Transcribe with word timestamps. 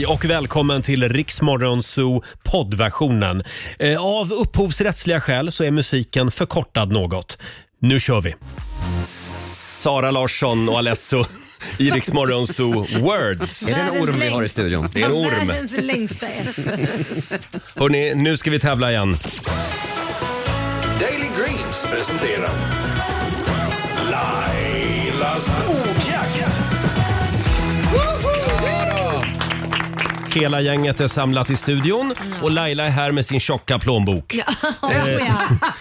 Hej 0.00 0.06
och 0.06 0.24
välkommen 0.24 0.82
till 0.82 1.08
Riksmorgon 1.08 1.82
Zoo 1.82 2.22
poddversionen. 2.42 3.42
Eh, 3.78 4.04
Av 4.04 4.32
upphovsrättsliga 4.32 5.20
skäl 5.20 5.52
så 5.52 5.64
är 5.64 5.70
musiken 5.70 6.30
förkortad 6.30 6.92
något. 6.92 7.38
Nu 7.80 8.00
kör 8.00 8.20
vi! 8.20 8.34
Sara 9.82 10.10
Larsson 10.10 10.68
och 10.68 10.78
Alesso 10.78 11.24
i 11.78 11.90
Riksmorgon 11.90 12.46
Zoo 12.46 12.86
Words. 13.00 13.62
Är 13.62 13.74
det 13.74 13.80
en 13.80 14.02
orm 14.02 14.18
vi 14.20 14.28
har 14.28 14.42
i 14.42 14.48
studion? 14.48 14.88
Det 14.94 15.02
är 15.02 15.06
en 15.06 15.12
orm. 15.12 15.46
Världens 15.48 15.72
längsta 15.80 16.26
S. 16.26 17.32
Hörrni, 17.74 18.14
nu 18.14 18.36
ska 18.36 18.50
vi 18.50 18.58
tävla 18.58 18.90
igen. 18.90 19.16
Daily 21.00 21.28
Greens 21.38 21.86
presenterar 21.90 22.50
Lailas 24.10 25.48
ordjakt. 25.68 25.89
Hela 30.34 30.60
gänget 30.60 31.00
är 31.00 31.08
samlat 31.08 31.50
i 31.50 31.56
studion 31.56 32.14
och 32.42 32.50
Laila 32.50 32.84
är 32.84 32.90
här 32.90 33.12
med 33.12 33.26
sin 33.26 33.40
tjocka 33.40 33.78
plånbok. 33.78 34.34
Ja, 34.34 34.44
oh 34.82 34.92
ja. 35.10 35.34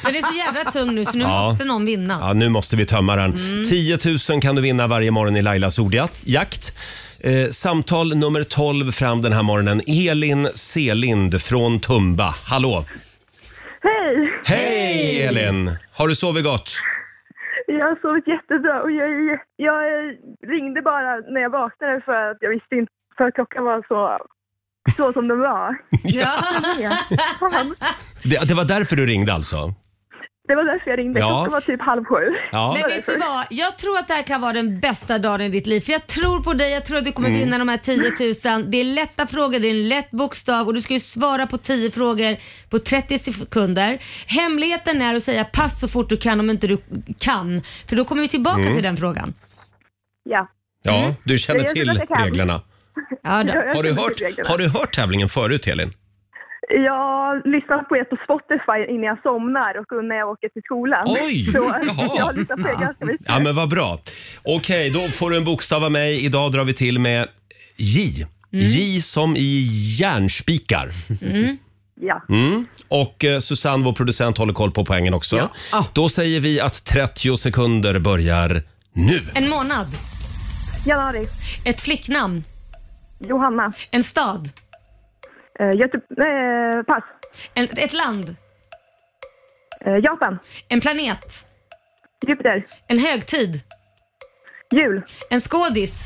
Den 0.05 0.15
är 0.15 0.21
så 0.31 0.37
jävla 0.37 0.71
tung 0.71 0.95
nu 0.95 1.05
så 1.05 1.17
nu 1.17 1.23
Ja. 1.23 1.49
måste 1.49 1.65
någon 1.65 1.85
vinna. 1.85 2.17
Ja, 2.21 2.33
nu 2.33 2.49
måste 2.49 2.75
vi 2.75 2.85
tömma 2.85 3.15
den. 3.15 3.33
Mm. 3.33 3.63
10 3.63 3.97
000 4.29 4.41
kan 4.41 4.55
du 4.55 4.61
vinna 4.61 4.87
varje 4.87 5.11
morgon 5.11 5.35
i 5.35 5.41
Lailas 5.41 5.79
ordjakt. 5.79 6.77
Eh, 7.19 7.49
samtal 7.49 8.15
nummer 8.17 8.43
12 8.43 8.91
fram 8.91 9.21
den 9.21 9.33
här 9.33 9.43
morgonen. 9.43 9.81
Elin 9.87 10.47
Selind 10.53 11.41
från 11.41 11.79
Tumba. 11.79 12.33
Hallå! 12.45 12.85
Hej! 13.81 14.31
Hej 14.45 15.21
Elin! 15.23 15.71
Har 15.93 16.07
du 16.07 16.15
sovit 16.15 16.43
gott? 16.43 16.71
Jag 17.67 17.85
har 17.85 17.95
sovit 18.01 18.27
jättebra 18.27 18.81
och 18.81 18.91
jag, 18.91 19.09
jag 19.55 19.79
ringde 20.47 20.81
bara 20.81 21.15
när 21.33 21.41
jag 21.41 21.49
vaknade 21.49 22.01
för 22.05 22.31
att 22.31 22.37
jag 22.41 22.49
visste 22.49 22.75
inte, 22.75 22.91
för 23.17 23.23
att 23.23 23.33
klockan 23.33 23.63
var 23.63 23.83
så, 23.87 23.97
så 24.97 25.13
som 25.13 25.27
den 25.27 25.39
var. 25.39 25.75
Ja. 26.03 26.37
Fan. 27.39 27.75
Det, 28.23 28.47
det 28.47 28.53
var 28.53 28.65
därför 28.65 28.95
du 28.95 29.05
ringde 29.05 29.33
alltså? 29.33 29.73
Det 30.47 30.55
var 30.55 30.63
därför 30.63 30.89
jag 30.89 30.99
ringde. 30.99 31.19
Ja. 31.19 31.27
Klockan 31.27 31.51
var 31.51 31.61
typ 31.61 31.81
halv 31.81 32.05
sju. 32.05 32.15
Ja. 32.51 32.77
Men 32.81 32.89
vet 32.89 33.05
du 33.05 33.17
vad? 33.17 33.45
Jag 33.49 33.77
tror 33.77 33.97
att 33.97 34.07
det 34.07 34.13
här 34.13 34.23
kan 34.23 34.41
vara 34.41 34.53
den 34.53 34.79
bästa 34.79 35.19
dagen 35.19 35.41
i 35.41 35.49
ditt 35.49 35.67
liv. 35.67 35.81
För 35.81 35.91
jag 35.91 36.07
tror 36.07 36.43
på 36.43 36.53
dig, 36.53 36.71
jag 36.73 36.85
tror 36.85 36.97
att 36.97 37.05
du 37.05 37.11
kommer 37.11 37.29
Mm. 37.29 37.39
vinna 37.39 37.57
de 37.57 37.67
här 37.69 37.77
10 37.77 37.95
000. 38.59 38.71
Det 38.71 38.77
är 38.77 38.83
lätta 38.83 39.27
frågor, 39.27 39.59
det 39.59 39.67
är 39.67 39.71
en 39.71 39.89
lätt 39.89 40.11
bokstav 40.11 40.67
och 40.67 40.73
du 40.73 40.81
ska 40.81 40.93
ju 40.93 40.99
svara 40.99 41.47
på 41.47 41.57
10 41.57 41.91
frågor 41.91 42.37
på 42.69 42.79
30 42.79 43.19
sekunder. 43.19 43.99
Hemligheten 44.27 45.01
är 45.01 45.15
att 45.15 45.23
säga 45.23 45.43
pass 45.45 45.79
så 45.79 45.87
fort 45.87 46.09
du 46.09 46.17
kan 46.17 46.39
om 46.39 46.49
inte 46.49 46.67
du 46.67 46.77
kan. 47.19 47.61
För 47.89 47.95
då 47.95 48.05
kommer 48.05 48.21
vi 48.21 48.27
tillbaka 48.27 48.61
Mm. 48.61 48.73
till 48.73 48.83
den 48.83 48.97
frågan. 48.97 49.33
Ja. 50.29 50.47
Ja, 50.83 51.13
du 51.23 51.37
känner 51.37 51.59
Jag 51.59 51.63
gör 51.63 51.69
så 51.69 51.73
till 51.73 51.87
gott 51.89 51.97
jag 52.09 52.17
kan. 52.17 52.25
reglerna. 52.27 52.61
Ja, 53.23 53.43
då. 53.43 53.53
Jag- 53.53 53.65
jag 53.67 53.75
Har 53.75 53.83
du, 53.83 53.93
hört, 53.93 54.47
har 54.47 54.57
du 54.57 54.67
hört 54.67 54.95
tävlingen 54.95 55.29
förut 55.29 55.67
Elin? 55.67 55.93
Jag 56.71 57.35
lyssnar 57.47 57.83
på 57.83 57.97
er 57.97 58.03
på 58.03 58.17
Spotify 58.23 58.93
innan 58.93 59.03
jag 59.03 59.21
somnar 59.21 59.73
och 59.79 60.05
när 60.05 60.15
jag 60.15 60.29
åker 60.29 60.49
till 60.49 60.61
skolan. 60.65 61.03
Oj! 61.07 61.45
Så 61.51 61.57
Jaha. 61.57 62.11
jag 62.17 62.25
har 62.25 62.33
lyssnat 62.33 62.61
på 62.61 62.67
er 62.69 62.73
ganska 62.81 63.05
mycket. 63.05 63.25
Ja 63.29 63.39
men 63.39 63.55
vad 63.55 63.69
bra. 63.69 63.99
Okej, 64.43 64.89
då 64.89 64.99
får 64.99 65.29
du 65.29 65.37
en 65.37 65.45
bokstav 65.45 65.83
av 65.83 65.91
mig. 65.91 66.25
Idag 66.25 66.51
drar 66.51 66.63
vi 66.63 66.73
till 66.73 66.99
med 66.99 67.27
J. 67.77 68.25
J 68.51 69.01
som 69.01 69.35
i 69.35 69.67
järnspikar. 69.99 70.89
Ja. 72.01 72.21
Mm. 72.29 72.65
Och 72.87 73.23
eh, 73.25 73.39
Susanne, 73.39 73.83
vår 73.83 73.93
producent, 73.93 74.37
håller 74.37 74.53
koll 74.53 74.71
på 74.71 74.85
poängen 74.85 75.13
också. 75.13 75.49
Då 75.93 76.09
säger 76.09 76.39
vi 76.39 76.59
att 76.61 76.83
30 76.85 77.37
sekunder 77.37 77.99
börjar 77.99 78.63
nu. 78.93 79.21
En 79.33 79.49
månad. 79.49 79.87
Januari. 80.85 81.25
Ett 81.65 81.81
flicknamn. 81.81 82.43
Johanna. 83.19 83.73
En 83.91 84.03
stad. 84.03 84.49
Uh, 85.61 85.71
Göte... 85.71 85.97
eh, 85.97 86.83
pass. 86.83 87.03
En, 87.53 87.67
ett 87.77 87.93
land. 87.93 88.35
Eh, 89.85 89.97
Japan. 90.03 90.39
En 90.67 90.79
planet. 90.81 91.45
Jupiter. 92.27 92.67
En 92.87 92.99
högtid. 92.99 93.61
Jul. 94.71 95.03
En 95.29 95.41
skådis. 95.41 96.03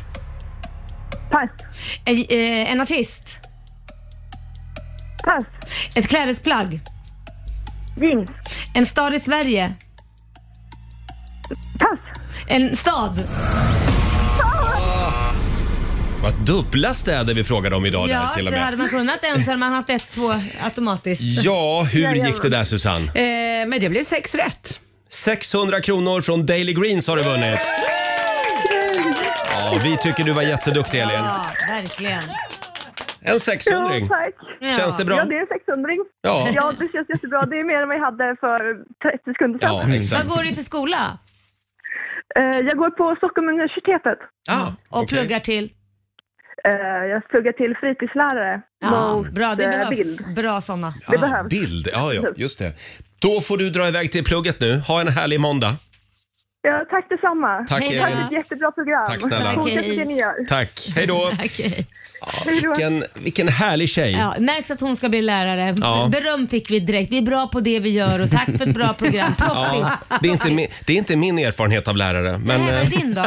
Pass. 1.31 1.49
En, 2.05 2.15
eh, 2.15 2.71
en 2.71 2.81
artist. 2.81 3.37
Pass. 5.23 5.45
Ett 5.95 6.07
klädesplagg. 6.07 6.79
Jeans. 7.95 8.31
En 8.73 8.85
stad 8.85 9.13
i 9.13 9.19
Sverige. 9.19 9.73
Pass. 11.79 11.99
En 12.47 12.75
stad. 12.75 13.23
Vad 16.23 16.33
dubbla 16.45 16.93
städer 16.93 17.33
vi 17.33 17.43
frågade 17.43 17.75
om 17.75 17.85
idag 17.85 18.09
Ja, 18.09 18.19
där 18.19 18.33
till 18.35 18.47
och 18.47 18.53
så 18.53 18.59
hade 18.59 18.77
med. 18.77 18.79
man 18.79 18.89
kunnat 18.89 19.23
en 19.23 19.35
så 19.43 19.51
hade 19.51 19.57
man 19.57 19.73
haft 19.73 19.89
ett, 19.89 20.09
två 20.11 20.31
automatiskt. 20.63 21.21
Ja, 21.43 21.83
hur 21.83 22.15
gick 22.15 22.41
det 22.41 22.49
där 22.49 22.63
Susanne? 22.63 23.05
Eh, 23.05 23.67
men 23.67 23.79
det 23.79 23.89
blev 23.89 24.03
sex 24.03 24.35
rätt. 24.35 24.79
600 25.09 25.81
kronor 25.81 26.21
från 26.21 26.45
Daily 26.45 26.73
Greens 26.73 27.07
har 27.07 27.17
du 27.17 27.23
vunnit. 27.23 27.59
Ja, 29.59 29.77
vi 29.83 29.97
tycker 29.97 30.23
du 30.23 30.31
var 30.31 30.41
jätteduktig 30.41 30.99
Elin. 30.99 31.15
Ja, 31.15 31.45
verkligen. 31.69 32.21
En 33.21 33.39
600 33.39 33.95
Ja, 33.99 34.07
tack. 34.07 34.69
Känns 34.79 34.97
det 34.97 35.05
bra? 35.05 35.17
Ja, 35.17 35.25
det 35.25 35.35
är 35.35 35.41
en 35.41 35.47
600 35.47 35.89
Ja. 36.21 36.47
ja, 36.55 36.71
det 36.79 36.91
känns 36.93 37.09
jättebra. 37.09 37.45
Det 37.45 37.55
är 37.59 37.63
mer 37.63 37.81
än 37.81 37.87
vad 37.87 37.97
jag 37.97 38.03
hade 38.05 38.35
för 38.39 38.59
30 39.11 39.31
sekunder 39.33 39.59
sedan. 39.59 39.91
Ja, 39.91 39.95
exakt. 39.95 40.25
Vad 40.25 40.37
går 40.37 40.43
du 40.43 40.53
för 40.55 40.61
skola? 40.61 41.17
Eh, 42.35 42.43
jag 42.67 42.77
går 42.77 42.89
på 42.89 43.15
Stockholm 43.17 43.47
universitetet. 43.49 44.17
Ah, 44.49 44.67
Och 44.89 45.01
okej. 45.03 45.07
pluggar 45.17 45.39
till? 45.39 45.69
Eh, 46.67 47.05
jag 47.09 47.27
pluggar 47.29 47.51
till 47.51 47.75
fritidslärare 47.79 48.61
Ja, 48.81 49.15
mot 49.15 49.29
bra, 49.31 49.55
det 49.55 49.63
eh, 49.63 49.69
behövs. 49.69 49.89
bild. 49.89 50.35
Bra 50.35 50.61
sådana. 50.61 50.93
Det 51.09 51.17
Ah, 51.17 51.21
behövs. 51.21 51.49
bild, 51.49 51.87
ja, 51.93 52.13
ja, 52.13 52.23
just 52.35 52.59
det. 52.59 52.73
Då 53.19 53.41
får 53.41 53.57
du 53.57 53.69
dra 53.69 53.87
iväg 53.87 54.11
till 54.11 54.23
plugget 54.23 54.59
nu. 54.59 54.77
Ha 54.79 55.01
en 55.01 55.07
härlig 55.07 55.39
måndag. 55.39 55.75
Ja, 56.65 56.85
tack 56.89 57.09
detsamma. 57.09 57.65
Tack, 57.69 57.83
Hej 57.83 57.97
då. 57.97 58.03
Tack 58.03 58.13
för 58.13 58.25
ett 58.25 58.31
jättebra 58.31 58.71
program. 58.71 59.05
Tack 59.07 59.21
snälla. 59.21 59.53
Fortsätt 59.53 59.79
Okej. 59.79 59.97
det 59.97 60.05
ni 60.05 60.17
gör. 60.17 60.45
Tack, 60.49 60.89
hej 60.95 61.07
då. 61.07 61.31
Okej. 61.33 61.87
Då. 62.45 62.51
Vilken, 62.51 63.03
vilken 63.13 63.47
härlig 63.47 63.89
tjej. 63.89 64.11
Ja, 64.11 64.35
märks 64.39 64.71
att 64.71 64.81
hon 64.81 64.95
ska 64.95 65.09
bli 65.09 65.21
lärare. 65.21 65.75
Ja. 65.81 66.09
Beröm 66.11 66.47
fick 66.47 66.71
vi 66.71 66.79
direkt. 66.79 67.11
Vi 67.11 67.17
är 67.17 67.21
bra 67.21 67.47
på 67.47 67.59
det 67.59 67.79
vi 67.79 67.89
gör 67.89 68.21
och 68.21 68.31
tack 68.31 68.45
för 68.57 68.69
ett 68.69 68.75
bra 68.75 68.93
program. 68.93 69.35
Proffsigt. 69.35 69.87
Ja, 70.09 70.17
det, 70.21 70.27
är 70.27 70.31
inte 70.31 70.51
min, 70.51 70.67
det 70.85 70.93
är 70.93 70.97
inte 70.97 71.15
min 71.15 71.39
erfarenhet 71.39 71.87
av 71.87 71.95
lärare. 71.95 72.37
Men, 72.37 72.61
Nej, 72.61 72.69
eh, 72.69 72.75
men 72.75 72.89
din 72.89 73.13
då? 73.13 73.21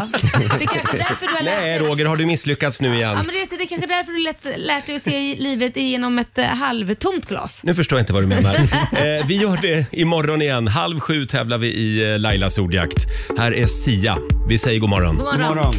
Det 0.59 0.65
är 0.65 0.67
kanske 0.67 0.97
därför 0.97 1.27
du 1.27 1.35
har 1.35 1.43
lärt 1.43 1.61
nej, 1.63 1.79
dig. 1.79 1.89
Roger, 1.89 2.07
har 2.07 2.17
du 2.17 2.27
misslyckats 2.27 2.81
nu 2.81 2.89
Ja, 2.89 2.95
igen? 2.95 3.17
men 3.17 3.27
det, 3.27 3.33
är, 3.33 3.59
det 3.59 3.65
är 3.65 3.67
kanske 3.67 3.87
därför 3.87 4.13
du 4.13 4.23
lätt, 4.23 4.47
lärt 4.57 4.87
dig 4.87 4.97
att 4.97 5.03
se 5.03 5.35
livet 5.39 5.77
genom 5.77 6.19
ett 6.19 6.39
eh, 6.39 6.45
halvtomt 6.45 7.29
glas. 7.29 7.61
Nu 7.65 7.75
förstår 7.75 7.99
jag 7.99 8.03
inte 8.03 8.13
vad 8.13 8.23
du 8.23 8.27
menar. 8.27 8.57
Eh, 8.93 9.27
vi 9.27 9.37
gör 9.37 9.59
det 9.63 9.87
imorgon 9.93 10.43
igen. 10.43 10.69
Halv 10.69 11.01
sju 11.01 11.27
tävlar 11.27 11.59
vi 11.59 11.67
i 11.67 12.13
eh, 12.13 12.19
Lailas 12.19 12.59
ordjakt. 12.59 13.07
Här 13.39 13.55
är 13.55 13.67
Sia. 13.67 14.19
Vi 14.49 14.59
säger 14.59 14.81
god 14.81 14.91
morgon. 14.91 15.17
God 15.17 15.41
morgon. 15.41 15.75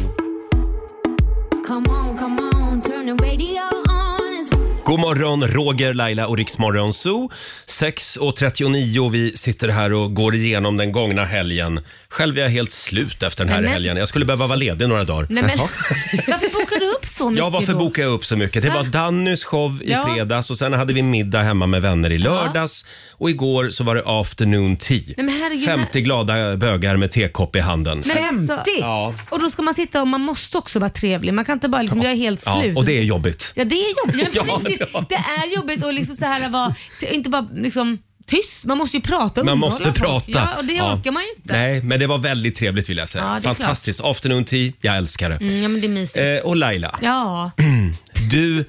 God 4.84 5.00
morgon, 5.00 5.46
Roger, 5.48 5.94
Laila 5.94 6.26
och 6.26 6.36
Riksmorgon 6.36 6.94
Zoo. 6.94 7.30
6.39 7.66 9.10
vi 9.10 9.36
sitter 9.36 9.68
här 9.68 9.92
och 9.92 10.14
går 10.14 10.34
igenom 10.34 10.76
den 10.76 10.92
gångna 10.92 11.24
helgen. 11.24 11.80
Själv 12.08 12.38
är 12.38 12.42
jag 12.42 12.48
helt 12.50 12.72
slut 12.72 13.22
efter 13.22 13.44
den 13.44 13.52
här 13.52 13.60
Nej, 13.60 13.64
men- 13.64 13.72
helgen. 13.72 13.96
Jag 13.96 14.08
skulle 14.08 14.24
behöva 14.24 14.46
vara 14.46 14.56
ledig 14.56 14.88
några 14.88 15.04
dagar. 15.04 15.26
Nej, 15.30 15.42
men, 15.42 15.58
varför 16.28 16.52
bokar 16.60 16.80
du 16.80 16.86
upp 16.90 17.06
så 17.18 17.30
mycket 17.30 17.44
Ja, 17.44 17.50
varför 17.50 17.72
då? 17.72 17.78
bokar 17.78 18.02
jag 18.02 18.12
upp 18.12 18.24
så 18.24 18.36
mycket? 18.36 18.62
Det 18.62 18.68
var 18.70 18.82
Va? 18.82 18.88
Dannys 18.92 19.44
show 19.44 19.82
i 19.82 19.90
Ja. 19.92 20.02
fredags 20.14 20.50
och 20.50 20.58
sen 20.58 20.72
hade 20.72 20.92
vi 20.92 21.02
middag 21.02 21.42
hemma 21.42 21.66
med 21.66 21.82
vänner 21.82 22.10
i 22.12 22.18
lördags. 22.18 22.84
Och 23.12 23.30
igår 23.30 23.70
så 23.70 23.84
var 23.84 23.94
det 23.94 24.02
afternoon 24.06 24.76
tea. 24.76 24.98
Nej, 25.06 25.14
men 25.16 25.28
herregud, 25.28 25.64
50 25.64 26.00
glada 26.00 26.56
bögar 26.56 26.96
med 26.96 27.10
tekopp 27.10 27.56
i 27.56 27.60
handen. 27.60 28.02
Men 28.06 28.24
alltså- 28.24 28.56
50? 28.56 28.70
Ja, 28.80 29.14
Och 29.30 29.40
då 29.40 29.50
ska 29.50 29.62
man 29.62 29.74
sitta 29.74 30.00
och 30.00 30.08
man 30.08 30.20
måste 30.20 30.58
också 30.58 30.78
vara 30.78 30.90
trevlig. 30.90 31.34
Man 31.34 31.44
kan 31.44 31.52
inte 31.52 31.68
bara 31.68 31.82
liksom, 31.82 32.02
jag 32.02 32.12
är 32.12 32.16
helt 32.16 32.42
ja, 32.46 32.60
slut. 32.60 32.76
och 32.76 32.84
det 32.84 32.98
är 32.98 33.02
jobbigt. 33.02 33.52
Ja 33.54 33.64
det 33.64 33.74
är 33.74 34.06
jobbigt. 34.06 34.34
Ja, 34.34 34.44
Ja, 34.46 34.60
riktigt, 34.64 34.88
ja. 34.92 35.04
Det 35.08 35.14
är 35.14 35.54
jobbigt 35.56 35.84
att 35.84 35.94
liksom 35.94 36.16
så 36.16 36.24
här 36.24 36.48
vara, 36.48 36.74
inte 37.10 37.30
bara 37.30 37.48
liksom 37.54 37.98
tyst. 38.28 38.64
Man 38.64 38.78
måste 38.78 38.96
ju 38.96 39.00
prata 39.02 39.40
och 39.40 39.44
Man 39.46 39.54
underhålla 39.54 39.70
måste 39.70 39.84
folk. 39.84 39.96
prata. 39.98 40.48
Ja, 40.52 40.58
och 40.58 40.64
det 40.64 40.72
Ja. 40.72 40.94
orkar 40.94 41.10
man 41.12 41.22
ju 41.22 41.28
inte. 41.36 41.52
Nej, 41.52 41.82
men 41.82 42.00
det 42.00 42.06
var 42.06 42.18
väldigt 42.18 42.54
trevligt 42.54 42.88
vill 42.88 42.96
jag 42.98 43.08
säga. 43.08 43.24
Ja, 43.24 43.30
det 43.30 43.36
är 43.38 43.40
Fantastiskt. 43.40 44.00
Afternoon 44.00 44.44
tea, 44.44 44.72
jag 44.80 44.96
älskar 44.96 45.30
det. 45.30 45.36
Mm, 45.36 45.62
ja 45.62 45.68
men 45.68 45.80
det 45.80 45.86
är 45.86 45.88
mysigt. 45.88 46.42
Eh, 46.44 46.48
och 46.50 46.56
Laila, 46.56 46.98
Ja, 47.02 47.50
du 48.30 48.64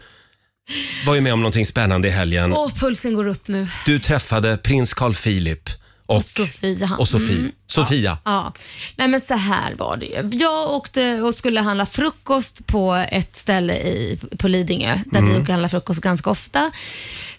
var 1.06 1.16
ju 1.16 1.22
med 1.22 1.34
om 1.34 1.40
någonting 1.40 1.66
spännande 1.66 2.08
i 2.08 2.12
helgen. 2.12 2.54
åh 2.54 2.70
pulsen 2.76 3.14
går 3.14 3.28
upp 3.28 3.48
nu. 3.48 3.68
Du 3.86 4.00
träffade 4.00 4.58
prins 4.58 4.94
Carl 4.94 5.14
Philip 5.14 5.70
och, 6.10 6.16
Och 6.16 6.24
Sofia. 6.24 6.96
och 7.00 7.08
Sofie. 7.08 7.36
Mm. 7.40 7.52
Sofia. 7.68 8.18
Ja, 8.26 8.54
nej 8.96 9.08
men 9.08 9.22
så 9.22 9.34
här 9.34 9.76
var 9.76 9.98
det 9.98 10.06
ju. 10.06 10.30
Jag 10.38 10.70
åkte 10.70 11.22
och 11.22 11.36
skulle 11.36 11.62
handla 11.62 11.86
frukost 11.86 12.68
på 12.68 12.94
ett 13.12 13.36
ställe 13.36 13.74
i, 13.74 14.20
på 14.38 14.48
Lidingö 14.48 15.00
där 15.06 15.20
Mm. 15.20 15.30
vi 15.30 15.36
åker 15.36 15.44
och 15.44 15.50
handlar 15.50 15.70
frukost 15.70 16.02
ganska 16.02 16.30
ofta 16.30 16.72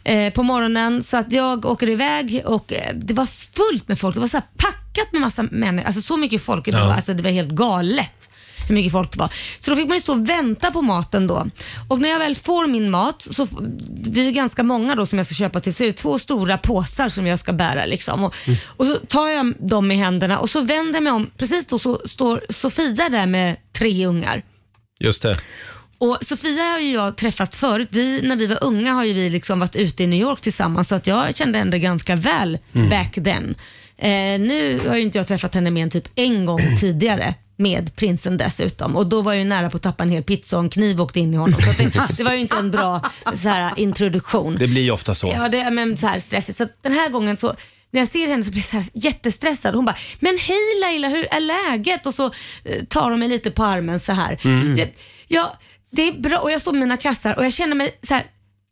eh, 0.04 0.32
på 0.32 0.42
morgonen. 0.42 1.02
Så 1.02 1.16
att 1.16 1.32
jag 1.32 1.64
åker 1.66 1.88
iväg 1.88 2.42
och 2.46 2.72
eh, 2.72 2.94
det 2.94 3.14
var 3.14 3.26
fullt 3.26 3.88
med 3.88 3.98
folk. 3.98 4.14
Det 4.14 4.20
var 4.20 4.28
så 4.28 4.40
packat 4.56 5.12
med 5.12 5.20
massa 5.20 5.42
människor. 5.42 5.86
Alltså 5.86 6.02
så 6.02 6.16
mycket 6.16 6.42
folk. 6.42 6.68
Ja. 6.68 6.94
Alltså 6.94 7.14
det 7.14 7.22
var 7.22 7.30
helt 7.30 7.50
galet 7.50 8.19
hur 8.70 8.74
mycket 8.74 8.92
folk 8.92 9.12
det 9.12 9.18
var. 9.18 9.32
Så 9.58 9.70
då 9.70 9.76
fick 9.76 9.88
man 9.88 9.96
ju 9.96 10.00
stå 10.00 10.12
och 10.12 10.28
vänta 10.28 10.70
på 10.70 10.82
maten 10.82 11.26
då. 11.26 11.46
Och 11.88 12.00
när 12.00 12.08
jag 12.08 12.18
väl 12.18 12.36
får 12.36 12.66
min 12.66 12.90
mat, 12.90 13.26
så 13.30 13.42
f- 13.42 13.50
vi 14.10 14.26
är 14.28 14.30
ganska 14.32 14.62
många 14.62 14.94
då 14.94 15.06
som 15.06 15.18
jag 15.18 15.26
ska 15.26 15.34
köpa 15.34 15.60
till, 15.60 15.74
så 15.74 15.82
är 15.82 15.86
det 15.86 15.92
två 15.92 16.18
stora 16.18 16.58
påsar 16.58 17.08
som 17.08 17.26
jag 17.26 17.38
ska 17.38 17.52
bära. 17.52 17.86
Liksom. 17.86 18.24
Och, 18.24 18.34
och 18.64 18.86
så 18.86 18.94
tar 18.96 19.28
jag 19.28 19.54
dem 19.58 19.90
i 19.90 19.96
händerna 19.96 20.38
och 20.38 20.50
så 20.50 20.60
vänder 20.60 20.94
jag 20.94 21.02
mig 21.02 21.12
om. 21.12 21.30
Precis 21.36 21.66
då 21.66 21.78
så 21.78 22.00
står 22.08 22.40
Sofia 22.48 23.08
där 23.08 23.26
med 23.26 23.56
tre 23.78 24.06
ungar. 24.06 24.42
Just 25.00 25.22
det. 25.22 25.40
Och 25.98 26.18
Sofia 26.22 26.62
har 26.64 26.78
ju 26.78 26.92
jag 26.92 27.16
träffat 27.16 27.54
förut. 27.54 27.88
Vi, 27.90 28.20
när 28.22 28.36
vi 28.36 28.46
var 28.46 28.64
unga 28.64 28.92
har 28.92 29.04
ju 29.04 29.12
vi 29.12 29.30
liksom 29.30 29.60
varit 29.60 29.76
ute 29.76 30.02
i 30.02 30.06
New 30.06 30.20
York 30.20 30.40
tillsammans 30.40 30.88
så 30.88 30.94
att 30.94 31.06
jag 31.06 31.36
kände 31.36 31.58
henne 31.58 31.78
ganska 31.78 32.16
väl 32.16 32.58
back 32.90 33.14
then. 33.14 33.54
Eh, 33.98 34.40
nu 34.40 34.80
har 34.88 34.96
ju 34.96 35.02
inte 35.02 35.18
jag 35.18 35.26
träffat 35.26 35.54
henne 35.54 35.70
mer 35.70 35.82
än 35.82 35.90
typ 35.90 36.08
en 36.14 36.44
gång 36.46 36.60
tidigare 36.80 37.34
med 37.60 37.96
prinsen 37.96 38.36
dessutom 38.36 38.96
och 38.96 39.06
då 39.06 39.22
var 39.22 39.32
jag 39.32 39.42
ju 39.42 39.48
nära 39.48 39.70
på 39.70 39.76
att 39.76 39.82
tappa 39.82 40.02
en 40.02 40.10
hel 40.10 40.22
pizza 40.22 40.56
och 40.56 40.62
en 40.64 40.70
kniv 40.70 41.00
åkte 41.00 41.20
in 41.20 41.34
i 41.34 41.36
honom. 41.36 41.60
Så 41.60 41.82
det, 41.82 42.08
det 42.16 42.22
var 42.22 42.32
ju 42.32 42.38
inte 42.38 42.56
en 42.56 42.70
bra 42.70 43.02
så 43.36 43.48
här, 43.48 43.72
introduktion. 43.76 44.56
Det 44.58 44.66
blir 44.66 44.82
ju 44.82 44.90
ofta 44.90 45.14
så. 45.14 45.26
Ja, 45.26 45.48
det 45.48 45.70
men, 45.70 45.96
så 45.96 46.06
här 46.06 46.18
stressigt. 46.18 46.58
Så 46.58 46.68
den 46.82 46.92
här 46.92 47.08
gången 47.08 47.36
så 47.36 47.54
när 47.90 48.00
jag 48.00 48.08
ser 48.08 48.28
henne 48.28 48.44
så 48.44 48.50
blir 48.50 48.60
jag 48.60 48.66
så 48.66 48.76
här 48.76 48.86
jättestressad. 48.94 49.74
Hon 49.74 49.84
bara, 49.84 49.96
men 50.20 50.38
hej 50.38 50.80
Laila, 50.80 51.08
hur 51.08 51.26
är 51.30 51.40
läget? 51.40 52.06
Och 52.06 52.14
så 52.14 52.26
eh, 52.64 52.84
tar 52.88 53.10
hon 53.10 53.20
mig 53.20 53.28
lite 53.28 53.50
på 53.50 53.64
armen 53.64 54.00
så 54.00 54.12
här. 54.12 54.38
Jag, 54.78 54.88
jag, 55.28 55.50
det 55.90 56.08
är 56.08 56.12
bra 56.12 56.38
och 56.38 56.50
jag 56.50 56.60
står 56.60 56.72
med 56.72 56.80
mina 56.80 56.96
kassar 56.96 57.38
och 57.38 57.44
jag 57.44 57.52
känner 57.52 57.74
mig 57.74 57.98
så 58.02 58.14
här. 58.14 58.26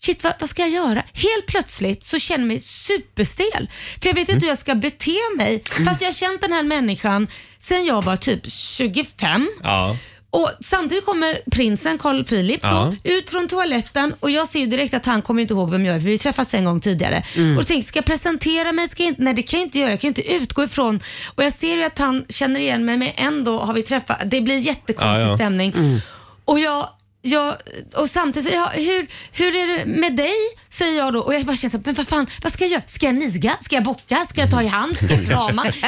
Shit, 0.05 0.25
vad, 0.25 0.33
vad 0.41 0.49
ska 0.51 0.63
jag 0.63 0.71
göra? 0.71 1.03
Helt 1.13 1.47
plötsligt 1.47 2.03
så 2.05 2.19
känner 2.19 2.39
jag 2.41 2.49
mig 2.49 2.61
superstel. 2.61 3.69
För 4.03 4.09
jag 4.09 4.15
vet 4.15 4.29
inte 4.29 4.41
hur 4.47 4.49
jag 4.53 4.59
ska 4.59 4.75
bete 4.75 5.19
mig. 5.37 5.63
Fast 5.87 6.01
jag 6.01 6.09
har 6.09 6.13
känt 6.13 6.41
den 6.41 6.53
här 6.53 6.63
människan 6.63 7.27
sen 7.59 7.85
jag 7.85 8.05
var 8.05 8.17
typ 8.17 8.53
25. 8.53 9.49
Ja. 9.63 9.97
Och 10.31 10.51
Samtidigt 10.61 11.05
kommer 11.07 11.39
prinsen 11.51 11.99
Carl 11.99 12.25
Philip 12.25 12.63
då, 12.63 12.69
Ja. 12.69 12.95
ut 13.05 13.31
från 13.31 13.49
toaletten 13.49 14.15
och 14.21 14.31
jag 14.31 14.49
ser 14.49 14.61
ju 14.61 14.67
direkt 14.67 14.95
att 14.95 15.07
han 15.07 15.23
kommer 15.23 15.43
inte 15.43 15.55
ihåg 15.55 15.71
vem 15.71 15.87
jag 15.87 15.97
är 15.97 16.01
för 16.01 16.05
vi 16.07 16.13
har 16.13 16.19
träffats 16.19 16.55
en 16.55 16.65
gång 16.65 16.81
tidigare. 16.81 17.23
Och 17.59 17.67
tänkte, 17.67 17.89
ska 17.89 17.99
jag 17.99 18.05
presentera 18.05 18.73
mig? 18.73 18.89
Ska 18.89 19.03
jag 19.03 19.11
inte? 19.11 19.23
Nej 19.23 19.35
det 19.35 19.43
kan 19.43 19.59
jag 19.61 19.67
inte 19.67 19.79
göra, 19.79 19.91
jag 19.91 20.01
kan 20.01 20.09
inte 20.09 20.33
utgå 20.33 20.65
ifrån. 20.65 21.01
Och 21.35 21.45
jag 21.45 21.53
ser 21.53 21.77
ju 21.77 21.85
att 21.85 21.99
han 21.99 22.25
känner 22.29 22.61
igen 22.61 22.85
mig 22.85 22.97
men 22.97 23.09
ändå 23.17 23.61
har 23.61 23.73
vi 23.75 23.83
träffat, 23.83 24.19
det 24.27 24.41
blir 24.41 24.59
jättekonstig 24.59 25.07
Ja, 25.25 25.29
ja. 25.29 25.37
stämning. 25.37 26.01
Och 26.45 26.59
jag 26.61 26.89
jag, 27.23 27.57
och 27.97 28.11
samtidigt, 28.11 28.53
ja, 28.53 28.71
hur, 28.75 29.07
hur 29.33 29.57
är 29.57 29.79
det 29.79 29.87
med 29.87 30.17
dig? 30.17 30.35
Säger 30.71 30.99
jag 30.99 31.13
då 31.13 31.21
och 31.21 31.35
jag 31.35 31.45
bara 31.45 31.57
känner 31.57 31.71
så 31.71 31.81
men 31.85 31.95
vad 31.95 32.09
fan, 32.09 32.27
vad 32.43 32.53
ska 32.53 32.65
jag 32.65 32.71
göra? 32.71 32.83
Ska 32.87 33.07
jag 33.07 33.15
niga? 33.15 33.57
Ska 33.61 33.75
jag 33.75 33.85
bocka? 33.85 34.17
Ska 34.29 34.41
jag 34.41 34.51
ta 34.51 34.63
i 34.63 34.67
hand? 34.67 34.97
Ska 34.97 35.15
jag 35.15 35.27
krama? 35.27 35.73
Ska, 35.73 35.87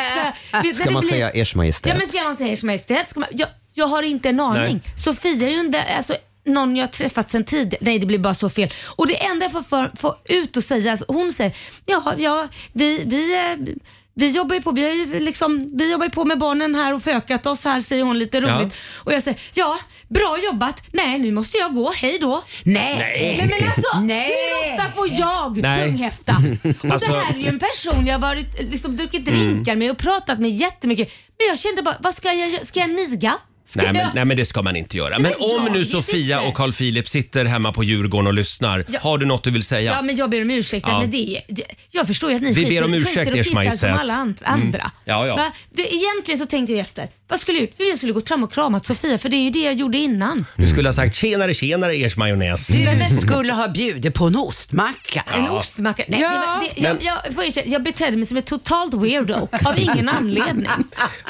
jag, 0.65 0.77
Ska 0.77 0.91
man 0.91 1.03
säga 1.03 1.31
Ers 1.31 1.55
Majestät? 1.55 1.93
Ja 1.93 1.99
men 1.99 2.09
ska 2.09 2.25
man 2.25 2.37
säga 2.37 2.53
Ers 2.53 2.63
Majestät? 2.63 3.11
Ska 3.11 3.21
man, 3.21 3.29
jag, 3.33 3.49
jag 3.75 3.87
har 3.87 4.03
inte 4.03 4.29
en 4.29 4.41
aning. 4.41 4.81
Sofia 5.05 5.49
är 5.49 5.53
ju 5.53 5.61
inte, 5.61 5.83
alltså, 5.83 6.17
någon 6.47 6.77
jag 6.77 6.83
har 6.87 6.93
träffat 6.93 7.31
sen 7.31 7.45
tidigare. 7.45 7.85
Nej 7.85 7.99
det 7.99 8.07
blir 8.07 8.19
bara 8.19 8.35
så 8.35 8.51
fel. 8.51 8.73
Och 8.87 9.07
det 9.07 9.25
enda 9.25 9.45
jag 9.45 9.53
får, 9.53 9.63
för, 9.63 9.91
får 9.97 10.15
ut 10.25 10.57
och 10.57 10.65
säga, 10.65 10.91
alltså, 10.91 11.05
hon 11.09 11.33
säger 11.33 11.57
ja, 11.87 12.15
ja 12.19 12.49
vi, 12.73 13.03
vi, 13.07 13.37
eh, 13.37 13.75
vi 14.15 14.31
jobbar 14.31 14.55
ju 14.57 14.63
på, 14.63 14.71
vi, 14.71 14.83
har 14.83 14.91
ju 14.91 15.21
liksom, 15.21 15.71
vi 15.79 15.93
jobbar 15.93 16.05
ju 16.07 16.11
på 16.11 16.25
med 16.25 16.39
barnen 16.39 16.75
här 16.75 16.95
och 16.95 17.03
fökat 17.03 17.47
oss 17.47 17.65
här 17.65 17.81
säger 17.81 18.05
hon 18.05 18.19
lite 18.19 18.41
roligt. 18.41 18.75
Och 18.97 19.13
jag 19.13 19.23
säger 19.23 19.41
ja, 19.55 19.79
bra 20.09 20.39
jobbat. 20.45 20.83
Nej 20.93 21.19
nu 21.19 21.33
måste 21.33 21.59
jag 21.59 21.75
gå, 21.75 21.93
hej 21.97 22.19
då. 22.21 22.45
Nej. 22.65 22.97
Nej 23.39 23.49
men 23.61 23.69
alltså, 23.69 24.01
Nej. 24.01 24.31
hur 24.65 24.75
ofta 24.75 24.93
får 24.93 25.09
jag 25.13 25.57
Nej. 25.57 25.87
tunghäfta? 25.89 26.37
Och 26.83 26.91
Alltså- 26.91 27.13
det 27.13 27.19
här 27.21 27.35
är 27.35 27.39
ju 27.39 27.47
en 27.47 27.59
person 27.59 28.07
jag 28.07 28.15
har 28.15 28.21
varit, 28.21 28.71
liksom, 28.71 28.97
druckit 28.97 29.25
drinkar 29.25 29.77
med 29.77 29.91
och 29.91 29.99
pratat 29.99 30.39
med 30.39 30.51
jättemycket. 30.51 31.09
Men 31.39 31.47
jag 31.49 31.59
kände 31.59 31.83
bara, 31.83 31.97
vad 32.01 32.15
ska 32.15 32.33
jag 32.33 32.51
göra? 32.51 32.65
Ska 32.65 32.81
jag 32.81 32.91
niga? 32.91 33.35
Ska 33.71 33.83
Nej 33.83 33.93
men, 33.93 34.07
nej 34.15 34.25
men 34.25 34.37
det 34.37 34.45
ska 34.47 34.63
man 34.63 34.77
inte 34.77 34.97
göra. 34.97 35.11
Men 35.19 35.23
men 35.23 35.33
om 35.33 35.65
jag 35.65 35.73
nu 35.73 35.79
vet 35.79 35.89
Sofia 35.89 36.37
inte. 36.37 36.49
och 36.49 36.55
Carl 36.55 36.73
Philip 36.73 37.09
sitter 37.09 37.45
hemma 37.45 37.73
på 37.73 37.85
Djurgården 37.85 38.27
och 38.27 38.35
lyssnar. 38.35 38.85
Ja. 38.89 39.01
Har 39.03 39.19
du 39.19 39.27
något 39.27 39.45
du 39.45 39.51
vill 39.51 39.63
säga? 39.63 39.93
Ja 39.93 40.03
men 40.03 40.17
jag 40.17 40.31
ber 40.31 40.43
om 40.43 40.51
ursäkt 40.51 40.87
Ja. 40.89 41.01
men 41.01 41.11
det, 41.11 41.43
det, 41.49 41.63
jag 41.91 42.07
förstår 42.07 42.31
ju 42.31 42.37
att 42.37 42.43
ni 42.43 42.53
Vi 42.53 42.65
ber 42.67 42.85
om 42.85 42.95
ursäkt, 42.95 43.17
skiter 43.19 43.33
och 43.33 43.39
Ers 43.39 43.47
pissar 43.47 43.55
Majestät. 43.55 43.81
som 43.91 43.99
alla 43.99 44.15
and- 44.15 44.39
andra. 44.45 44.91
Ja, 45.05 45.27
ja. 45.27 45.37
Va? 45.37 45.53
Det, 45.73 45.95
egentligen 45.95 46.39
så 46.39 46.47
tänkte 46.47 46.73
jag 46.73 46.81
efter, 46.81 47.09
vad 47.31 47.41
skulle 47.41 47.59
jag 47.59 47.63
gjort? 47.67 47.75
Hur 47.79 47.89
jag 47.89 47.99
skulle 47.99 48.13
gått 48.13 48.29
fram 48.29 48.45
och 48.45 48.53
kramat 48.53 48.87
Sofia 48.87 49.19
för 49.19 49.29
det 49.29 49.37
är 49.37 49.43
ju 49.45 49.51
det 49.51 49.59
jag 49.65 49.75
gjorde 49.75 49.99
innan. 49.99 50.47
Du 50.57 50.67
skulle 50.67 50.89
ha 50.89 50.93
sagt 50.93 51.15
tjenare 51.15 51.55
tjenare 51.55 51.97
ers 51.97 52.17
majonnäs. 52.17 52.67
Du 52.67 53.27
skulle 53.27 53.53
ha 53.53 53.69
bjudit 53.69 54.15
på 54.15 54.27
en 54.27 54.37
ostmacka. 54.37 55.25
En 55.35 55.49
ostmacka. 55.49 56.05
Nej, 56.09 56.21
Ja. 56.21 56.29
det 56.31 56.37
var, 56.37 56.61
det, 56.61 56.81
jag, 56.81 56.97
Men- 56.97 57.05
jag, 57.27 57.35
får 57.35 57.45
erkänna, 57.45 57.67
jag 57.67 57.83
betedde 57.83 58.17
mig 58.17 58.27
som 58.27 58.37
ett 58.37 58.47
totalt 58.47 58.95
weirdo 58.95 59.49
av 59.65 59.79
ingen 59.79 60.09
anledning. 60.09 60.67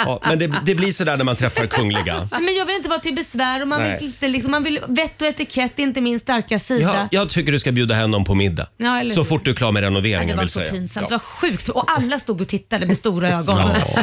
Ja, 0.04 0.20
men 0.28 0.38
det, 0.38 0.52
det 0.64 0.74
blir 0.74 0.92
sådär 0.92 1.16
när 1.16 1.24
man 1.24 1.36
träffar 1.36 1.66
kungliga. 1.66 2.28
Men 2.40 2.54
jag 2.54 2.66
vill 2.66 2.76
inte 2.76 2.88
vara 2.88 2.98
till 3.00 3.14
besvär 3.14 3.62
och 3.62 3.68
man 3.68 3.80
Nej. 3.82 3.98
vill 4.00 4.06
inte 4.08 4.28
liksom, 4.28 4.50
man 4.50 4.62
vill, 4.64 4.80
vett 4.88 5.20
och 5.22 5.28
etikett 5.28 5.78
är 5.78 5.82
inte 5.82 6.00
min 6.00 6.20
starka 6.20 6.58
sida. 6.58 6.92
Ja, 6.94 7.08
jag 7.10 7.28
tycker 7.30 7.52
du 7.52 7.60
ska 7.60 7.72
bjuda 7.72 7.94
hem 7.94 8.10
dem 8.10 8.24
på 8.24 8.34
middag. 8.34 8.66
Ja, 8.76 9.00
eller 9.00 9.10
så 9.14 9.20
hur? 9.20 9.24
fort 9.24 9.44
du 9.44 9.50
är 9.50 9.54
klar 9.54 9.72
med 9.72 9.82
Ja, 9.82 9.86
renoveringen 9.86 10.28
det 10.28 10.34
var 10.34 10.42
vill 10.42 10.48
så 10.50 10.58
säga. 10.58 10.70
pinsamt. 10.72 11.08
Det 11.08 11.14
Ja. 11.14 11.18
var 11.18 11.50
sjukt. 11.50 11.68
Och 11.68 11.84
alla 11.90 12.18
stod 12.18 12.40
och 12.40 12.48
tittade 12.48 12.86
med 12.86 12.96
stora 12.96 13.28
ögon. 13.28 13.56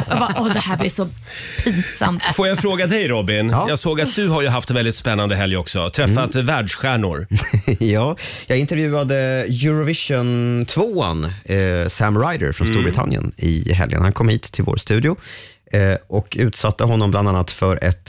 Jag 0.08 0.18
bara, 0.18 0.34
åh 0.38 0.52
det 0.52 0.58
här 0.60 0.76
blir 0.76 0.90
så 0.90 1.08
pinsamt. 1.64 1.86
Får 2.34 2.48
jag 2.48 2.58
fråga 2.58 2.86
dig 2.86 3.08
Robin? 3.08 3.48
Ja. 3.50 3.66
Jag 3.68 3.78
såg 3.78 4.00
att 4.00 4.14
du 4.14 4.28
har 4.28 4.42
ju 4.42 4.48
haft 4.48 4.70
en 4.70 4.76
väldigt 4.76 4.94
spännande 4.94 5.36
helg 5.36 5.56
också. 5.56 5.90
Träffat 5.90 6.34
Mm. 6.34 6.46
världsstjärnor. 6.46 7.26
ja, 7.78 8.16
jag 8.46 8.58
intervjuade 8.58 9.16
Eurovision 9.48 10.66
2 10.68 11.04
eh, 11.44 11.88
Sam 11.88 12.18
Ryder 12.18 12.52
från 12.52 12.66
Storbritannien 12.66 13.32
i 13.36 13.72
helgen. 13.72 14.02
Han 14.02 14.12
kom 14.12 14.28
hit 14.28 14.52
till 14.52 14.64
vår 14.64 14.76
studio 14.76 15.16
eh, 15.72 15.94
och 16.08 16.36
utsatte 16.40 16.84
honom 16.84 17.10
bland 17.10 17.28
annat 17.28 17.50
för 17.50 17.84
ett 17.84 18.06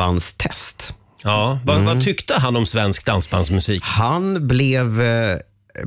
dansbandstest. 0.00 0.94
Ja, 1.24 1.58
vad, 1.64 1.76
Mm. 1.76 1.86
vad 1.86 2.04
tyckte 2.04 2.34
han 2.34 2.56
om 2.56 2.66
svensk 2.66 3.06
dansbandsmusik? 3.06 3.82
Han 3.84 4.46
blev 4.48 5.02
eh, 5.02 5.36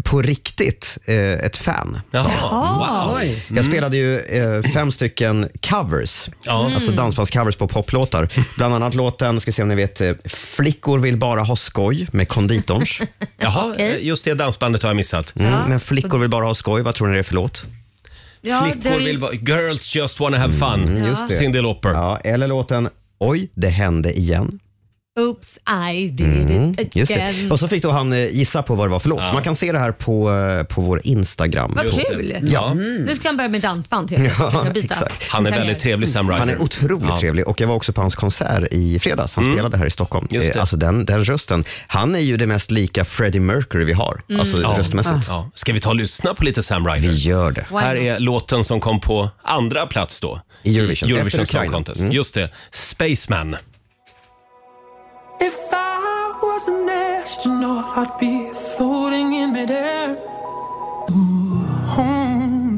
på 0.04 0.22
riktigt 0.22 0.98
eh, 1.06 1.16
ett 1.16 1.58
fan. 1.58 2.00
Jaha, 2.12 2.32
Ja. 2.42 3.18
wow. 3.20 3.30
Jag 3.58 3.66
spelade 3.66 3.98
ju 3.98 4.20
eh, 4.20 4.62
fem 4.62 4.92
stycken 4.92 5.50
covers, 5.70 6.30
Ja. 6.46 6.72
alltså 6.74 6.92
dansbandscovers 6.92 7.56
på 7.56 7.68
poplåtar. 7.68 8.30
Bland 8.58 8.76
annat 8.76 8.96
låten, 8.96 9.42
ska 9.42 9.52
se 9.52 9.62
om 9.62 9.68
ni 9.68 9.76
vet, 9.76 10.02
eh, 10.02 10.14
Flickor 10.26 11.00
vill 11.00 11.18
bara 11.18 11.42
ha 11.42 11.56
skoj 11.56 12.08
med 12.12 12.28
konditorns. 12.28 13.00
Jaha, 13.38 13.70
Okej. 13.74 14.08
just 14.08 14.26
det 14.26 14.34
dansbandet 14.34 14.84
har 14.84 14.90
jag 14.90 14.96
missat. 14.96 15.34
Mm, 15.36 15.70
men 15.70 15.80
Flickor 15.80 16.20
vill 16.20 16.30
bara 16.30 16.46
ha 16.46 16.54
skoj, 16.54 16.82
vad 16.82 16.96
tror 16.96 17.08
ni 17.08 17.14
det 17.14 17.20
är 17.20 17.24
för 17.24 17.36
låt? 17.36 17.64
Ja, 18.42 18.62
det 18.62 18.72
Flickor 18.82 19.02
är 19.02 19.06
vill 19.06 19.20
bara... 19.20 19.34
Girls 19.34 19.96
just 19.96 20.20
wanna 20.20 20.38
have 20.38 20.54
fun. 20.54 21.04
just 21.08 21.28
det. 21.28 21.34
Cyndi 21.34 21.62
Lauper. 21.62 21.90
Ja, 21.90 22.18
eller 22.18 22.48
låten 22.48 22.90
Oj, 23.20 23.50
det 23.56 23.70
hände 23.70 24.14
igen. 24.20 24.60
Oops, 25.20 25.60
I 25.92 26.08
did 26.10 26.22
Mm, 26.28 26.76
it 26.80 26.96
just 26.96 27.12
again. 27.12 27.36
det. 27.46 27.52
Och 27.52 27.60
så 27.60 27.68
fick 27.68 27.84
då 27.84 27.90
han 27.92 28.14
eh, 28.14 28.28
gissa 28.30 28.64
på 28.64 28.76
vad 28.76 28.88
det 28.88 28.92
var 28.92 29.00
för 29.00 29.10
låt. 29.10 29.20
Ja. 29.22 29.34
Man 29.34 29.44
kan 29.44 29.56
se 29.56 29.72
det 29.72 29.80
här 29.80 29.92
på, 29.92 30.32
eh, 30.32 30.64
på 30.64 30.82
vår 30.82 31.02
Instagram. 31.04 31.74
Vad 31.76 31.86
det. 31.86 31.92
kul. 31.92 32.38
Ja. 32.52 32.74
Nu 32.74 33.16
ska 33.16 33.28
han 33.28 33.38
börja 33.38 33.50
med 33.50 33.62
dansband 33.62 34.12
helt 34.12 34.24
plötsligt. 34.36 34.54
Ja, 34.54 34.66
Jag 34.66 34.78
exakt. 34.78 35.24
Han 35.30 35.46
är 35.46 35.50
karriär. 35.52 35.66
väldigt 35.66 35.84
trevlig 35.84 36.10
Sam 36.10 36.28
Ryder. 36.30 36.40
Han 36.40 36.50
är 36.50 36.62
otroligt 36.62 37.10
Ja. 37.10 37.20
trevlig 37.20 37.48
och 37.48 37.62
jag 37.62 37.68
var 37.68 37.76
också 37.76 37.94
på 37.94 38.02
hans 38.02 38.16
konsert 38.16 38.68
i 38.74 39.00
fredags. 39.00 39.36
Han 39.36 39.46
spelade 39.54 39.78
här 39.78 39.86
i 39.86 39.90
Stockholm. 39.92 40.28
Just 40.32 40.46
det. 40.54 40.56
Eh, 40.56 40.62
Alltså 40.62 40.78
den, 40.78 41.06
den 41.06 41.24
rösten. 41.24 41.64
Han 41.88 42.16
är 42.16 42.20
ju 42.20 42.38
det 42.38 42.48
mest 42.48 42.72
lika 42.72 43.06
Freddie 43.06 43.40
Mercury 43.40 43.86
vi 43.86 43.94
har, 43.94 44.22
alltså 44.40 44.62
Ja. 44.62 44.76
röstmässigt. 44.78 45.26
Ja. 45.28 45.50
Ska 45.56 45.74
vi 45.74 45.80
ta 45.80 45.90
och 45.90 45.96
lyssna 45.96 46.34
på 46.34 46.44
lite 46.44 46.64
Sam 46.64 46.88
Ryder? 46.88 47.08
Vi 47.10 47.16
gör 47.16 47.52
det. 47.52 47.66
Why 47.70 47.78
Här 47.78 47.96
not? 47.96 48.04
är 48.04 48.20
låten 48.20 48.64
som 48.64 48.80
kom 48.80 49.00
på 49.00 49.30
andra 49.44 49.86
plats 49.86 50.20
då. 50.20 50.42
I 50.64 50.78
Eurovision, 50.78 51.10
Eurovision 51.10 51.28
efter 51.28 51.38
Song 51.38 51.60
Ukraina. 51.60 51.74
Contest. 51.74 52.02
Mm. 52.02 52.12
Just 52.14 52.34
det. 52.34 52.50
Spaceman. 52.72 53.56
If 55.48 55.74
I 55.74 56.34
was 56.42 56.68
an 56.70 56.90
astronaut, 56.90 57.86
I'd 57.98 58.18
be 58.20 58.52
floating 58.78 59.34
in 59.36 59.52
midair. 59.54 60.18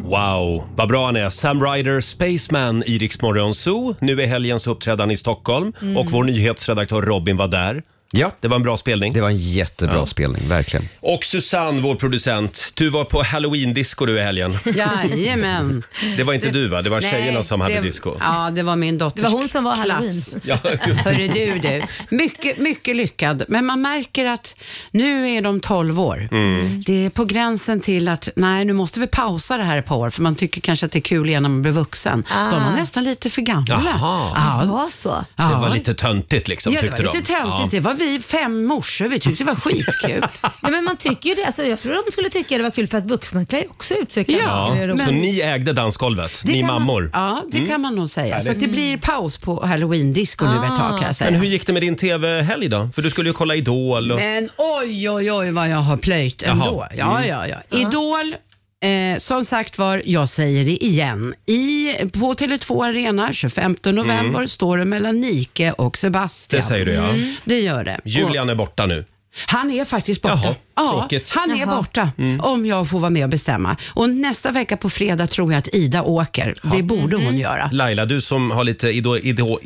Wow, 0.04 0.64
vad 0.76 0.88
bra 0.88 1.06
han 1.06 1.16
är. 1.16 1.30
Sam 1.30 1.64
Ryder, 1.64 2.02
Spaceman 2.02 2.84
i 2.86 2.98
Rix 2.98 3.22
Morgon 3.22 3.56
Zoo. 3.56 3.96
Nu 4.00 4.22
är 4.22 4.28
helgens 4.28 4.68
uppträdande 4.68 5.14
i 5.14 5.18
Stockholm 5.18 5.74
Mm. 5.82 5.98
och 5.98 6.12
vår 6.12 6.24
nyhetsredaktör 6.24 7.02
Robin 7.02 7.38
var 7.38 7.48
där. 7.48 7.84
Ja, 8.18 8.32
Det 8.42 8.48
var 8.48 8.56
en 8.56 8.64
bra 8.64 8.78
spelning. 8.78 9.14
det 9.14 9.22
var 9.22 9.30
en 9.30 9.38
jättebra 9.38 10.06
spelning, 10.06 10.48
verkligen. 10.50 10.90
Och 11.00 11.24
Susanne, 11.24 11.82
vår 11.82 11.96
producent, 11.96 12.72
du 12.74 12.90
var 12.90 13.04
på 13.06 13.24
halloween-disco 13.24 14.06
du 14.06 14.20
i 14.20 14.22
helgen. 14.24 14.52
Jajamän. 14.76 15.84
Det 16.18 16.24
var 16.24 16.34
inte 16.34 16.50
du 16.50 16.68
va? 16.68 16.82
Det 16.82 16.90
var 16.90 17.02
tjejerna 17.02 17.44
som 17.44 17.62
hade 17.62 17.74
det, 17.74 17.82
disco. 17.82 18.16
Ja, 18.20 18.50
det 18.52 18.64
var 18.64 18.76
min 18.76 18.98
dotters 18.98 19.24
Det 19.24 19.30
var 19.30 19.38
hon 19.38 19.48
som 19.50 19.64
var 19.64 19.76
klass. 19.76 19.88
halloween. 19.88 20.42
Ja, 20.44 20.58
just 20.88 21.04
det. 21.04 21.10
Hörru 21.10 21.28
du, 21.28 21.60
du. 21.60 21.82
Mycket, 22.16 22.58
mycket 22.58 22.96
lyckad. 22.96 23.44
Men 23.48 23.66
man 23.66 23.82
märker 23.82 24.26
att 24.26 24.56
nu 24.92 25.30
är 25.30 25.42
de 25.42 25.60
12 25.60 26.00
år. 26.00 26.28
Mm. 26.32 26.84
Det 26.86 27.06
är 27.06 27.10
på 27.10 27.26
gränsen 27.26 27.82
till 27.82 28.08
att, 28.08 28.30
nej 28.36 28.66
nu 28.66 28.74
måste 28.74 29.00
vi 29.00 29.08
pausa 29.08 29.58
det 29.58 29.64
här 29.64 29.78
ett 29.78 29.86
par 29.86 29.96
år, 29.96 30.10
för 30.10 30.22
man 30.22 30.36
tycker 30.36 30.62
kanske 30.62 30.86
att 30.86 30.92
det 30.92 31.00
är 31.00 31.02
kul 31.02 31.30
igen 31.30 31.44
när 31.44 31.50
man 31.50 31.62
blir 31.62 31.72
vuxen. 31.72 32.24
Ah. 32.30 32.52
De 32.52 32.64
var 32.64 32.72
nästan 32.72 33.04
lite 33.04 33.30
för 33.30 33.42
gamla. 33.42 33.82
Jaha. 33.86 34.34
Det 34.62 34.66
Ja. 34.68 34.72
var 34.74 34.90
så. 34.90 35.26
Ja. 35.36 35.44
Det 35.50 35.56
var 35.56 35.70
lite 35.70 35.94
töntigt 35.94 36.48
liksom, 36.48 36.74
Ja, 36.74 36.82
det 36.82 36.88
tyckte 36.88 37.04
var 37.04 37.14
lite 37.14 37.34
töntigt. 37.34 37.72
Det 37.72 37.80
var 37.80 37.94
vi 37.94 38.05
fem 38.20 38.66
morsor, 38.66 39.08
vi 39.08 39.20
tyckte 39.20 39.44
det 39.44 39.48
var 39.48 39.56
skitkul. 39.56 40.24
Ja, 40.62 40.70
men 40.72 40.84
man 40.84 40.98
tycker 40.98 41.30
ju 41.30 41.36
det. 41.36 41.46
Alltså, 41.46 41.64
jag 41.64 41.80
tror 41.80 42.06
de 42.06 42.12
skulle 42.12 42.30
tycka 42.30 42.58
det 42.58 42.64
var 42.64 42.72
kul 42.72 42.88
för 42.88 42.98
att 42.98 43.06
vuxna 43.06 43.46
klär 43.46 43.60
ju 43.60 43.68
också 43.68 43.94
ut 43.94 44.14
sig. 44.14 44.26
Ja. 44.28 44.76
Det. 44.80 44.98
Så 45.04 45.12
ni 45.12 45.40
ägde 45.42 45.74
dansgolvet, 45.74 46.42
Det 46.46 46.52
ni 46.52 46.60
kan 46.60 46.68
man- 46.68 46.82
mammor. 46.82 47.10
Ja, 47.14 47.44
det 47.52 47.66
kan 47.66 47.82
man 47.82 47.96
nog 47.96 48.10
säga. 48.10 48.42
Så 48.42 48.52
att 48.52 48.60
det 48.60 48.68
blir 48.68 48.98
paus 48.98 49.38
på 49.38 49.66
halloween-disco 49.66 50.46
nu 50.46 50.56
ett 50.66 50.76
tag 50.80 50.98
kan 50.98 51.02
jag 51.08 51.16
säga. 51.16 51.32
Men 51.32 51.40
hur 51.40 51.48
gick 51.48 51.68
det 51.68 51.74
med 51.74 51.82
din 51.82 51.96
TV-helg 51.96 52.68
då? 52.70 52.90
För 52.96 53.02
du 53.02 53.10
skulle 53.10 53.30
ju 53.30 53.34
kolla 53.34 53.56
Idol. 53.56 54.12
Och... 54.12 54.20
Men 54.20 54.50
oj, 54.58 55.10
oj, 55.10 55.32
oj 55.32 55.52
vad 55.52 55.70
jag 55.70 55.78
har 55.78 55.98
plöjt 55.98 56.44
ändå. 56.44 56.88
Jaha. 56.96 57.22
Ja, 57.26 57.48
ja, 57.48 57.62
ja. 57.70 57.78
Idol, 57.80 58.36
eh, 58.84 59.18
som 59.18 59.46
sagt 59.46 59.78
var, 59.78 60.02
jag 60.06 60.30
säger 60.30 60.66
det 60.66 60.84
igen. 60.86 61.36
I, 61.46 61.94
på 62.14 62.34
Tele2 62.34 62.86
Arena 62.86 63.34
25 63.34 63.76
november 63.84 64.48
står 64.48 64.78
det 64.78 64.86
mellan 64.86 65.22
Nike 65.22 65.72
och 65.72 65.98
Sebastian. 65.98 66.62
Det 66.62 66.68
säger 66.68 66.86
du, 66.86 66.92
ja. 66.94 67.10
Mm. 67.10 67.34
Det 67.46 67.60
gör 67.60 67.84
det. 67.84 68.00
Julian 68.04 68.50
är 68.50 68.56
borta 68.56 68.86
nu. 68.86 69.06
Han 69.48 69.72
är 69.72 69.86
faktiskt 69.86 70.22
borta. 70.22 70.40
Jaha, 70.44 70.56
ja, 70.76 71.00
tråkigt. 71.00 71.32
han 71.36 71.52
är 71.52 71.56
Jaha. 71.60 71.76
borta 71.76 72.12
om 72.40 72.66
jag 72.66 72.90
får 72.90 73.00
vara 73.00 73.10
med 73.10 73.24
och 73.24 73.30
bestämma. 73.30 73.78
Och 73.88 74.10
nästa 74.10 74.52
vecka 74.52 74.78
på 74.78 74.90
fredag 74.90 75.28
tror 75.28 75.52
jag 75.54 75.60
att 75.60 75.68
Ida 75.76 76.04
åker. 76.04 76.54
Det 76.64 76.84
borde 76.84 77.16
hon 77.16 77.38
göra. 77.38 77.70
Laila, 77.72 78.06
du 78.06 78.22
som 78.22 78.52
har 78.52 78.64
lite 78.64 78.90
idol, 78.90 79.20
idol, 79.24 79.60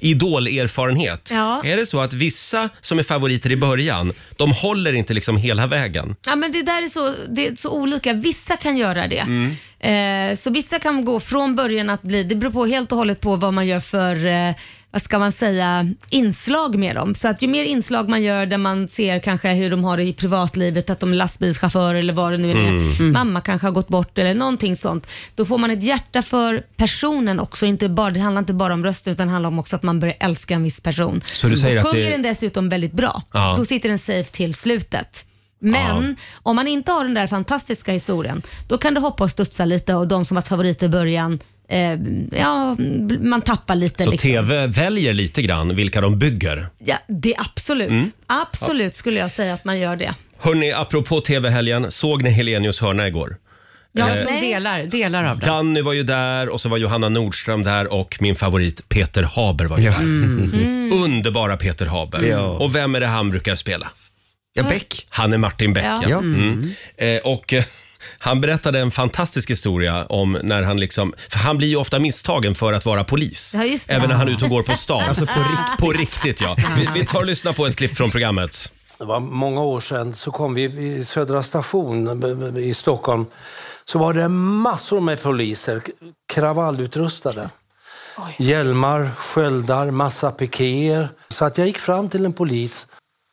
idol-erfarenhet. 0.00 1.28
Ja. 1.32 1.62
Är 1.64 1.76
det 1.76 1.86
så 1.86 2.00
att 2.00 2.12
vissa 2.14 2.68
som 2.80 2.98
är 2.98 3.02
favoriter 3.02 3.52
i 3.52 3.56
början, 3.56 4.12
de 4.36 4.52
håller 4.52 4.92
inte 4.92 5.14
liksom 5.14 5.36
hela 5.36 5.66
vägen? 5.66 6.16
Ja, 6.26 6.36
men 6.36 6.52
det 6.52 6.62
där 6.62 6.82
är 6.82 6.88
så, 6.88 7.14
det 7.28 7.46
är 7.46 7.56
så 7.56 7.70
olika. 7.70 8.12
Vissa 8.12 8.56
kan 8.56 8.76
göra 8.76 9.06
det. 9.06 9.26
Eh, 9.80 10.36
så 10.36 10.50
vissa 10.50 10.78
kan 10.78 11.04
gå 11.04 11.20
från 11.20 11.56
början 11.56 11.90
att 11.90 12.02
bli, 12.02 12.22
det 12.24 12.34
beror 12.34 12.50
på 12.50 12.66
helt 12.66 12.92
och 12.92 12.98
hållet 12.98 13.20
på 13.20 13.36
vad 13.36 13.54
man 13.54 13.66
gör 13.66 13.80
för 13.80 14.26
eh, 14.26 14.54
vad 14.96 15.02
ska 15.02 15.18
man 15.18 15.32
säga, 15.32 15.88
inslag 16.10 16.74
med 16.78 16.96
dem. 16.96 17.14
Så 17.14 17.28
att 17.28 17.42
ju 17.42 17.48
mer 17.48 17.64
inslag 17.64 18.08
man 18.08 18.22
gör 18.22 18.46
där 18.46 18.58
man 18.58 18.88
ser 18.88 19.18
kanske 19.18 19.48
hur 19.54 19.70
de 19.70 19.84
har 19.84 19.96
det 19.96 20.02
i 20.02 20.12
privatlivet, 20.12 20.90
att 20.90 21.00
de 21.00 21.12
är 21.12 21.16
lastbilschaufförer 21.16 21.94
eller 21.94 22.12
vad 22.12 22.32
det 22.32 22.38
nu 22.38 22.50
är. 22.50 23.02
Mamma 23.02 23.40
kanske 23.40 23.66
har 23.66 23.72
gått 23.72 23.88
bort 23.88 24.18
eller 24.18 24.34
någonting 24.34 24.76
sånt. 24.76 25.06
Då 25.34 25.44
får 25.44 25.58
man 25.58 25.70
ett 25.70 25.82
hjärta 25.82 26.22
för 26.22 26.62
personen 26.76 27.40
också. 27.40 27.66
Inte 27.66 27.88
bara, 27.88 28.10
det 28.10 28.20
handlar 28.20 28.38
inte 28.40 28.52
bara 28.52 28.72
om 28.74 28.84
rösten 28.84 29.12
utan 29.12 29.26
det 29.26 29.32
handlar 29.32 29.48
om 29.48 29.58
också 29.58 29.76
att 29.76 29.82
man 29.82 30.00
börjar 30.00 30.16
älska 30.20 30.54
en 30.54 30.62
viss 30.62 30.80
person. 30.80 31.22
Så 31.32 31.46
du 31.48 31.56
säger 31.56 31.80
att 31.80 31.86
Sjunger 31.86 32.04
det- 32.04 32.10
den 32.10 32.22
dessutom 32.22 32.68
väldigt 32.68 32.92
bra, 32.92 33.22
Ja. 33.32 33.54
då 33.58 33.64
sitter 33.64 33.88
den 33.88 33.98
safe 33.98 34.30
till 34.30 34.54
slutet. 34.54 35.24
Men 35.58 36.16
om 36.42 36.56
man 36.56 36.68
inte 36.68 36.92
har 36.92 37.04
den 37.04 37.14
där 37.14 37.26
fantastiska 37.26 37.92
historien, 37.92 38.42
då 38.68 38.78
kan 38.78 38.94
det 38.94 39.00
hoppa 39.00 39.24
och 39.24 39.30
studsa 39.30 39.64
lite 39.64 39.94
och 39.94 40.08
de 40.08 40.24
som 40.24 40.34
var 40.34 40.42
favoriter 40.42 40.86
i 40.86 40.88
början, 40.88 41.38
eh, 41.68 41.98
ja, 42.40 42.76
man 43.20 43.42
tappar 43.42 43.74
lite. 43.74 44.04
Så 44.04 44.10
liksom. 44.10 44.28
TV 44.30 44.66
väljer 44.66 45.12
lite 45.12 45.42
grann 45.42 45.76
vilka 45.76 46.00
de 46.00 46.18
bygger. 46.18 46.66
Ja, 46.78 46.96
det 47.08 47.34
är 47.34 47.40
absolut. 47.40 47.90
Mm. 47.90 48.10
Absolut 48.26 48.94
skulle 48.94 49.20
jag 49.20 49.30
säga 49.30 49.54
att 49.54 49.64
man 49.64 49.78
gör 49.78 49.96
det. 49.96 50.14
Hörni, 50.38 50.72
apropå 50.72 51.20
TV-helgen, 51.20 51.90
såg 51.92 52.22
ni 52.22 52.30
Helenius 52.30 52.80
hörna 52.80 53.08
igår? 53.08 53.36
Ja, 53.92 54.08
Eh, 54.08 54.40
delar, 54.40 54.82
delar 54.82 55.24
av 55.24 55.38
det. 55.38 55.46
Danny 55.46 55.80
var 55.82 55.92
ju 55.92 56.02
där 56.02 56.48
och 56.48 56.60
så 56.60 56.68
var 56.68 56.76
Johanna 56.78 57.08
Nordström 57.08 57.62
där 57.62 57.92
och 57.92 58.16
min 58.20 58.36
favorit 58.36 58.88
Peter 58.88 59.22
Haber 59.22 59.64
var 59.64 59.78
ju 59.78 59.84
Ja. 59.84 59.90
där. 59.90 59.98
Mm. 60.00 60.90
Underbara 60.92 61.56
Peter 61.56 61.86
Haber. 61.86 62.22
Ja. 62.22 62.40
Och 62.46 62.74
vem 62.74 62.94
är 62.94 63.00
det 63.00 63.06
han 63.06 63.30
brukar 63.30 63.56
spela? 63.56 63.88
Ja, 64.52 64.62
Beck. 64.62 65.06
Han 65.08 65.32
är 65.32 65.38
Martin 65.38 65.72
Beck. 65.72 65.84
Ja. 65.84 65.98
Ja. 66.02 66.08
Ja. 66.10 66.18
Mm. 66.18 66.70
Eh, 66.96 67.16
och 67.18 67.52
eh, 67.52 67.64
han 68.18 68.40
berättade 68.40 68.78
en 68.78 68.90
fantastisk 68.90 69.50
historia 69.50 70.06
om 70.06 70.38
när 70.42 70.62
han 70.62 70.76
liksom, 70.76 71.14
för 71.30 71.38
han 71.38 71.58
blir 71.58 71.68
ju 71.68 71.76
ofta 71.76 71.98
misstagen 71.98 72.54
för 72.54 72.72
att 72.72 72.84
vara 72.84 73.04
polis. 73.04 73.52
Ja, 73.54 73.64
just 73.64 73.88
det. 73.88 73.94
Även 73.94 74.08
när 74.08 74.16
han 74.16 74.28
är 74.28 74.32
ute 74.32 74.44
och 74.44 74.50
går 74.50 74.62
på 74.62 74.76
stan. 74.76 75.02
Alltså 75.08 75.26
på 75.26 75.40
riktigt. 75.40 75.78
På 75.78 75.92
riktigt 75.92 76.40
ja. 76.40 76.56
Vi, 76.76 76.88
vi 77.00 77.06
tar 77.06 77.18
och 77.18 77.26
lyssnar 77.26 77.52
på 77.52 77.66
ett 77.66 77.76
klipp 77.76 77.96
från 77.96 78.10
programmet. 78.10 78.72
Det 78.98 79.04
var 79.04 79.20
många 79.20 79.60
år 79.60 79.80
sedan 79.80 80.14
så 80.14 80.30
kom 80.30 80.54
vi 80.54 80.62
i 80.62 81.04
Södra 81.04 81.42
station 81.42 82.56
i 82.56 82.74
Stockholm. 82.74 83.26
Så 83.84 83.98
var 83.98 84.14
det 84.14 84.28
massor 84.28 85.00
med 85.00 85.22
poliser, 85.22 85.82
kravallutrustade. 86.32 87.50
Hjälmar, 88.38 89.10
sköldar, 89.16 89.90
massa 89.90 90.30
pikéer. 90.30 91.08
Så 91.28 91.44
att 91.44 91.58
jag 91.58 91.66
gick 91.66 91.78
fram 91.78 92.08
till 92.08 92.24
en 92.24 92.32
polis 92.32 92.86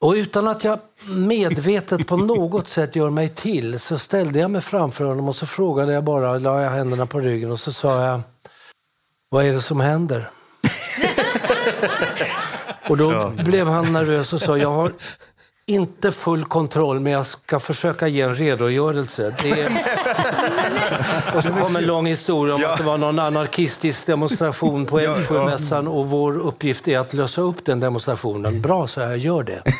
och 0.03 0.13
utan 0.13 0.47
att 0.47 0.63
jag 0.63 0.79
medvetet 1.07 2.07
på 2.07 2.17
något 2.17 2.67
sätt 2.67 2.95
gör 2.95 3.09
mig 3.09 3.29
till 3.29 3.79
så 3.79 3.97
ställde 3.97 4.39
jag 4.39 4.51
mig 4.51 4.61
framför 4.61 5.05
honom 5.05 5.27
och 5.27 5.35
så 5.35 5.45
frågade 5.45 5.93
jag 5.93 6.03
bara, 6.03 6.37
la 6.37 6.61
jag 6.61 6.69
händerna 6.69 7.05
på 7.05 7.19
ryggen 7.19 7.51
och 7.51 7.59
så 7.59 7.73
sa 7.73 8.05
jag, 8.05 8.21
vad 9.29 9.45
är 9.45 9.53
det 9.53 9.61
som 9.61 9.79
händer? 9.79 10.29
Och 12.89 12.97
då 12.97 13.29
blev 13.29 13.67
han 13.67 13.93
nervös 13.93 14.33
och 14.33 14.41
sa, 14.41 14.57
jag 14.57 14.71
har 14.71 14.93
inte 15.65 16.11
full 16.11 16.45
kontroll 16.45 16.99
men 16.99 17.13
jag 17.13 17.25
ska 17.25 17.59
försöka 17.59 18.07
ge 18.07 18.21
en 18.21 18.35
redogörelse. 18.35 19.35
Det 19.41 19.51
är... 19.51 19.71
och 21.35 21.43
så 21.43 21.49
kom 21.49 21.75
en 21.75 21.85
lång 21.85 22.07
historia 22.07 22.55
om 22.55 22.65
att 22.65 22.77
det 22.77 22.83
var 22.83 22.97
någon 22.97 23.19
anarkistisk 23.19 24.05
demonstration 24.05 24.85
på 24.85 24.99
Älvsjömässan 24.99 25.87
och 25.87 26.09
vår 26.09 26.37
uppgift 26.37 26.87
är 26.87 26.99
att 26.99 27.13
lösa 27.13 27.41
upp 27.41 27.65
den 27.65 27.79
demonstrationen. 27.79 28.61
Bra, 28.61 28.87
så 28.87 28.99
jag 28.99 29.17
gör 29.17 29.43
det. 29.43 29.61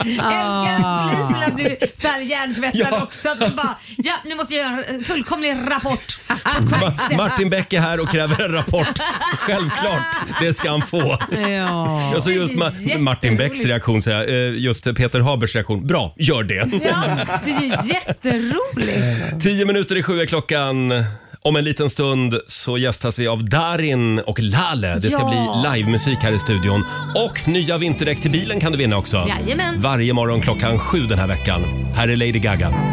Älskar 0.00 1.46
att 1.46 1.49
poliserna 1.64 1.76
blir 1.78 2.00
så 2.02 2.08
här 2.08 2.20
hjärntvättade 2.20 2.88
Ja. 2.90 3.02
också. 3.02 3.28
Att 3.28 3.38
bara, 3.56 3.74
ja, 3.96 4.12
nu 4.24 4.34
måste 4.34 4.54
jag 4.54 4.72
göra 4.72 4.84
en 4.84 5.04
fullkomlig 5.04 5.56
rapport. 5.66 6.10
Sätt. 6.10 7.16
Martin 7.16 7.50
Beck 7.50 7.72
är 7.72 7.80
här 7.80 8.00
och 8.00 8.08
kräver 8.10 8.44
en 8.44 8.52
rapport. 8.52 8.98
Självklart, 9.38 10.16
det 10.40 10.52
ska 10.52 10.70
han 10.70 10.82
få. 10.82 11.18
Ja. 11.30 12.10
Jag 12.14 12.22
såg 12.22 12.32
just 12.32 12.54
Ma- 12.54 12.64
Jätteroligt. 12.72 13.00
Martin 13.00 13.36
Becks 13.36 13.64
reaktion, 13.64 14.02
säga, 14.02 14.24
eh, 14.24 14.52
just 14.58 14.84
Peter 14.96 15.20
Habers 15.20 15.54
reaktion. 15.54 15.86
Bra, 15.86 16.14
gör 16.18 16.42
det. 16.42 16.54
Ja, 16.84 17.02
det 17.44 17.50
är 17.50 17.60
ju 17.60 17.92
jätteroligt. 17.94 19.40
Tio 19.42 19.64
minuter 19.66 19.96
i 19.96 20.02
sju 20.02 20.20
är 20.20 20.26
klockan. 20.26 21.04
Om 21.42 21.56
en 21.56 21.64
liten 21.64 21.90
stund 21.90 22.34
så 22.46 22.78
gästas 22.78 23.18
vi 23.18 23.28
av 23.28 23.44
Darin 23.44 24.18
och 24.18 24.38
Lale. 24.40 24.98
Det 24.98 25.10
ska 25.10 25.22
Ja. 25.22 25.62
bli 25.62 25.78
livemusik 25.78 26.18
här 26.22 26.32
i 26.32 26.38
studion. 26.38 26.84
Och 27.16 27.48
nya 27.48 27.78
vinterdäck 27.78 28.20
till 28.20 28.30
bilen 28.30 28.60
kan 28.60 28.72
du 28.72 28.78
vinna 28.78 28.96
också. 28.96 29.26
Jajamän. 29.28 29.80
Varje 29.80 30.12
morgon 30.12 30.40
klockan 30.40 30.78
sju 30.78 30.98
den 31.06 31.18
här 31.18 31.26
veckan. 31.26 31.62
Här 31.94 32.08
är 32.08 32.16
Lady 32.16 32.30
Gaga. 32.38 32.89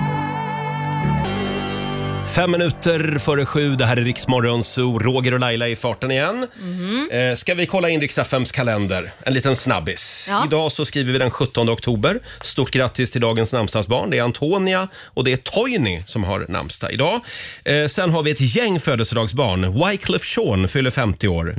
Fem 2.38 2.52
minuter 2.52 3.18
före 3.20 3.46
sju, 3.46 3.76
det 3.76 3.86
här 3.86 3.98
är 3.98 4.02
Riksmorgon 4.02 4.64
Zoo. 4.64 5.00
Roger 5.00 5.34
och 5.34 5.40
Laila 5.40 5.68
är 5.68 5.72
i 5.72 5.76
farten 5.76 6.12
igen. 6.12 6.48
Mhm. 6.60 7.10
Eh, 7.12 7.36
ska 7.36 7.54
vi 7.54 7.66
kolla 7.66 7.90
in 7.90 8.02
Riks-FMs 8.02 8.52
kalender? 8.52 9.12
En 9.24 9.34
liten 9.34 9.56
snabbis. 9.56 10.26
Ja. 10.30 10.46
Idag 10.46 10.72
så 10.72 10.86
skriver 10.86 11.14
vi 11.14 11.20
den 11.20 11.32
17 11.32 11.70
oktober. 11.70 12.20
Stort 12.42 12.72
grattis 12.72 13.12
till 13.12 13.22
dagens 13.22 13.54
namnsdagsbarn. 13.54 14.10
Det 14.10 14.18
är 14.18 14.24
Antonia 14.24 14.88
och 15.06 15.24
det 15.24 15.32
är 15.32 15.38
Toyny 15.38 16.02
som 16.06 16.24
har 16.24 16.46
namnsdag 16.50 16.92
idag. 16.92 17.22
Eh, 17.66 17.88
sen 17.88 18.10
har 18.10 18.24
vi 18.24 18.32
ett 18.32 18.56
gäng 18.56 18.80
födelsedagsbarn. 18.80 19.86
Wyclef 19.88 20.38
Jean 20.38 20.68
fyller 20.68 20.92
50 20.92 21.28
år. 21.28 21.56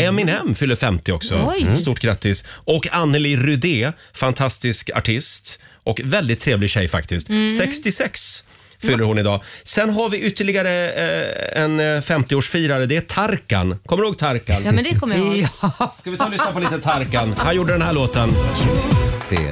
Eminem 0.00 0.54
fyller 0.54 0.76
50 0.76 1.12
också. 1.12 1.52
Oj. 1.56 1.66
Stort 1.80 2.00
grattis. 2.00 2.44
Och 2.48 2.88
Anneli 2.92 3.36
Rydé, 3.36 3.92
fantastisk 4.12 4.90
artist 4.94 5.58
och 5.84 6.00
väldigt 6.04 6.40
trevlig 6.40 6.70
tjej 6.70 6.88
faktiskt. 6.88 7.28
66 7.58 8.42
fyller 8.82 9.04
hon 9.04 9.18
idag. 9.18 9.40
Sen 9.64 9.90
har 9.90 10.08
vi 10.08 10.20
ytterligare 10.20 10.90
eh, 10.90 11.62
en 11.62 11.80
eh, 11.80 11.84
50-årsfirare. 11.84 12.86
Det 12.86 12.96
är 12.96 13.00
Tarkan. 13.00 13.78
Kommer 13.86 14.02
du 14.02 14.08
ihåg 14.08 14.18
Tarkan? 14.18 14.62
Ja, 14.64 14.72
men 14.72 14.84
det 14.84 14.94
kommer 14.94 15.16
jag 15.16 15.26
ihåg. 15.26 15.48
Ja. 15.62 15.94
Ska 16.00 16.10
vi 16.10 16.16
ta 16.16 16.24
och 16.24 16.30
lyssna 16.30 16.52
på 16.52 16.60
lite 16.60 16.78
Tarkan? 16.80 17.34
Han 17.38 17.56
gjorde 17.56 17.72
den 17.72 17.82
här 17.82 17.92
låten. 17.92 18.28
Det. 19.28 19.50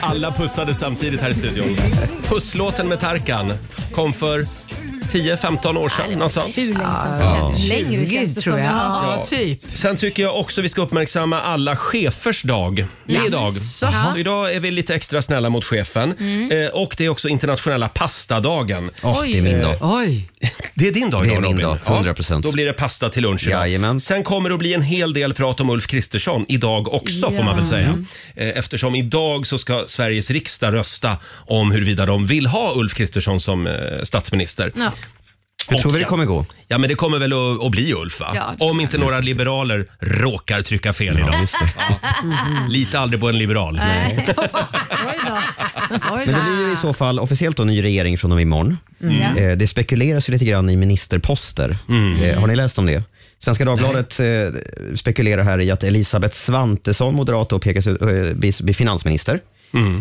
Alla 0.00 0.32
pussade 0.32 0.74
samtidigt 0.74 1.20
här 1.20 1.30
i 1.30 1.34
studion. 1.34 1.76
Pusslåten 2.22 2.88
med 2.88 3.00
Tarkan 3.00 3.52
kom 3.92 4.12
för 4.12 4.46
10-15 5.10 5.76
år 5.78 5.88
sedan. 5.88 6.18
Något 6.18 6.32
sånt. 6.32 6.58
Hur 6.58 6.66
länge 6.66 6.78
sedan? 6.78 7.20
Ja. 7.20 7.54
Längre 7.68 8.06
känns 8.06 8.10
Gud, 8.10 8.28
det 8.28 8.40
tror 8.40 8.52
som. 8.52 8.62
jag. 8.62 8.72
Ja. 8.72 9.16
Ja, 9.18 9.26
typ. 9.26 9.60
Sen 9.72 9.96
tycker 9.96 10.22
jag 10.22 10.36
också 10.40 10.60
vi 10.60 10.68
ska 10.68 10.82
uppmärksamma 10.82 11.40
alla 11.40 11.76
chefers 11.76 12.42
dag. 12.42 12.86
Det 13.06 13.16
är 13.16 13.26
idag. 13.26 13.52
Jaså? 13.54 13.86
Så 14.12 14.18
idag 14.18 14.54
är 14.54 14.60
vi 14.60 14.70
lite 14.70 14.94
extra 14.94 15.22
snälla 15.22 15.50
mot 15.50 15.64
chefen. 15.64 16.10
Eh, 16.50 16.68
och 16.68 16.94
det 16.98 17.04
är 17.04 17.08
också 17.08 17.28
internationella 17.28 17.88
pastadagen. 17.88 18.90
Åh, 19.02 19.22
det 19.22 19.38
är 19.38 19.42
min 19.42 19.60
dag. 19.60 19.76
Oj. 19.80 20.29
Det 20.74 20.88
är 20.88 20.92
din 20.92 21.10
dag 21.10 21.22
Det 21.22 21.26
är 21.28 21.30
idag 21.30 21.42
min 21.42 21.52
Robin. 21.66 21.78
dag, 21.84 22.04
100%. 22.16 22.42
då 22.42 22.52
blir 22.52 22.66
det 22.66 22.72
pasta 22.72 23.08
till 23.08 23.22
lunch 23.22 23.46
idag. 23.46 23.60
Jajamän. 23.60 24.00
Sen 24.00 24.24
kommer 24.24 24.48
det 24.48 24.54
att 24.54 24.58
bli 24.58 24.74
en 24.74 24.82
hel 24.82 25.12
del 25.12 25.34
prat 25.34 25.60
om 25.60 25.70
Ulf 25.70 25.86
Kristersson 25.86 26.44
idag 26.48 26.94
också 26.94 27.30
får 27.30 27.42
man 27.42 27.56
väl 27.56 27.64
säga. 27.66 28.04
Eh, 28.36 28.48
Eftersom 28.48 28.94
idag 28.94 29.46
så 29.46 29.58
ska 29.58 29.84
Sveriges 29.86 30.30
riksdag 30.30 30.74
rösta 30.74 31.16
om 31.32 31.70
huruvida 31.70 32.06
de 32.06 32.26
vill 32.26 32.46
ha 32.46 32.72
Ulf 32.76 32.94
Kristersson 32.94 33.40
som 33.40 33.66
eh, 33.66 33.72
statsminister. 34.02 34.72
Ja. 34.76 34.92
Hur 35.68 35.78
tror 35.78 35.92
vi 35.92 35.98
det 35.98 36.02
ja. 36.02 36.08
kommer 36.08 36.24
gå? 36.24 36.46
Ja, 36.68 36.78
men 36.78 36.88
det 36.88 36.94
kommer 36.94 37.18
väl 37.18 37.32
att, 37.32 37.62
att 37.66 37.70
bli 37.70 37.92
Ulf, 37.94 38.20
va? 38.20 38.32
Ja. 38.34 38.54
Om 38.58 38.80
inte 38.80 38.98
några 38.98 39.18
liberaler 39.20 39.86
råkar 40.00 40.62
trycka 40.62 40.92
fel 40.92 41.18
idag. 41.18 41.40
just 41.40 41.54
det. 41.60 41.66
Lita 42.68 42.98
aldrig 42.98 43.20
på 43.20 43.28
en 43.28 43.38
liberal. 43.38 43.80
Oj 45.06 45.18
då. 45.26 45.38
Men 45.90 46.18
det 46.18 46.24
blir 46.26 46.66
ju 46.66 46.72
i 46.72 46.76
så 46.76 46.92
fall 46.92 47.18
officiellt 47.20 47.56
då 47.56 47.64
ny 47.64 47.82
regering 47.82 48.18
från 48.18 48.32
och 48.32 48.36
med 48.36 48.42
imorgon. 48.42 48.76
Mm. 49.02 49.36
Eh, 49.36 49.56
Det 49.56 49.66
spekuleras 49.66 50.28
ju 50.28 50.32
lite 50.32 50.44
grann 50.44 50.70
i 50.70 50.76
ministerposter. 50.76 51.78
Eh, 52.22 52.40
Har 52.40 52.46
ni 52.46 52.56
läst 52.56 52.78
om 52.78 52.86
det? 52.86 53.02
Svenska 53.38 53.64
Dagbladet 53.64 54.20
eh, 54.20 54.26
spekulerar 54.96 55.42
här 55.42 55.58
i 55.60 55.70
att 55.70 55.84
Elisabeth 55.84 56.34
Svantesson, 56.36 57.14
moderat, 57.14 57.48
då 57.50 57.58
pekas 57.58 57.86
ut, 57.86 58.02
eh, 58.02 58.08
bli 58.34 58.52
bli 58.60 58.74
finansminister. 58.74 59.40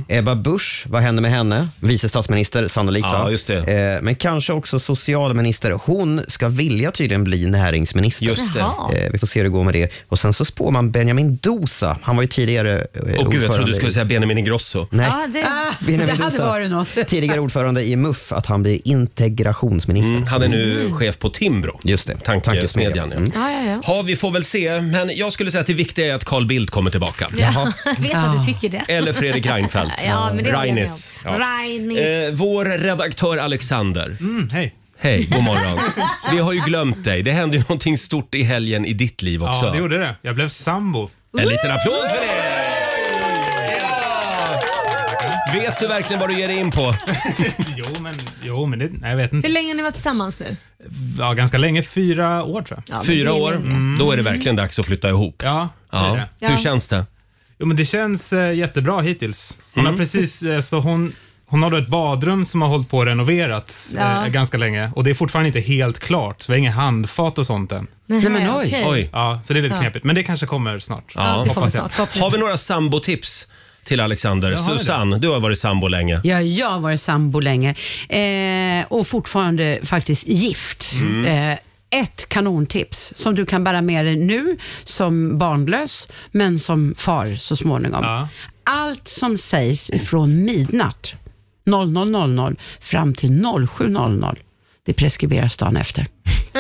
Ebba 0.08 0.36
Busch, 0.36 0.86
vad 0.90 1.02
händer 1.02 1.22
med 1.22 1.32
henne? 1.32 1.68
Vice 1.80 2.10
statsminister 2.10 2.68
sannolikt. 2.68 3.08
Ja, 3.12 3.24
va? 3.24 3.32
just 3.32 3.48
det. 3.48 3.58
Eh, 3.96 4.02
Men 4.02 4.16
kanske 4.16 4.54
också 4.54 4.80
socialminister. 4.80 5.72
Hon 5.72 6.22
ska 6.28 6.50
vilja 6.50 6.92
tydligen 6.92 7.24
bli 7.24 7.46
näringsminister. 7.46 8.26
Just 8.26 8.54
det. 8.54 8.60
Jaha. 8.60 8.94
Eh, 8.94 9.12
Vi 9.12 9.20
får 9.20 9.28
se 9.28 9.40
hur 9.40 9.44
det 9.44 9.50
går 9.50 9.64
med 9.64 9.74
det. 9.74 9.92
Och 10.08 10.20
Sen 10.20 10.34
så 10.34 10.46
spår 10.46 10.72
man 10.72 10.92
Benjamin 10.92 11.38
Dosa. 11.42 11.98
Han 12.04 12.16
var 12.16 12.24
ju 12.24 12.28
tidigare 12.28 12.76
eh, 12.94 13.00
Och 13.02 13.06
gud, 13.06 13.10
jag 13.10 13.16
trodde 13.16 13.38
ordförande 13.38 13.66
du 13.68 13.74
skulle 13.74 13.90
i- 13.90 13.94
säga 13.94 14.06
Benjamin 14.06 14.38
Ingrosso. 14.38 14.88
Nej. 14.92 15.08
Ja, 15.10 15.28
det, 15.34 15.46
Benjamin 15.86 16.08
det 16.18 16.24
hade 16.24 16.36
Dosa, 16.38 16.46
varit 16.48 16.70
något. 16.72 16.88
tidigare 17.08 17.40
ordförande 17.40 17.84
i 17.84 17.96
MUF, 17.96 18.32
att 18.32 18.46
han 18.46 18.64
blir 18.64 18.80
integrationsminister. 18.88 20.12
Mm, 20.16 20.28
han 20.28 20.44
är 20.44 20.48
nu 20.48 20.92
chef 20.94 21.20
på 21.20 21.30
Timbro. 21.30 21.80
Just 21.84 22.08
det, 22.08 22.18
Tankesmedjan. 22.18 23.10
Ja. 23.12 23.18
Mm. 23.18 23.32
ja, 23.36 23.52
ja, 23.52 23.72
ja. 23.72 23.82
Ja, 23.96 24.02
vi 24.02 24.16
får 24.16 24.32
väl 24.32 24.44
se. 24.46 24.82
Men 24.82 25.12
jag 25.16 25.34
skulle 25.34 25.52
säga 25.52 25.62
att 25.62 25.68
det 25.68 25.74
viktiga 25.74 26.06
är 26.08 26.14
att 26.14 26.26
Carl 26.26 26.46
Bildt 26.46 26.72
kommer 26.72 26.92
tillbaka. 26.92 27.28
Jag 27.38 27.54
vet 28.00 28.16
att 28.16 28.46
du 28.48 28.54
tycker 28.54 28.70
det. 28.70 28.94
Eller 28.94 29.14
Fredrik 29.14 29.46
Reinfeldt. 29.60 30.04
Ja, 30.08 30.32
men 30.34 30.44
det 30.44 30.52
håller 30.56 30.66
jag 30.68 30.76
med 30.76 30.76
Reinis. 30.76 31.14
om. 31.26 31.34
Reinis. 31.40 32.00
Eh, 32.00 32.32
vår 32.34 32.66
redaktör 32.66 33.38
Alexander. 33.38 34.18
Mm, 34.20 34.50
hej. 34.50 34.76
Hej, 35.02 35.24
god 35.32 35.44
morgon. 35.44 35.80
Vi 36.32 36.40
har 36.40 36.54
ju 36.54 36.60
glömt 36.60 37.04
dig. 37.04 37.24
Det 37.24 37.32
hände 37.32 37.56
ju 37.58 37.62
någonting 37.62 37.98
stort 37.98 38.36
i 38.36 38.44
helgen 38.44 38.86
i 38.86 38.94
ditt 38.94 39.22
liv 39.22 39.44
också. 39.44 39.66
Ja, 39.66 39.72
det 39.72 39.78
gjorde 39.78 39.98
det. 39.98 40.16
Jag 40.22 40.36
blev 40.36 40.50
sambo. 40.50 41.10
En 41.40 41.48
liten 41.48 41.72
applåd 41.72 41.94
för 42.10 42.20
det! 42.20 43.80
Ja! 43.80 44.60
Vet 45.54 45.80
du 45.80 45.88
verkligen 45.88 46.20
vad 46.20 46.30
du 46.30 46.40
ger 46.40 46.48
dig 46.48 46.58
in 46.58 46.72
på? 46.72 46.96
jo, 47.78 47.86
men, 48.02 48.14
jo, 48.44 48.66
men 48.66 48.80
det, 48.80 48.90
nej, 48.92 49.10
jag 49.10 49.18
vet 49.18 49.32
Hur 49.32 49.38
inte. 49.38 49.50
länge 49.50 49.68
har 49.70 49.76
ni 49.76 49.84
varit 49.84 49.94
tillsammans 49.94 50.40
nu? 50.40 50.56
Ja, 51.20 51.34
ganska 51.34 51.58
länge. 51.58 51.84
Fyra 51.84 52.44
år 52.44 52.62
tror 52.62 52.84
jag. 52.88 52.96
Ja, 52.96 52.98
men 52.98 53.06
Fyra 53.06 53.32
det 53.32 53.38
är 53.38 53.42
år, 53.42 53.52
länge. 53.52 53.98
då 54.00 54.12
är 54.12 54.18
det 54.18 54.24
verkligen 54.24 54.56
dags 54.56 54.80
att 54.80 54.86
flytta 54.86 55.10
ihop. 55.10 55.42
Ja, 55.46 55.70
det 55.92 55.98
är 55.98 56.08
Ja. 56.08 56.14
det. 56.16 56.30
Ja. 56.40 56.50
Hur 56.50 56.58
känns 56.58 56.88
det? 56.88 57.06
Jo, 57.60 57.66
men 57.68 57.78
det 57.78 57.86
känns 57.86 58.34
eh, 58.34 58.54
jättebra 58.54 59.02
hittills. 59.02 59.58
Hon 59.74 59.82
Mm. 59.86 59.94
har 59.94 59.98
precis, 59.98 60.42
eh, 60.42 60.62
så 60.62 60.80
hon, 60.80 61.14
hon 61.46 61.64
har 61.64 61.70
då 61.70 61.78
ett 61.78 61.88
badrum 61.88 62.46
som 62.46 62.62
har 62.62 62.70
hållit 62.70 62.90
på 62.90 63.02
att 63.02 63.08
renoverats 63.08 63.94
Ja. 63.98 64.26
eh, 64.26 64.32
ganska 64.32 64.58
länge 64.58 64.92
och 64.96 65.04
det 65.04 65.10
är 65.10 65.14
fortfarande 65.14 65.48
inte 65.48 65.60
helt 65.60 66.00
klart. 66.00 66.42
Så 66.42 66.52
vi 66.52 66.54
har 66.54 66.60
inga 66.60 66.72
handfat 66.72 67.38
och 67.38 67.46
sånt 67.46 67.72
än. 67.72 67.88
Nej, 68.06 68.30
men 68.30 68.50
oj. 68.50 68.66
okej. 68.68 68.84
Oj. 68.88 69.10
Ja, 69.14 69.42
så 69.44 69.54
det 69.54 69.60
är 69.60 69.62
lite 69.62 69.76
Ja. 69.76 69.82
knepigt. 69.82 70.06
Men 70.06 70.16
det 70.16 70.24
kanske 70.24 70.46
kommer 70.46 70.80
snart. 70.80 71.12
Ja. 71.16 71.22
Det 71.22 71.28
kommer 71.34 71.48
Hoppas 71.48 71.74
jag. 71.74 71.94
snart, 71.94 72.18
Har 72.18 72.32
vi 72.32 72.38
några 72.38 72.58
sambotips 72.58 73.48
till 73.84 74.00
Alexander? 74.00 74.52
Jag 74.52 74.60
har 74.60 74.74
det. 74.74 74.80
Susanne, 74.80 75.18
du 75.18 75.28
har 75.30 75.40
varit 75.40 75.60
sambo 75.60 75.88
länge. 75.88 76.22
Ja, 76.24 76.42
jag 76.42 76.70
har 76.70 76.80
varit 76.80 77.02
sambo 77.02 77.40
länge 77.40 77.76
eh, 78.10 78.86
och 78.88 79.08
fortfarande 79.08 79.80
faktiskt 79.84 80.28
gift. 80.28 80.94
Eh, 81.28 81.54
ett 81.90 82.30
kanontips 82.30 83.14
som 83.16 83.36
du 83.36 83.46
kan 83.46 83.64
bära 83.64 83.82
med 83.82 84.06
dig 84.06 84.16
nu 84.16 84.58
som 84.84 85.38
barnlös, 85.38 86.08
men 86.32 86.60
som 86.60 86.96
far 86.98 87.36
så 87.36 87.56
småningom. 87.56 88.04
Ja. 88.04 88.28
Allt 88.64 89.08
som 89.08 89.38
sägs 89.38 89.92
från 90.04 90.44
midnatt 90.44 91.14
00.00 91.66 92.58
fram 92.80 93.14
till 93.14 93.30
07.00, 93.30 94.38
det 94.86 94.94
preskriberas 94.94 95.58
dagen 95.58 95.78
efter. 95.78 96.08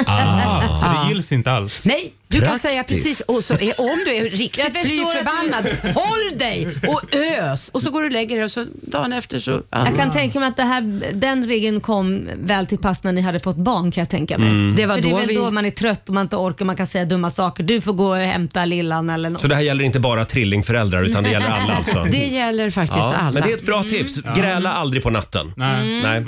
Ah, 0.05 0.77
så 0.77 0.87
det 0.87 1.09
gills 1.09 1.31
inte 1.31 1.51
alls. 1.51 1.85
Nej, 1.85 2.13
du 2.31 2.39
kan 2.39 2.47
Praktiskt. 2.47 2.61
säga 2.69 2.83
precis. 2.83 3.19
Och 3.21 3.43
så 3.43 3.53
är, 3.53 3.81
om 3.81 3.99
du 4.05 4.15
är 4.15 4.23
riktigt 4.29 4.77
fly 4.77 4.97
förbannad, 5.05 5.65
håll 5.95 6.37
dig 6.37 6.67
och 6.87 7.15
ös. 7.15 7.69
Och 7.69 7.81
så 7.81 7.91
går 7.91 7.99
du 8.01 8.05
och 8.05 8.11
lägger 8.11 8.35
dig 8.35 8.45
och 8.45 8.51
så 8.51 8.65
dagen 8.81 9.13
efter 9.13 9.39
så... 9.39 9.61
Jag 9.69 9.95
kan 9.95 10.11
tänka 10.11 10.39
mig 10.39 10.47
att 10.49 10.57
det 10.57 10.63
här, 10.63 11.11
den 11.13 11.47
regeln 11.47 11.81
kom 11.81 12.29
väl 12.41 12.67
till 12.67 12.77
pass 12.77 13.03
när 13.03 13.11
ni 13.11 13.21
hade 13.21 13.39
fått 13.39 13.55
barn 13.57 13.91
kan 13.91 14.01
jag 14.01 14.09
tänka 14.09 14.37
mig. 14.37 14.73
Det 14.77 14.85
var 14.85 14.95
För 14.95 15.01
det 15.01 15.07
är 15.07 15.11
då 15.11 15.17
väl 15.17 15.27
vi... 15.27 15.35
då 15.35 15.51
man 15.51 15.65
är 15.65 15.71
trött 15.71 16.07
och 16.09 16.13
man 16.15 16.21
inte 16.21 16.35
orkar 16.35 16.65
man 16.65 16.75
kan 16.75 16.87
säga 16.87 17.05
dumma 17.05 17.31
saker. 17.31 17.63
Du 17.63 17.81
får 17.81 17.93
gå 17.93 18.09
och 18.09 18.15
hämta 18.17 18.65
lillan 18.65 19.09
eller 19.09 19.29
något. 19.29 19.41
Så 19.41 19.47
det 19.47 19.55
här 19.55 19.61
gäller 19.61 19.83
inte 19.83 19.99
bara 19.99 20.25
trillingföräldrar 20.25 21.03
utan 21.03 21.23
det 21.23 21.29
gäller 21.29 21.47
alla 21.47 21.73
alltså? 21.75 22.03
Det 22.11 22.17
gäller 22.27 22.69
faktiskt 22.69 22.99
Ja, 22.99 23.15
alla. 23.15 23.31
men 23.31 23.43
det 23.43 23.51
är 23.51 23.55
ett 23.57 23.65
bra 23.65 23.83
tips. 23.83 24.15
Gräla 24.37 24.73
aldrig 24.73 25.03
på 25.03 25.09
natten. 25.09 25.53
Nej. 25.57 26.01
Nej. 26.03 26.25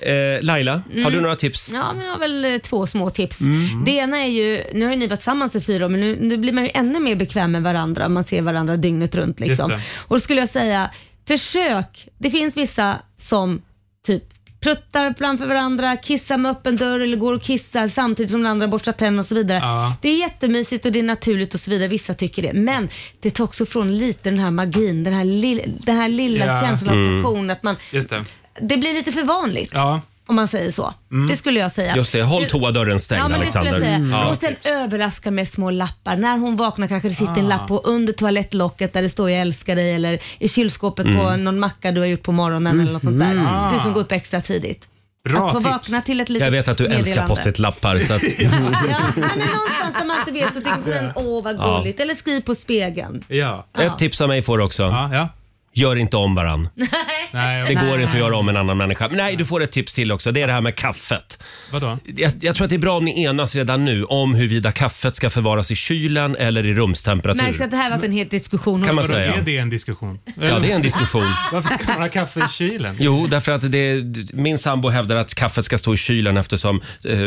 Eh, 0.00 0.42
Laila, 0.42 0.82
har 1.04 1.10
du 1.10 1.20
några 1.20 1.36
tips? 1.36 1.70
Mm. 1.70 1.82
Ja, 1.86 1.92
men 1.92 2.06
jag 2.06 2.12
har 2.12 2.18
väl 2.18 2.44
eh, 2.44 2.58
två 2.58 2.86
små 2.86 3.10
tips. 3.10 3.40
Mm. 3.40 3.84
Det 3.84 3.90
ena 3.90 4.18
är 4.18 4.28
ju, 4.28 4.62
nu 4.74 4.84
har 4.84 4.92
ju 4.92 4.98
ni 4.98 5.06
varit 5.06 5.22
tillsammans 5.50 5.68
i 5.68 5.72
fyra 5.72 5.84
år, 5.84 5.88
men 5.88 6.00
nu, 6.00 6.16
nu 6.20 6.36
blir 6.36 6.52
man 6.52 6.64
ju 6.64 6.70
ännu 6.74 7.00
mer 7.00 7.16
bekväm 7.16 7.52
med 7.52 7.62
varandra. 7.62 8.08
Man 8.08 8.24
ser 8.24 8.42
varandra 8.42 8.76
dygnet 8.76 9.14
runt. 9.14 9.40
Liksom. 9.40 9.72
Och 10.08 10.16
då 10.16 10.20
skulle 10.20 10.40
jag 10.40 10.48
säga, 10.48 10.90
försök. 11.26 12.08
Det 12.18 12.30
finns 12.30 12.56
vissa 12.56 12.96
som 13.18 13.62
typ 14.06 14.24
pruttar 14.60 15.14
framför 15.18 15.46
varandra, 15.46 15.96
kissar 15.96 16.36
med 16.38 16.50
öppen 16.52 16.76
dörr 16.76 17.00
eller 17.00 17.16
går 17.16 17.32
och 17.32 17.42
kissar 17.42 17.88
samtidigt 17.88 18.30
som 18.30 18.42
den 18.42 18.50
andra 18.50 18.68
borstar 18.68 18.92
tänderna 18.92 19.20
och 19.20 19.26
så 19.26 19.34
vidare. 19.34 19.58
Ja. 19.58 19.96
Det 20.02 20.08
är 20.08 20.16
jättemysigt 20.18 20.86
och 20.86 20.92
det 20.92 20.98
är 20.98 21.02
naturligt 21.02 21.54
och 21.54 21.60
så 21.60 21.70
vidare. 21.70 21.88
Vissa 21.88 22.14
tycker 22.14 22.42
det. 22.42 22.52
Men 22.52 22.88
det 23.20 23.30
tar 23.30 23.44
också 23.44 23.66
från 23.66 23.98
lite 23.98 24.30
den 24.30 24.38
här 24.38 24.50
magin, 24.50 25.04
den 25.04 25.12
här, 25.14 25.24
lill, 25.24 25.60
den 25.78 25.96
här 25.96 26.08
lilla 26.08 26.46
Ja. 26.46 26.60
känslan 26.60 26.94
Mm. 26.94 27.18
av 27.18 27.22
passion. 27.22 27.50
Att 27.50 27.62
man, 27.62 27.76
Just 27.92 28.10
det. 28.10 28.24
det 28.60 28.76
blir 28.76 28.92
lite 28.94 29.12
för 29.12 29.22
vanligt. 29.22 29.70
Ja. 29.74 30.00
Om 30.32 30.36
man 30.36 30.48
säger 30.48 30.70
så. 30.72 30.94
Det 31.28 31.36
skulle 31.36 31.60
jag 31.60 31.72
säga. 31.72 31.96
Just 31.96 32.12
det, 32.12 32.22
håll 32.22 32.44
toadörren 32.44 33.00
stängd 33.00 33.20
Ja, 33.22 33.28
men 33.28 33.40
det 33.40 33.48
skulle 33.48 33.60
Alexander. 33.70 33.90
jag 33.90 34.00
säga. 34.10 34.18
Ja. 34.22 34.30
Och 34.30 34.36
sen 34.36 34.56
överraska 34.64 35.30
med 35.30 35.48
små 35.48 35.70
lappar. 35.70 36.16
När 36.16 36.38
hon 36.38 36.56
vaknar 36.56 36.86
kanske 36.86 37.08
det 37.08 37.14
sitter 37.14 37.38
en 37.38 37.46
Ah. 37.46 37.48
lapp 37.48 37.68
på 37.68 37.78
under 37.78 38.12
toalettlocket 38.12 38.92
där 38.92 39.02
det 39.02 39.08
står 39.08 39.30
jag 39.30 39.40
älskar 39.40 39.76
dig 39.76 39.92
eller 39.94 40.18
i 40.38 40.48
kylskåpet 40.48 41.06
på 41.06 41.22
Mm. 41.22 41.44
någon 41.44 41.60
macka 41.60 41.92
du 41.92 42.00
har 42.00 42.06
gjort 42.06 42.22
på 42.22 42.32
morgonen 42.32 42.80
eller 42.80 42.92
något 42.92 43.02
sånt 43.02 43.18
där. 43.20 43.46
Ah. 43.48 43.70
Du 43.72 43.78
som 43.78 43.92
går 43.92 44.00
upp 44.00 44.12
extra 44.12 44.40
tidigt. 44.40 44.88
Bra 45.28 45.46
att 45.46 45.52
få 45.52 45.58
tips. 45.60 45.70
vakna 45.70 46.00
till 46.00 46.20
ett 46.20 46.28
litet 46.28 46.44
Jag 46.44 46.50
vet 46.52 46.68
att 46.68 46.78
du 46.78 46.84
älskar 46.86 46.98
meddelande. 47.04 47.28
post-it-lappar. 47.34 47.98
Så 47.98 48.14
att, 48.14 48.22
Ja, 48.38 48.48
men 48.50 49.38
någonstans 49.38 49.94
där 49.98 50.04
man 50.06 50.16
inte 50.18 50.32
vet 50.32 50.48
så 50.54 50.60
tycker 50.60 51.02
man 51.02 51.12
åh 51.14 51.44
vad 51.44 51.56
Ja. 51.56 51.78
gulligt. 51.78 52.00
Eller 52.00 52.14
skriv 52.14 52.40
på 52.40 52.54
spegeln. 52.54 53.24
Ja. 53.28 53.66
ett 53.78 53.98
tips 53.98 54.20
av 54.20 54.28
mig 54.28 54.42
får 54.42 54.58
du 54.58 54.64
också. 54.64 54.82
Ja, 54.82 55.10
ja. 55.14 55.28
Gör 55.74 55.96
inte 55.96 56.16
om 56.16 56.34
varann. 56.34 56.68
Nej, 57.32 57.64
Det 57.68 57.74
går 57.74 58.00
inte 58.00 58.12
att 58.12 58.18
göra 58.18 58.36
om 58.36 58.48
en 58.48 58.56
annan 58.56 58.76
människa. 58.76 59.08
Men 59.08 59.16
nej, 59.16 59.36
du 59.36 59.44
får 59.44 59.62
ett 59.62 59.72
tips 59.72 59.94
till 59.94 60.12
också. 60.12 60.32
Det 60.32 60.42
är 60.42 60.46
det 60.46 60.52
här 60.52 60.60
med 60.60 60.76
kaffet. 60.76 61.42
Vadå? 61.70 61.98
Jag, 62.16 62.32
jag 62.40 62.54
tror 62.54 62.64
att 62.64 62.70
det 62.70 62.76
är 62.76 62.78
bra 62.78 62.96
om 62.96 63.04
ni 63.04 63.22
enas 63.24 63.56
redan 63.56 63.84
nu 63.84 64.04
om 64.04 64.34
huruvida 64.34 64.72
kaffet 64.72 65.16
ska 65.16 65.30
förvaras 65.30 65.70
i 65.70 65.76
kylen 65.76 66.36
eller 66.36 66.66
i 66.66 66.74
rumstemperatur. 66.74 67.42
Märks 67.44 67.60
att 67.60 67.70
det 67.70 67.76
här 67.76 67.90
har 67.90 67.96
varit 67.96 68.04
en 68.04 68.12
het 68.12 68.30
diskussion. 68.30 68.84
Kan 68.84 68.94
man 68.94 69.04
Vadå, 69.04 69.14
säga. 69.14 69.34
är 69.34 69.40
det 69.42 69.56
en 69.58 69.70
diskussion? 69.70 70.18
Ja, 70.40 70.58
det 70.58 70.70
är 70.70 70.74
en 70.74 70.82
diskussion. 70.82 71.32
Varför 71.52 71.68
ska 71.74 71.92
man 71.92 72.02
ha 72.02 72.08
kaffe 72.08 72.40
i 72.40 72.48
kylen? 72.48 72.96
Jo, 73.00 73.26
därför 73.30 73.52
att 73.52 73.72
det, 73.72 74.02
min 74.32 74.58
sambo 74.58 74.88
hävdar 74.88 75.16
att 75.16 75.34
kaffet 75.34 75.64
ska 75.64 75.78
stå 75.78 75.94
i 75.94 75.96
kylen 75.96 76.36
eftersom 76.36 76.80
eh, 77.04 77.18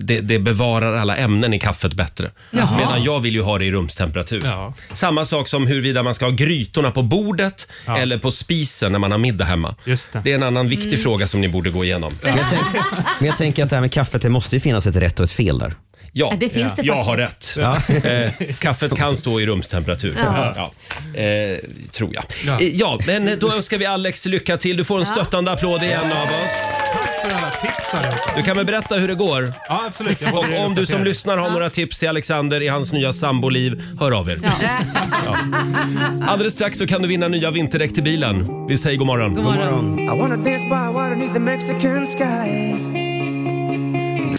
det, 0.00 0.20
det 0.20 0.38
bevarar 0.38 0.96
alla 0.96 1.16
ämnen 1.16 1.54
i 1.54 1.58
kaffet 1.58 1.94
bättre. 1.94 2.30
Medan 2.50 3.02
jag 3.04 3.20
vill 3.20 3.34
ju 3.34 3.42
ha 3.42 3.58
det 3.58 3.64
i 3.64 3.70
rumstemperatur. 3.70 4.40
Ja. 4.44 4.74
Samma 4.92 5.24
sak 5.24 5.48
som 5.48 5.66
huruvida 5.66 6.02
man 6.02 6.14
ska 6.14 6.24
ha 6.24 6.32
grytorna 6.32 6.90
på 6.90 7.02
bordet 7.02 7.68
Ja. 7.90 7.98
eller 7.98 8.18
på 8.18 8.30
spisen 8.30 8.92
när 8.92 8.98
man 8.98 9.10
har 9.10 9.18
middag 9.18 9.44
hemma. 9.44 9.74
Just 9.84 10.12
det. 10.12 10.20
Det 10.24 10.30
är 10.30 10.34
en 10.34 10.42
annan 10.42 10.68
viktig 10.68 10.88
Mm. 10.88 11.00
fråga 11.02 11.28
som 11.28 11.40
ni 11.40 11.48
borde 11.48 11.70
gå 11.70 11.84
igenom. 11.84 12.12
Men 12.22 12.36
jag, 12.36 12.46
tänk, 12.50 12.84
men 13.18 13.26
jag 13.28 13.36
tänker 13.36 13.64
att 13.64 13.70
det 13.70 13.76
här 13.76 13.80
med 13.80 13.92
kaffet, 13.92 14.22
det 14.22 14.28
måste 14.28 14.56
ju 14.56 14.60
finnas 14.60 14.86
ett 14.86 14.96
rätt 14.96 15.20
och 15.20 15.24
ett 15.24 15.32
fel 15.32 15.58
där. 15.58 15.74
Ja, 16.12 16.28
Ja, 16.30 16.36
det 16.40 16.48
finns 16.48 16.74
det 16.76 16.82
jag 16.82 17.02
har 17.02 17.16
rätt. 17.16 17.56
Eh, 18.04 18.32
kaffet 18.60 18.96
kan 18.96 19.16
stå 19.16 19.40
i 19.40 19.46
rumstemperatur. 19.46 20.16
Ja. 20.24 20.54
Ja. 21.14 21.20
Eh, 21.20 21.58
tror 21.92 22.14
jag. 22.14 22.24
Ja. 22.46 22.60
Eh, 22.60 22.68
ja, 22.76 22.98
men 23.06 23.38
då 23.38 23.52
önskar 23.52 23.78
vi 23.78 23.86
Alex 23.86 24.26
lycka 24.26 24.56
till. 24.56 24.76
Du 24.76 24.84
får 24.84 24.98
en 25.00 25.06
stöttande 25.06 25.50
applåd 25.50 25.82
igen 25.82 26.00
av 26.04 26.22
oss. 26.22 26.52
Tack 26.92 27.30
för 27.30 27.36
alla 27.38 27.50
tips 27.50 27.94
allihopa. 27.94 28.32
Du 28.36 28.42
kan 28.42 28.56
väl 28.56 28.66
berätta 28.66 28.94
hur 28.96 29.08
det 29.08 29.14
går? 29.14 29.52
Ja, 29.68 29.82
absolut. 29.86 30.20
Jag 30.20 30.34
Och 30.34 30.64
om 30.66 30.74
du 30.74 30.86
som 30.86 31.04
lyssnar 31.04 31.36
har 31.36 31.50
några 31.50 31.70
tips 31.70 31.98
till 31.98 32.08
Alexander 32.08 32.60
i 32.62 32.68
hans 32.68 32.92
nya 32.92 33.12
samboliv, 33.12 33.82
hör 34.00 34.12
av 34.12 34.30
er. 34.30 34.40
Ja. 35.24 35.36
Alldeles 36.28 36.52
strax 36.54 36.78
så 36.78 36.86
kan 36.86 37.02
du 37.02 37.08
vinna 37.08 37.28
nya 37.28 37.50
vinterdäck 37.50 37.94
till 37.94 38.02
bilen. 38.02 38.66
Vi 38.68 38.78
säger 38.78 38.96
god 38.98 39.06
morgon. 39.06 39.34
God 39.34 39.44
morgon. 39.44 39.98
I 39.98 40.08
wanna 40.08 40.36
dance 40.36 40.64
by 40.66 40.92
water 40.94 41.10
beneath 41.16 41.34
the 41.34 41.40
Mexican 41.40 42.06
sky. 42.06 42.99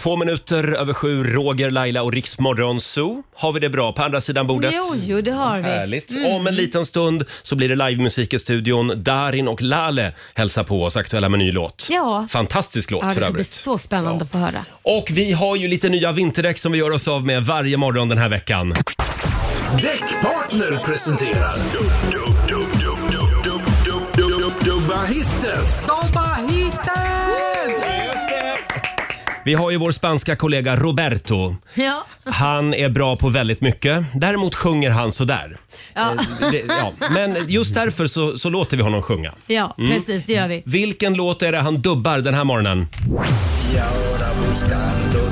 Två 0.00 0.16
minuter 0.16 0.72
över 0.72 0.92
sju, 0.94 1.24
Roger, 1.24 1.70
Laila 1.70 2.02
och 2.02 2.12
Riksmorgon 2.12 2.80
Zoo. 2.80 3.22
Har 3.34 3.52
vi 3.52 3.60
det 3.60 3.68
bra 3.68 3.92
på 3.92 4.02
andra 4.02 4.20
sidan 4.20 4.46
bordet? 4.46 4.74
Jo, 4.74 4.94
jo, 5.02 5.20
det 5.20 5.30
har 5.32 5.56
vi. 5.58 5.62
Härligt. 5.64 6.12
Om 6.36 6.46
en 6.46 6.54
liten 6.54 6.86
stund 6.86 7.24
så 7.42 7.56
blir 7.56 7.68
det 7.68 7.74
livemusik 7.88 8.32
i 8.34 8.38
studion. 8.38 8.92
Darin 8.96 9.48
och 9.48 9.62
Lale 9.62 10.12
hälsar 10.34 10.64
på 10.64 10.84
oss, 10.84 10.96
aktuella 10.96 11.28
med 11.28 11.38
ny 11.38 11.52
låt. 11.52 11.86
Ja. 11.90 12.26
Fantastisk 12.30 12.90
låt 12.90 13.02
Ja, 13.02 13.08
det 13.08 13.14
för 13.14 13.20
ska 13.20 13.30
bli 13.32 13.36
övrigt. 13.40 13.52
så 13.52 13.78
spännande 13.78 14.24
att 14.24 14.30
få 14.30 14.38
höra. 14.38 14.64
Och 14.82 15.08
vi 15.12 15.32
har 15.32 15.56
ju 15.56 15.68
lite 15.68 15.88
nya 15.88 16.12
vinterdäck 16.12 16.58
som 16.58 16.72
vi 16.72 16.78
gör 16.78 16.90
oss 16.90 17.08
av 17.08 17.26
med 17.26 17.44
varje 17.44 17.76
morgon 17.76 18.08
den 18.08 18.18
här 18.18 18.28
veckan. 18.28 18.74
Däckpartner 19.82 20.84
presenterar... 20.84 21.56
Dub, 21.72 21.82
dub, 22.12 22.48
dub, 22.48 22.80
dub, 22.80 23.12
dub, 23.12 23.62
dub, 23.84 24.02
dub, 24.16 24.38
dub, 24.40 24.52
Dubba 24.64 25.04
hitten! 25.04 25.58
Vi 29.44 29.54
har 29.54 29.70
ju 29.70 29.76
vår 29.76 29.90
spanska 29.92 30.36
kollega 30.36 30.76
Roberto. 30.76 31.56
Ja. 31.74 32.06
Han 32.24 32.74
är 32.74 32.88
bra 32.88 33.16
på 33.16 33.28
väldigt 33.28 33.60
mycket. 33.60 34.04
Däremot 34.14 34.54
sjunger 34.54 34.90
han 34.90 35.12
sådär. 35.12 35.56
Ja. 35.94 36.10
Eh, 36.40 36.50
Det, 36.50 36.62
ja. 36.68 36.92
Men 37.10 37.36
just 37.48 37.74
därför 37.74 38.06
så, 38.06 38.38
så 38.38 38.50
låter 38.50 38.76
vi 38.76 38.82
honom 38.82 39.02
sjunga. 39.02 39.32
Ja, 39.46 39.74
Mm. 39.78 39.90
precis. 39.90 40.22
Det 40.26 40.32
gör 40.32 40.48
vi. 40.48 40.62
Vilken 40.66 41.14
låt 41.14 41.42
är 41.42 41.52
det 41.52 41.58
han 41.58 41.76
dubbar 41.82 42.18
den 42.18 42.34
här 42.34 42.44
morgonen? 42.44 42.88
Y 43.74 43.78
ahora 43.78 44.28
buscando, 44.40 45.30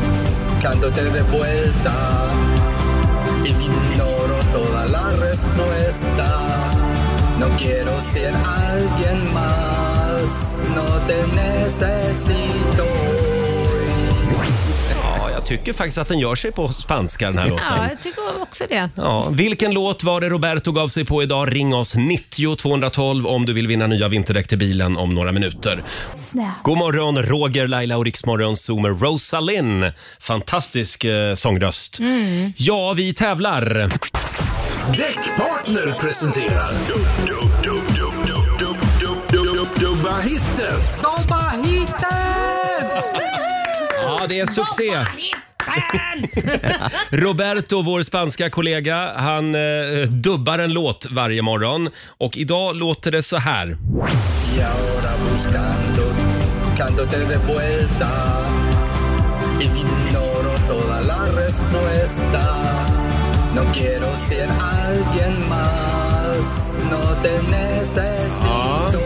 buscándote 0.55 1.03
de 1.05 1.23
vuelta. 1.39 1.93
Ignoro 3.45 4.43
toda 4.53 4.87
la 4.87 5.09
respuesta. 5.27 6.29
No 7.41 7.47
quiero 7.59 8.01
ser 8.13 8.33
alguien 8.45 9.33
más. 9.35 10.59
No 10.77 10.87
te 11.07 11.17
necesito. 11.37 13.00
Ja, 15.51 15.55
jag 15.55 15.65
tycker 15.65 15.73
faktiskt 15.73 15.99
att 15.99 16.09
den 16.09 16.19
gör 16.19 16.35
sig 16.35 16.53
på 16.53 16.69
spanska 16.73 17.27
den 17.27 17.39
här 17.39 17.47
Ja, 17.47 17.51
låten. 17.51 17.89
jag 17.91 18.01
tycker 18.01 18.43
också 18.43 18.65
det. 18.69 18.91
Ja, 18.95 19.29
vilken 19.31 19.75
låt 19.75 20.05
var 20.05 20.21
det 20.21 20.29
Roberto 20.29 20.73
gav 20.73 20.89
sig 20.89 21.05
på 21.05 21.23
idag? 21.23 21.55
Ring 21.55 21.75
oss 21.75 21.95
90 21.95 22.57
212 22.57 23.27
om 23.27 23.47
du 23.47 23.53
vill 23.53 23.67
vinna 23.67 23.87
nya 23.87 24.09
vinterdäck 24.09 24.49
till 24.49 24.59
bilen 24.59 24.97
om 24.97 25.11
några 25.15 25.33
minuter. 25.33 25.85
God 26.63 26.79
morgon, 26.79 27.23
Roger, 27.23 27.67
Laila 27.67 27.97
och 27.97 28.05
Riksmorgon 28.05 28.57
Zoom 28.57 28.83
med 28.83 29.03
Rosalind. 29.03 29.93
Fantastisk 30.21 31.05
eh, 31.05 31.35
sångröst. 31.35 31.99
Mm. 31.99 32.53
Ja, 32.57 32.93
vi 32.97 33.15
tävlar. 33.15 33.89
Däckpartner 34.97 36.01
presenterar 36.01 36.71
Dub, 36.87 37.01
dub, 37.65 37.81
det 44.31 44.41
är 44.41 44.47
succé. 44.47 44.99
Roberto, 47.17 47.83
vår 47.83 48.03
spanska 48.03 48.51
kollega, 48.51 49.13
han 49.17 49.55
eh, 49.55 49.61
dubbar 50.09 50.59
en 50.59 50.73
låt 50.73 51.07
varje 51.11 51.43
morgon. 51.43 51.91
Och 52.19 52.37
idag 52.37 52.77
låter 52.77 53.11
det 53.11 53.23
så 53.23 53.37
här. 53.37 53.67
Y 53.69 53.73
ahora 54.61 55.13
buscando, 55.23 56.03
buscándote 56.65 57.19
de 57.19 57.37
vuelta. 57.37 58.11
Ignoro 59.61 60.59
toda 60.69 61.01
la 61.01 61.27
respuesta. 61.43 62.45
No 63.55 63.63
quiero 63.75 64.17
ser 64.29 64.49
alguien 64.61 65.49
más. 65.49 66.75
No 66.91 67.23
te 67.23 67.43
necesito. 67.51 69.01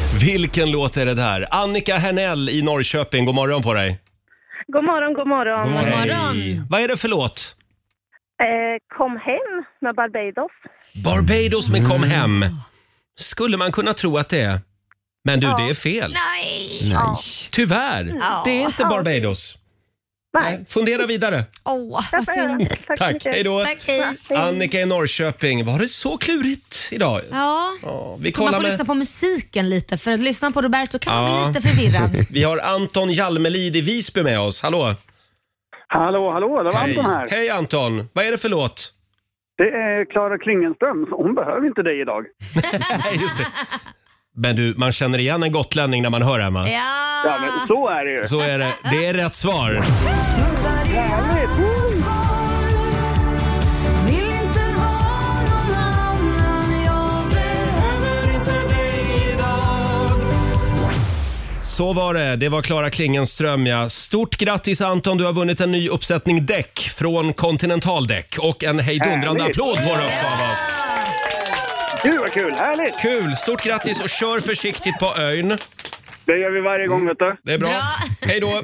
Vilken 0.20 0.70
låt 0.70 0.96
är 0.96 1.06
det 1.06 1.14
där? 1.14 1.46
Annika 1.50 1.96
Hernell 1.96 2.48
i 2.48 2.62
Norrköping, 2.62 3.24
god 3.24 3.34
morgon 3.34 3.62
på 3.62 3.74
dig. 3.74 4.00
God 4.66 4.84
morgon, 4.84 5.14
god 5.14 5.28
morgon. 5.28 5.72
Hej. 5.72 6.62
Vad 6.70 6.80
är 6.80 6.88
det 6.88 6.96
för 6.96 7.08
låt? 7.08 7.56
Eh, 8.42 8.96
kom 8.98 9.10
hem 9.10 9.64
med 9.80 9.94
Barbados. 9.94 10.50
Barbados 11.04 11.68
med 11.68 11.88
Kom 11.88 12.02
hem. 12.02 12.44
Skulle 13.18 13.56
man 13.56 13.72
kunna 13.72 13.92
tro 13.92 14.16
att 14.18 14.28
det 14.28 14.40
är. 14.40 14.60
Men 15.24 15.40
du, 15.40 15.46
det 15.46 15.70
är 15.70 15.74
fel. 15.74 16.12
Nej. 16.12 16.80
Nej. 16.94 17.16
Tyvärr, 17.50 18.12
Ja. 18.20 18.42
det 18.44 18.50
är 18.50 18.64
inte 18.64 18.84
Barbados. 18.84 19.58
Nej. 20.40 20.64
Fundera 20.68 21.06
vidare. 21.06 21.44
Åh, 21.64 22.00
vad 22.12 22.26
synd. 22.28 22.68
Tack, 22.98 23.24
hej 23.24 23.42
då. 23.44 23.64
Tack, 23.64 23.84
hej. 23.86 24.02
Annika 24.36 24.80
i 24.80 24.86
Norrköping, 24.86 25.64
var 25.64 25.78
det 25.78 25.88
så 25.88 26.16
klurigt 26.18 26.88
idag? 26.90 27.20
Ja. 27.30 27.72
vi 27.82 28.32
Så 28.32 28.42
man 28.42 28.46
kollar 28.46 28.52
får 28.52 28.62
med- 28.62 28.70
lyssna 28.70 28.84
på 28.84 28.94
musiken 28.94 29.68
lite. 29.70 29.96
För 29.98 30.10
att 30.10 30.20
lyssna 30.20 30.50
på 30.50 30.62
Roberto 30.62 30.98
kan 30.98 31.14
man 31.22 31.32
Ja. 31.32 31.38
bli 31.38 31.60
lite 31.60 31.68
förvirrad. 31.68 32.26
Vi 32.30 32.42
har 32.44 32.58
Anton 32.58 33.12
Jalmelid 33.12 33.76
i 33.76 33.80
Visby 33.80 34.22
med 34.22 34.40
oss. 34.40 34.62
Hallå! 34.62 34.94
Hallå, 35.88 36.32
hallå, 36.32 36.62
det 36.62 36.70
var 36.70 36.72
Hej. 36.80 36.90
Anton 36.98 37.12
här. 37.12 37.28
Hej 37.30 37.50
Anton! 37.50 38.08
Vad 38.12 38.24
är 38.26 38.30
det 38.30 38.38
för 38.38 38.48
låt? 38.48 38.92
Det 39.58 39.64
är 39.64 40.10
Klara 40.12 40.38
Klingenström. 40.38 41.06
Hon 41.10 41.34
behöver 41.34 41.66
inte 41.66 41.82
dig 41.82 42.00
idag. 42.00 42.24
Nej, 43.04 43.18
just 43.22 43.36
det. 43.38 43.46
Men 44.38 44.56
du, 44.56 44.74
man 44.76 44.92
känner 44.92 45.18
igen 45.18 45.42
en 45.42 45.52
gotlänning 45.52 46.02
när 46.02 46.10
man 46.10 46.22
hör 46.22 46.40
henne. 46.40 46.72
Ja. 46.72 47.06
Ja, 47.24 47.38
men 47.40 47.66
så 47.66 47.88
är 47.88 48.04
det 48.04 48.20
ju. 48.20 48.26
Så 48.26 48.40
är 48.40 48.58
det. 48.58 48.72
Det 48.90 49.06
är 49.06 49.14
rätt 49.14 49.34
svar. 49.34 49.82
Så 61.62 61.92
var 61.92 62.14
det. 62.14 62.36
Det 62.36 62.48
var 62.48 62.62
Klara 62.62 62.90
Klingenström, 62.90 63.66
ja. 63.66 63.88
Stort 63.88 64.36
grattis 64.36 64.80
Anton, 64.80 65.18
du 65.18 65.24
har 65.24 65.32
vunnit 65.32 65.60
en 65.60 65.72
ny 65.72 65.88
uppsättning 65.88 66.46
däck 66.46 66.90
från 66.94 67.32
Continental 67.32 68.06
Däck. 68.06 68.36
Och 68.38 68.64
en 68.64 68.78
hejdundrande 68.78 69.42
Härligt. 69.42 69.56
applåd 69.56 69.76
får 69.76 69.84
du 69.84 69.90
också 69.90 70.26
av 70.26 70.50
oss. 70.50 70.95
Gud 72.06 72.20
vad 72.20 72.32
kul, 72.32 72.52
härligt! 72.52 72.98
Kul! 72.98 73.36
Stort 73.36 73.62
grattis 73.62 74.00
och 74.00 74.08
kör 74.08 74.40
försiktigt 74.40 74.98
på 74.98 75.06
ön. 75.20 75.48
Det 76.24 76.38
gör 76.38 76.50
vi 76.50 76.60
varje 76.60 76.86
gång 76.86 77.06
vet 77.06 77.18
du. 77.18 77.36
Det 77.42 77.52
är 77.52 77.58
bra. 77.58 77.82
Hej 78.20 78.40
då! 78.40 78.46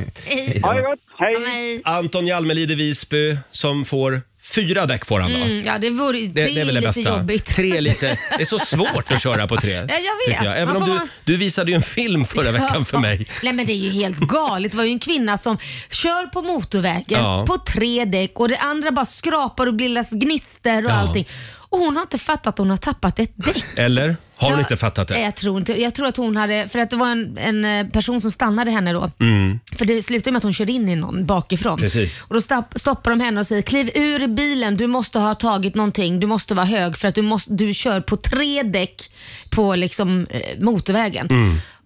Ha 0.62 0.72
det 0.74 0.83
gott, 0.83 0.98
hej! 1.18 1.83
Anton 1.85 2.26
Hjalmelid 2.26 2.70
i 2.70 2.74
Visby 2.74 3.37
som 3.50 3.85
får 3.85 4.20
fyra 4.54 4.86
däck 4.86 5.04
får 5.06 5.20
han 5.20 5.32
va? 5.32 5.38
Mm, 5.38 5.62
ja, 5.66 5.78
det 5.78 5.90
vore 5.90 6.18
tre 6.18 6.26
Det, 6.28 6.42
det 6.44 6.60
är 6.60 6.64
väl 6.64 6.66
det 6.66 6.80
lite 6.80 6.86
bästa. 6.86 7.18
jobbigt. 7.18 7.44
Tre 7.44 7.76
är 7.76 7.80
lite, 7.80 8.18
det 8.36 8.42
är 8.42 8.46
så 8.46 8.58
svårt 8.58 9.12
att 9.12 9.22
köra 9.22 9.46
på 9.48 9.56
tre. 9.56 9.72
Ja, 9.88 9.94
jag 9.98 10.32
vet. 10.34 10.44
Jag. 10.44 10.58
Även 10.58 10.68
Man 10.74 10.76
om 10.76 10.88
du, 10.88 10.94
vara- 10.94 11.08
du 11.24 11.36
visade 11.36 11.70
ju 11.70 11.74
en 11.74 11.82
film 11.82 12.24
förra 12.24 12.50
veckan 12.50 12.84
för 12.84 12.98
mig. 12.98 13.26
Nej 13.42 13.52
men 13.52 13.66
det 13.66 13.72
är 13.72 13.76
ju 13.76 13.90
helt 13.90 14.18
galet. 14.18 14.70
Det 14.72 14.76
var 14.78 14.84
ju 14.84 14.90
en 14.92 14.98
kvinna 14.98 15.38
som 15.38 15.58
kör 15.90 16.26
på 16.26 16.42
motorvägen 16.42 17.20
Ja. 17.22 17.44
på 17.46 17.58
tre 17.58 18.04
däck 18.04 18.32
och 18.40 18.48
det 18.48 18.56
andra 18.58 18.90
bara 18.90 19.04
skrapar 19.06 19.66
och 19.66 19.74
bildas 19.74 20.10
gnister 20.10 20.84
och 20.84 20.90
Ja. 20.90 20.94
allting. 20.94 21.28
Och 21.54 21.78
hon 21.78 21.96
har 21.96 22.02
inte 22.02 22.18
fattat 22.18 22.46
att 22.46 22.58
hon 22.58 22.70
har 22.70 22.76
tappat 22.76 23.18
ett 23.18 23.32
däck. 23.34 23.64
Eller? 23.76 24.16
Har 24.42 24.50
hon 24.50 24.59
Ja, 24.59 24.64
inte 24.64 24.76
fattat 24.76 25.09
det? 25.09 25.20
Jag 25.20 25.35
tror 25.35 25.59
inte. 25.59 25.83
Jag 25.83 25.94
tror 25.94 26.07
att 26.07 26.16
hon 26.16 26.37
hade, 26.37 26.68
för 26.68 26.78
att 26.78 26.90
det 26.90 26.96
var 26.96 27.11
en, 27.11 27.38
en 27.38 27.64
eh, 27.64 27.87
person 27.92 28.20
som 28.20 28.31
stannade 28.31 28.70
henne 28.70 28.92
då. 28.92 29.11
Mm. 29.20 29.61
För 29.76 29.85
det 29.85 30.02
slutade 30.02 30.33
med 30.33 30.37
att 30.38 30.42
hon 30.42 30.52
körde 30.52 30.72
in 30.72 30.88
i 30.88 30.96
någon 30.96 31.26
bakifrån. 31.26 31.78
Precis. 31.78 32.24
Och 32.28 32.35
då 32.35 32.40
stapp, 32.40 32.72
stoppar 32.76 33.11
de 33.11 33.20
henne 33.20 33.40
och 33.40 33.46
säger 33.46 33.62
kliv 33.62 33.90
ur 33.94 34.26
bilen, 34.26 34.76
du 34.76 34.87
måste 34.87 35.18
ha 35.18 35.35
tagit 35.35 35.74
någonting, 35.74 36.20
du 36.20 36.26
måste 36.26 36.55
vara 36.55 36.66
hög 36.66 36.96
för 36.96 37.09
att 37.09 37.14
du, 37.14 37.22
måste, 37.22 37.52
du 37.52 37.74
kör 37.74 38.00
på 38.00 38.16
tre 38.16 38.62
däck 38.62 39.12
på 39.50 39.74
liksom, 39.74 40.26
eh, 40.31 40.40
motorvägen. 40.61 41.28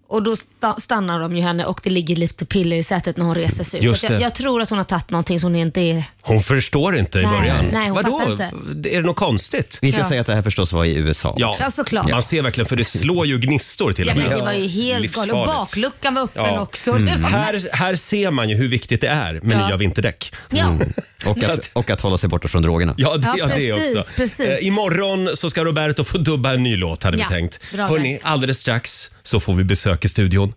Mm. 0.09 0.15
Och 0.17 0.23
då 0.23 0.35
sta- 0.35 0.79
stannar 0.79 1.19
de 1.19 1.35
ju 1.35 1.41
henne 1.41 1.65
och 1.65 1.79
det 1.83 1.89
ligger 1.89 2.15
lite 2.15 2.45
piller 2.45 2.77
i 2.77 2.83
sätet 2.83 3.17
när 3.17 3.25
hon 3.25 3.35
reser 3.35 3.63
sig 3.63 3.79
ut. 3.79 3.83
Just 3.85 3.99
Så 4.01 4.05
att 4.07 4.11
jag, 4.11 4.19
det. 4.19 4.23
jag 4.23 4.35
tror 4.35 4.61
att 4.61 4.69
hon 4.69 4.77
har 4.77 4.85
tagit 4.85 5.09
någonting 5.09 5.39
som 5.39 5.51
hon 5.51 5.55
inte 5.61 5.81
är... 5.81 6.03
Hon 6.21 6.41
förstår 6.43 6.97
inte 6.97 7.19
i 7.19 7.23
Nej, 7.25 7.39
början. 7.39 7.65
nej, 7.73 7.85
hon 7.89 7.95
Vadå? 7.95 8.19
fattar 8.19 8.31
inte. 8.31 8.89
Är 8.89 9.01
det 9.01 9.07
något 9.07 9.15
konstigt? 9.15 9.79
Vi 9.81 9.91
ska 9.91 10.01
Ja. 10.01 10.09
säga 10.09 10.21
att 10.21 10.27
det 10.27 10.35
här 10.35 10.41
förstås 10.41 10.73
var 10.73 10.85
i 10.85 10.95
USA. 10.95 11.35
Ja, 11.37 11.57
Ja, 11.59 11.71
såklart. 11.71 12.09
man 12.11 12.23
ser 12.23 12.41
verkligen 12.41 12.65
för 12.67 12.75
det 12.75 12.85
slår 12.85 13.25
ju 13.25 13.37
gnistor 13.39 13.91
till 13.91 14.07
Ja, 14.07 14.13
och 14.13 14.17
med. 14.19 14.27
men 14.29 14.37
det 14.37 14.43
var 14.45 14.53
ju 14.53 14.67
helt 14.67 14.75
galet. 14.87 14.95
Och 14.95 15.01
Livsfarligt. 15.01 15.45
bakluckan 15.47 16.13
var 16.13 16.21
öppen 16.21 16.43
Ja. 16.45 16.59
också. 16.61 16.91
Mm. 16.91 17.05
Det 17.05 17.17
var- 17.23 17.29
Här, 17.29 17.69
här 17.71 17.95
ser 17.95 18.31
man 18.31 18.49
ju 18.49 18.55
hur 18.55 18.67
viktigt 18.67 19.01
det 19.01 19.07
är 19.07 19.39
med 19.43 19.57
Ja. 19.59 19.67
nya 19.67 19.77
vinterdäck. 19.77 20.33
Ja. 20.49 20.77
Och, 21.25 21.43
att, 21.43 21.69
och 21.73 21.89
att 21.89 22.01
hålla 22.01 22.17
sig 22.17 22.29
borta 22.29 22.47
från 22.47 22.61
drogerna. 22.61 22.93
Ja, 22.97 23.17
det, 23.17 23.27
Ja, 23.27 23.35
ja, 23.37 23.47
det 23.47 23.73
precis, 23.75 23.95
också. 23.97 24.09
precis. 24.15 24.39
Eh, 24.39 24.67
imorgon 24.67 25.29
så 25.35 25.49
ska 25.49 25.65
Roberto 25.65 26.03
få 26.03 26.17
dubba 26.17 26.53
en 26.53 26.63
ny 26.63 26.75
låt 26.77 27.03
hade 27.03 27.17
Ja, 27.17 27.25
vi 27.29 27.35
tänkt. 27.35 27.59
bra 27.73 27.87
Hörni, 27.87 28.19
alldeles 28.23 28.59
strax 28.59 29.11
så 29.27 29.39
får 29.39 29.53
vi 29.53 29.63
besök 29.63 30.05
i 30.05 30.09
studion. 30.09 30.53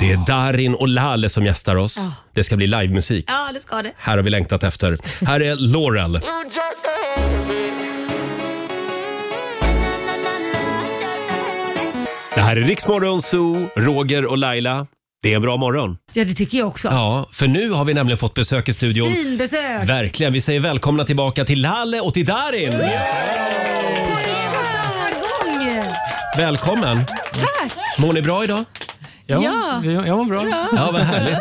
Det 0.00 0.12
är 0.12 0.26
Darin 0.26 0.74
och 0.74 0.88
Lale 0.88 1.28
som 1.28 1.46
gästar 1.46 1.76
oss. 1.76 1.96
Ja. 1.98 2.12
Det 2.34 2.44
ska 2.44 2.56
bli 2.56 2.66
livemusik. 2.66 3.24
Ja, 3.28 3.50
det 3.54 3.60
ska 3.60 3.82
det. 3.82 3.92
Här 3.96 4.16
har 4.16 4.24
vi 4.24 4.30
längtat 4.30 4.64
efter. 4.64 4.98
Här 5.26 5.40
är 5.40 5.56
Laurel. 5.56 6.20
Det 12.34 12.40
här 12.40 12.56
är 12.56 12.60
Riksmorgon 12.60 13.22
Zoo, 13.22 13.68
Roger 13.76 14.26
och 14.26 14.38
Laila. 14.38 14.86
Det 15.22 15.32
är 15.32 15.36
en 15.36 15.42
bra 15.42 15.56
morgon. 15.56 15.96
Ja, 16.12 16.24
det 16.24 16.34
tycker 16.34 16.58
jag 16.58 16.68
också. 16.68 16.88
Ja, 16.88 17.28
för 17.32 17.46
nu 17.46 17.70
har 17.70 17.84
vi 17.84 17.94
nämligen 17.94 18.18
fått 18.18 18.34
besök 18.34 18.68
i 18.68 18.72
studion. 18.72 19.12
Fin 19.12 19.36
besök. 19.36 19.88
Verkligen. 19.88 20.32
Vi 20.32 20.40
säger 20.40 20.60
välkomna 20.60 21.04
tillbaka 21.04 21.44
till 21.44 21.62
Lalle 21.62 22.00
och 22.00 22.14
till 22.14 22.26
Darin. 22.26 22.82
Välkommen. 26.36 27.04
Tack! 27.32 27.81
Mår 27.98 28.12
ni 28.12 28.22
bra 28.22 28.44
idag? 28.44 28.64
Ja, 29.26 29.42
jag, 29.84 30.06
jag 30.06 30.16
mår 30.18 30.24
bra. 30.24 30.48
Ja. 30.48 30.68
Ja, 30.76 30.90
vad 30.92 31.02
härligt. 31.02 31.38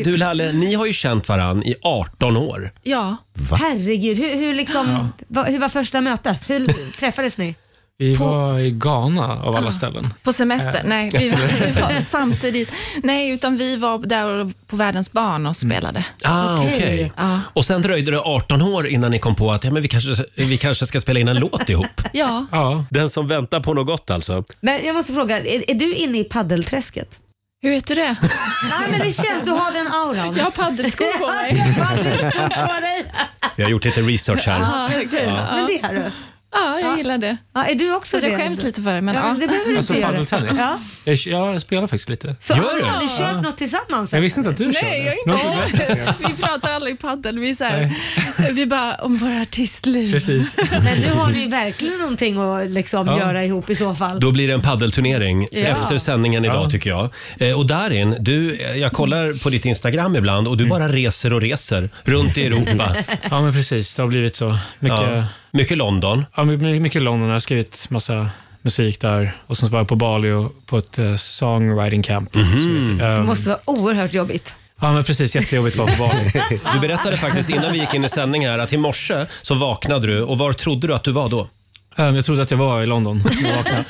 Eh, 0.00 0.04
du 0.12 0.16
Lalle, 0.16 0.52
ni 0.52 0.74
har 0.74 0.86
ju 0.86 0.92
känt 0.92 1.28
varann 1.28 1.62
i 1.62 1.74
18 1.82 2.36
år. 2.36 2.70
Ja. 2.82 3.16
Herregud, 3.60 4.18
hur, 4.18 4.34
hur, 4.34 4.54
liksom, 4.54 5.12
va, 5.28 5.44
hur 5.44 5.58
var 5.58 5.68
första 5.68 6.00
mötet? 6.00 6.50
Hur 6.50 6.66
träffades 6.98 7.38
ni? 7.38 7.54
Vi 8.00 8.16
På- 8.16 8.24
var 8.26 8.58
i 8.58 8.70
Ghana 8.70 9.42
av 9.42 9.56
alla 9.56 9.72
ställen. 9.72 10.14
På 10.22 10.32
semester? 10.32 10.74
Eh. 10.74 10.80
Nej, 10.84 11.10
vi 11.18 11.28
var, 11.30 11.66
vi 11.66 11.80
var 11.80 12.00
samtidigt. 12.02 12.70
Nej, 13.02 13.30
utan 13.30 13.56
vi 13.56 13.76
var 13.76 13.98
där 13.98 14.50
på 14.66 14.76
Världens 14.76 15.12
barn 15.12 15.46
och 15.46 15.56
spelade. 15.56 16.04
Ah, 16.24 16.58
okej. 16.58 17.12
Ja. 17.16 17.40
Och 17.52 17.64
sen 17.64 17.82
dröjde 17.82 18.10
det 18.10 18.20
18 18.20 18.62
år 18.62 18.88
innan 18.88 19.10
ni 19.10 19.18
kom 19.18 19.34
på 19.34 19.52
att 19.52 19.64
ja, 19.64 19.70
men 19.70 19.82
vi, 19.82 19.88
kanske, 19.88 20.24
vi 20.34 20.58
kanske 20.58 20.86
ska 20.86 21.00
spela 21.00 21.20
in 21.20 21.28
en 21.28 21.36
låt 21.38 21.68
ihop. 21.68 21.86
Ja. 22.12 22.84
Den 22.90 23.08
som 23.10 23.28
väntar 23.28 23.60
på 23.60 23.74
något 23.74 23.86
gott 23.86 24.10
alltså. 24.10 24.44
Men 24.60 24.86
jag 24.86 24.94
måste 24.94 25.12
fråga, 25.12 25.38
är, 25.38 25.70
är 25.70 25.74
du 25.74 25.94
inne 25.94 26.18
i 26.18 26.24
paddelträsket? 26.24 27.18
Hur 27.62 27.70
vet 27.70 27.86
du 27.86 27.94
det? 27.94 28.16
Nej 28.70 28.90
men 28.90 29.00
det 29.00 29.12
känns, 29.12 29.44
du 29.44 29.50
har 29.50 29.72
den 29.72 29.86
auran. 29.92 30.36
Jag 30.36 30.44
har 30.44 30.50
paddelskor 30.50 31.18
på 31.18 31.26
mig. 31.26 31.74
på 32.68 32.80
dig. 32.80 33.12
Vi 33.56 33.62
har 33.62 33.70
gjort 33.70 33.84
lite 33.84 34.00
research 34.02 34.46
här. 34.46 34.60
Ja, 34.60 34.88
precis. 34.92 35.12
Ja. 35.26 35.46
Men 35.54 35.66
det 35.66 35.86
har 35.86 35.94
du. 35.94 36.10
Ja, 36.64 36.80
jag 36.80 36.98
gillar 36.98 37.18
det. 37.18 37.36
Ja, 37.54 37.64
är 37.64 37.74
du 37.74 37.94
också 37.94 38.16
Fast 38.16 38.22
jag 38.24 38.32
det? 38.32 38.44
skäms 38.44 38.62
lite 38.62 38.82
för 38.82 38.94
det. 38.94 39.00
Men 39.00 39.14
Ja, 39.14 39.20
ja, 39.20 39.26
men 39.32 39.40
det 39.40 39.46
behöver 39.46 39.70
du 39.70 39.76
Alltså 39.76 39.92
inte 39.94 40.00
göra. 40.00 40.12
paddeltennis? 40.12 40.58
Ja. 40.58 40.78
Jag, 41.04 41.16
jag 41.52 41.60
spelar 41.60 41.82
faktiskt 41.82 42.08
lite. 42.08 42.36
Så 42.40 42.54
har 42.54 42.60
ni 42.82 42.88
aldrig 42.88 43.10
kört 43.18 43.42
något 43.42 43.58
tillsammans? 43.58 44.12
Jag 44.12 44.20
visste 44.20 44.40
inte 44.40 44.50
att 44.50 44.56
du 44.56 44.64
körde. 44.72 44.86
Nej, 44.86 45.04
jag 45.26 45.36
Du 45.36 45.44
har 45.44 45.64
inte 45.64 45.76
berättat 45.76 46.18
det. 46.18 46.26
Vi 46.28 46.42
pratar 46.42 46.70
aldrig 46.72 47.00
paddel. 47.00 47.38
Vi, 47.38 47.50
är 47.50 47.54
så 47.54 47.64
här, 47.64 47.94
vi 48.52 48.66
bara 48.66 48.94
om 48.94 49.16
våra 49.16 49.40
artistliv. 49.42 50.12
Precis. 50.12 50.56
Men 50.70 50.98
nu 51.00 51.10
har 51.12 51.28
ni 51.30 51.46
verkligen 51.46 51.98
någonting 51.98 52.38
att 52.40 52.70
liksom 52.70 53.06
Ja. 53.06 53.18
göra 53.18 53.44
ihop 53.44 53.70
i 53.70 53.74
så 53.74 53.94
fall. 53.94 54.20
Då 54.20 54.32
blir 54.32 54.48
det 54.48 54.54
en 54.54 54.62
paddelturnering 54.62 55.48
Ja. 55.52 55.58
efter 55.58 55.98
sändningen 55.98 56.44
idag 56.44 56.64
Ja. 56.64 56.70
tycker 56.70 56.90
jag. 56.90 57.08
Eh, 57.38 57.58
och 57.58 57.66
Darin, 57.66 58.16
du, 58.20 58.54
eh, 58.56 58.76
jag 58.76 58.92
kollar 58.92 59.42
på 59.42 59.50
ditt 59.50 59.64
Instagram 59.64 60.16
ibland 60.16 60.48
och 60.48 60.56
du 60.56 60.66
bara 60.66 60.88
reser 60.88 61.32
och 61.32 61.40
reser 61.40 61.90
runt 62.04 62.36
i 62.38 62.46
Europa. 62.46 62.96
Ja, 63.30 63.40
men 63.40 63.52
precis. 63.52 63.94
Det 63.94 64.02
har 64.02 64.08
blivit 64.08 64.34
så. 64.34 64.58
Mycket, 64.78 64.98
Ja. 65.00 65.24
Mycket 65.50 65.76
London. 65.78 66.24
ja, 66.36 66.44
my- 66.44 66.80
mycket 66.80 67.02
London. 67.02 67.28
Jag 67.28 67.34
har 67.34 67.40
skrivit 67.40 67.86
massa 67.90 68.30
musik 68.62 69.00
där 69.00 69.32
och 69.46 69.58
sen 69.58 69.68
var 69.70 69.78
jag 69.78 69.88
på 69.88 69.96
Bali 69.96 70.30
och 70.32 70.66
på 70.66 70.78
ett 70.78 70.98
uh, 70.98 71.16
songwriting 71.16 72.02
camp. 72.02 72.32
som 72.32 72.42
heter, 72.42 72.92
Det 73.06 73.06
ehm, 73.06 73.26
måste 73.26 73.48
vara 73.48 73.58
oerhört 73.64 74.14
jobbigt. 74.14 74.54
Ja, 74.80 74.92
men 74.92 75.04
precis. 75.04 75.36
Jättejobbigt 75.36 75.78
att 75.80 75.98
vara 75.98 76.10
på 76.10 76.16
Bali. 76.16 76.60
Du 76.74 76.80
berättade 76.80 77.16
faktiskt 77.16 77.50
innan 77.50 77.72
vi 77.72 77.78
gick 77.78 77.94
in 77.94 78.04
i 78.04 78.08
sändning 78.08 78.46
här 78.46 78.58
att 78.58 78.72
i 78.72 78.76
morse 78.76 79.26
så 79.42 79.54
vaknade 79.54 80.06
du 80.06 80.22
och 80.22 80.38
var 80.38 80.52
trodde 80.52 80.86
du 80.86 80.94
att 80.94 81.04
du 81.04 81.12
var 81.12 81.28
då? 81.28 81.48
Ehm, 81.98 82.14
jag 82.16 82.24
trodde 82.24 82.42
att 82.42 82.50
jag 82.50 82.58
var 82.58 82.82
i 82.82 82.86
London 82.86 83.22
jag. 83.42 83.84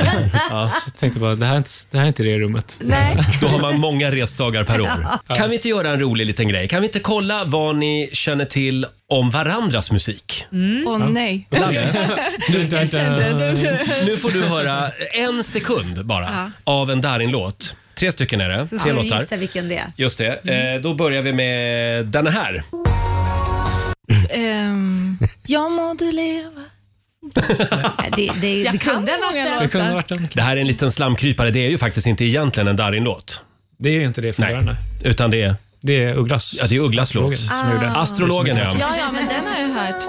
Ja. 0.51 0.73
Jag 0.87 0.97
tänkte 0.97 1.19
bara, 1.21 1.35
det 1.35 1.47
här 1.47 1.53
är 1.53 1.59
inte 1.59 1.71
det, 1.91 1.97
här 1.99 2.05
är 2.05 2.09
inte 2.09 2.23
det 2.23 2.39
rummet. 2.39 2.77
Nej. 2.81 3.17
Då 3.41 3.49
har 3.49 3.59
man 3.59 3.79
många 3.81 4.11
resdagar 4.11 4.65
per 4.65 4.81
år. 4.81 5.07
Ja. 5.29 5.35
Kan 5.37 5.49
vi 5.51 5.57
inte 5.57 5.69
göra 5.69 5.91
en 5.91 6.01
rolig 6.01 6.27
liten 6.27 6.49
grej? 6.49 6.69
Kan 6.69 6.81
vi 6.81 6.87
inte 6.87 7.01
kolla 7.01 7.45
vad 7.45 7.77
ni 7.77 8.11
känner 8.13 8.45
till 8.45 8.87
om 9.09 9.31
varandras 9.31 9.91
musik? 9.91 10.45
Åh 10.87 10.99
nej. 11.11 11.47
Jag 11.51 12.89
kände 12.89 13.33
det. 13.33 14.05
nu 14.07 14.17
får 14.17 14.31
du 14.31 14.43
höra 14.45 14.91
en 15.13 15.45
sekund 15.45 16.07
bara 16.07 16.29
Ja. 16.33 16.51
av 16.73 16.91
en 16.91 17.01
Darin-låt. 17.01 17.77
Tre 17.99 18.13
stycken 18.13 18.41
är 18.41 18.49
det. 18.49 18.61
Så 18.61 18.69
Tre 18.69 18.79
ska 18.79 18.89
du 18.89 18.95
låtar. 18.95 19.21
gissa 19.21 19.37
vilken 19.37 19.69
det 19.69 19.77
är. 19.77 19.93
Just 19.97 20.19
det. 20.19 20.75
Eh, 20.75 20.81
då 20.83 20.95
börjar 20.95 21.23
vi 21.23 21.33
med 21.33 22.07
den 22.07 22.27
här. 22.27 22.63
Ehm, 24.31 25.19
ja 25.47 25.69
må 25.69 25.95
du 25.99 26.13
leva. 26.13 26.61
Det, 28.17 28.31
det, 28.41 28.63
det 28.73 28.79
kunde 28.79 29.13
kan 29.13 29.23
ha 29.23 29.31
varit 29.31 29.61
Det 29.61 29.69
kunde 29.69 29.79
den. 29.79 29.87
ha 29.87 29.95
varit 29.95 30.09
den. 30.09 30.29
Det 30.35 30.43
här 30.43 30.57
är 30.57 30.61
en 30.61 30.67
liten 30.67 30.91
slamkrypare. 30.91 31.51
Det 31.51 31.67
är 31.67 31.71
ju 31.71 31.79
faktiskt 31.79 32.07
inte 32.07 32.25
egentligen 32.25 32.69
en 32.69 32.77
Darin-låt. 32.77 33.43
Det 33.79 33.89
är 33.89 33.93
ju 33.93 34.05
inte 34.05 34.21
det 34.21 34.33
från 34.33 34.65
Nej. 34.65 34.75
Utan 35.05 35.31
det 35.31 35.43
är, 35.43 35.55
Det 35.81 36.05
är 36.05 36.15
Ugglas. 36.15 36.55
ja, 36.59 36.67
det 36.69 36.77
är 36.77 36.81
Ugglas 36.81 37.15
låt. 37.15 37.33
Astrologen 37.33 37.59
som 37.59 37.73
gjorde. 37.73 37.91
Astrologen 37.91 38.57
ja. 38.57 38.77
Ja, 38.81 38.97
ja, 38.99 39.09
men 39.13 39.27
den 39.29 39.47
har 39.47 39.61
jag 39.61 39.69
hört. 39.75 40.05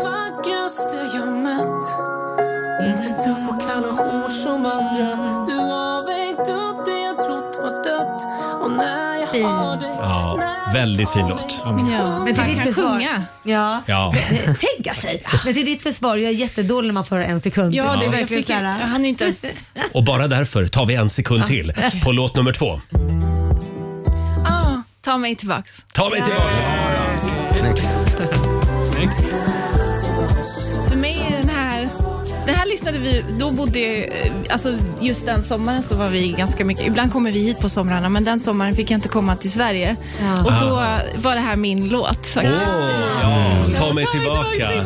Inte 2.88 3.10
tuff 3.10 3.50
och 3.50 3.62
kall 3.62 3.84
och 3.84 3.96
hård 3.98 4.32
som 4.32 4.66
andra 4.66 5.10
Du 5.48 5.56
har 5.72 5.98
vägt 6.12 6.50
upp 6.50 6.86
det 6.86 7.00
jag 7.08 7.18
trott 7.18 7.60
var 7.64 7.84
dött 7.84 8.22
Och 8.64 8.72
när 8.72 9.00
jag 9.06 9.09
Fin. 9.32 9.42
Ja, 9.44 10.40
väldigt 10.74 11.10
fin 11.10 11.28
låt. 11.28 11.56
Ja, 11.64 11.72
Men 11.72 12.36
till 12.36 12.44
ditt 12.44 12.64
försvar. 12.64 12.84
sjunga. 12.90 13.24
Ja. 13.44 13.82
Ja. 13.86 14.14
Tänka 14.46 14.94
sig. 15.02 15.24
Men 15.46 15.54
till 15.54 15.66
ditt 15.66 15.84
försvar, 15.84 16.18
jag 16.18 16.30
är 16.30 16.36
jättedålig 16.36 16.88
när 16.88 16.94
man 16.94 17.06
får 17.06 17.18
en 17.18 17.42
sekund. 17.42 17.76
Ja, 17.76 17.84
det 17.84 17.90
är 17.90 18.04
jag 18.04 18.12
verkligen 18.12 18.28
fick, 18.44 18.48
så 18.48 18.54
här- 18.54 18.80
jag 18.80 18.88
hann 18.88 19.06
inte 19.06 19.24
ens... 19.24 19.46
Och 19.94 20.04
bara 20.04 20.28
därför 20.28 20.68
tar 20.68 20.86
vi 20.86 20.96
en 20.96 21.10
sekund 21.10 21.46
till 21.46 21.74
på 22.04 22.12
låt 22.12 22.36
nummer 22.36 22.52
två. 22.54 22.82
Ah, 24.48 24.82
ta 25.02 25.18
mig 25.18 25.36
tillbaks. 25.36 25.86
Ta 25.94 26.10
mig 26.10 26.22
tillbaka. 26.24 26.62
Snyggt. 28.94 29.14
Den 32.50 32.58
här 32.58 32.66
lyssnade 32.66 32.98
vi... 32.98 33.24
Då 33.40 33.52
bodde 33.52 33.80
eh, 33.80 34.32
Alltså 34.50 34.78
just 35.02 35.26
den 35.26 35.44
sommaren 35.44 35.84
så 35.84 35.96
var 35.96 36.10
vi 36.10 36.32
ganska 36.32 36.66
mycket... 36.66 36.88
Ibland 36.88 37.12
kommer 37.12 37.32
vi 37.32 37.40
hit 37.40 37.60
på 37.60 37.70
somrarna 37.70 38.10
men 38.10 38.24
den 38.24 38.40
sommaren 38.40 38.76
fick 38.76 38.92
jag 38.92 38.98
inte 38.98 39.08
komma 39.08 39.36
till 39.36 39.52
Sverige. 39.52 39.96
Ja. 40.22 40.44
Och 40.46 40.52
då 40.68 40.76
var 41.22 41.36
det 41.36 41.42
här 41.42 41.56
min 41.56 41.90
låt 41.90 42.28
faktiskt. 42.28 42.68
ja, 43.22 43.66
ta 43.76 43.94
mig 43.94 44.06
tillbaka. 44.06 44.72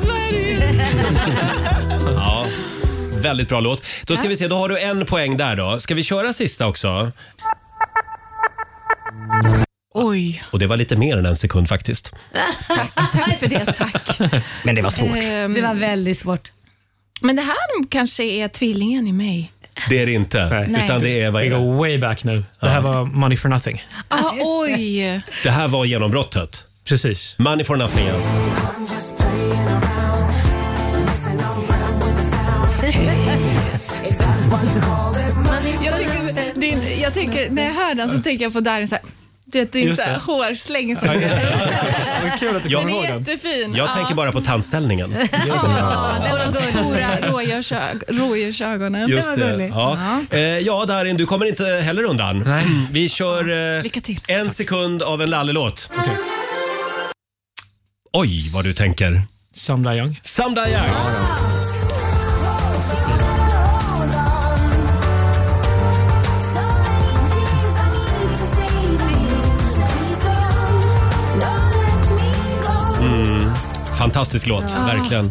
Ja, 2.16 2.48
väldigt 3.22 3.50
bra 3.50 3.60
låt. 3.60 3.84
Då 4.06 4.18
ska 4.18 4.28
vi 4.28 4.36
se, 4.36 4.48
då 4.48 4.56
har 4.56 4.70
du 4.70 4.80
en 4.80 5.06
poäng 5.06 5.38
där 5.38 5.56
då. 5.56 5.80
Ska 5.80 5.96
vi 5.96 6.04
köra 6.04 6.34
sista 6.34 6.68
också? 6.68 7.12
Oj, 9.94 10.44
Och 10.52 10.60
det 10.60 10.68
var 10.68 10.78
lite 10.78 10.96
mer 10.96 11.18
än 11.18 11.26
en 11.26 11.36
sekund 11.36 11.70
faktiskt. 11.70 12.14
tack 13.14 13.40
för 13.40 13.48
det. 13.48 13.66
Tack. 13.74 14.20
Men 14.64 14.76
det 14.76 14.82
var 14.82 14.90
svårt. 14.90 15.18
Ehm, 15.24 15.54
Det 15.54 15.62
var 15.62 15.74
väldigt 15.74 16.20
svårt. 16.20 16.50
Men 17.26 17.36
det 17.36 17.42
här 17.42 17.90
kanske 17.90 18.24
är 18.24 18.48
tvillingen 18.48 19.08
i 19.08 19.12
mig. 19.14 19.52
Det 19.90 20.02
är 20.02 20.06
det 20.06 20.12
inte. 20.14 20.66
Nej. 20.70 20.84
Utan 20.86 21.02
det 21.02 21.22
är, 21.22 21.32
vad 21.32 21.42
Vi 21.42 21.48
är 21.48 21.52
det? 21.52 21.58
går 21.60 21.74
way 21.76 21.98
back 21.98 22.24
nu. 22.24 22.44
Det 22.60 22.70
här 22.70 22.82
var 22.82 23.06
Money 23.06 23.38
for 23.38 23.50
nothing. 23.50 23.84
Ah, 24.08 24.32
oj. 24.42 25.22
det 25.44 25.50
här 25.50 25.68
var 25.68 25.86
genombrottet. 25.86 26.64
Precis. 26.86 27.36
Money 27.38 27.66
for 27.66 27.76
nothing. 27.76 28.06
ja. 28.08 28.14
Jag, 37.02 37.14
tycker, 37.14 37.44
jag 37.44 37.52
när 37.52 37.64
jag 37.64 37.74
hör 37.74 37.96
den 37.96 38.10
så 38.10 38.22
tänker 38.22 38.46
jag 38.46 38.54
på 38.54 38.60
Darin 38.60 38.88
så 38.88 38.96
här. 38.96 39.04
Det 39.54 39.76
är 39.76 39.80
Just 39.80 40.00
inte 40.00 40.12
det. 40.12 40.20
hårsläng 40.26 40.96
som. 40.96 41.08
Vad 41.08 42.40
kul 42.40 42.56
att 42.56 42.64
du 42.64 42.70
Jag- 42.70 42.82
kommer 42.82 42.82
Den 42.82 42.90
ihåg 42.90 43.06
är 43.06 43.10
den. 43.10 43.20
jättefin. 43.20 43.76
Jag 43.76 43.88
Ja. 43.88 43.92
tänker 43.92 44.16
bara 44.16 44.32
på 44.32 44.42
tandställningen. 44.42 45.16
Ja, 45.48 45.54
och 46.32 46.54
de 46.54 46.62
stora 46.72 47.20
rådjursög- 47.20 48.04
rådjursögonen. 48.08 49.10
Just 49.10 49.30
var 49.30 49.36
det. 49.38 49.52
gulligt. 49.52 49.76
Ja. 49.76 49.98
Eh, 50.32 50.40
ja, 50.40 50.86
Darin, 50.86 51.18
du 51.18 51.26
kommer 51.26 51.46
inte 51.46 51.66
heller 51.66 52.04
undan. 52.04 52.40
Nej. 52.40 52.66
Vi 52.92 53.10
kör 53.10 53.76
eh, 53.78 53.84
Lycka 53.84 54.02
till. 54.02 54.20
en 54.28 54.50
sekund 54.50 55.04
av 55.04 55.22
en 55.22 55.30
Lalle-låt. 55.30 55.90
Oj, 58.14 58.40
vad 58.54 58.64
du 58.64 58.74
tänker. 58.74 59.22
Samla 59.56 59.96
Young. 59.96 60.20
Samda 60.24 60.70
Young. 60.70 61.63
Fantastisk 74.04 74.48
låt, 74.48 74.64
verkligen. 74.64 75.30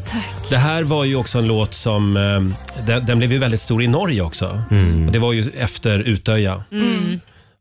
Det 0.50 0.56
här 0.56 0.82
var 0.82 1.04
ju 1.04 1.16
också 1.16 1.38
en 1.38 1.46
låt 1.46 1.74
som, 1.74 2.16
eh, 2.16 2.40
den, 2.86 3.06
den 3.06 3.18
blev 3.18 3.32
ju 3.32 3.38
väldigt 3.38 3.60
stor 3.60 3.82
i 3.82 3.88
Norge 3.88 4.22
också. 4.22 4.62
Och 5.06 5.12
det 5.12 5.18
var 5.18 5.32
ju 5.32 5.50
efter 5.58 5.98
Utöja. 5.98 6.64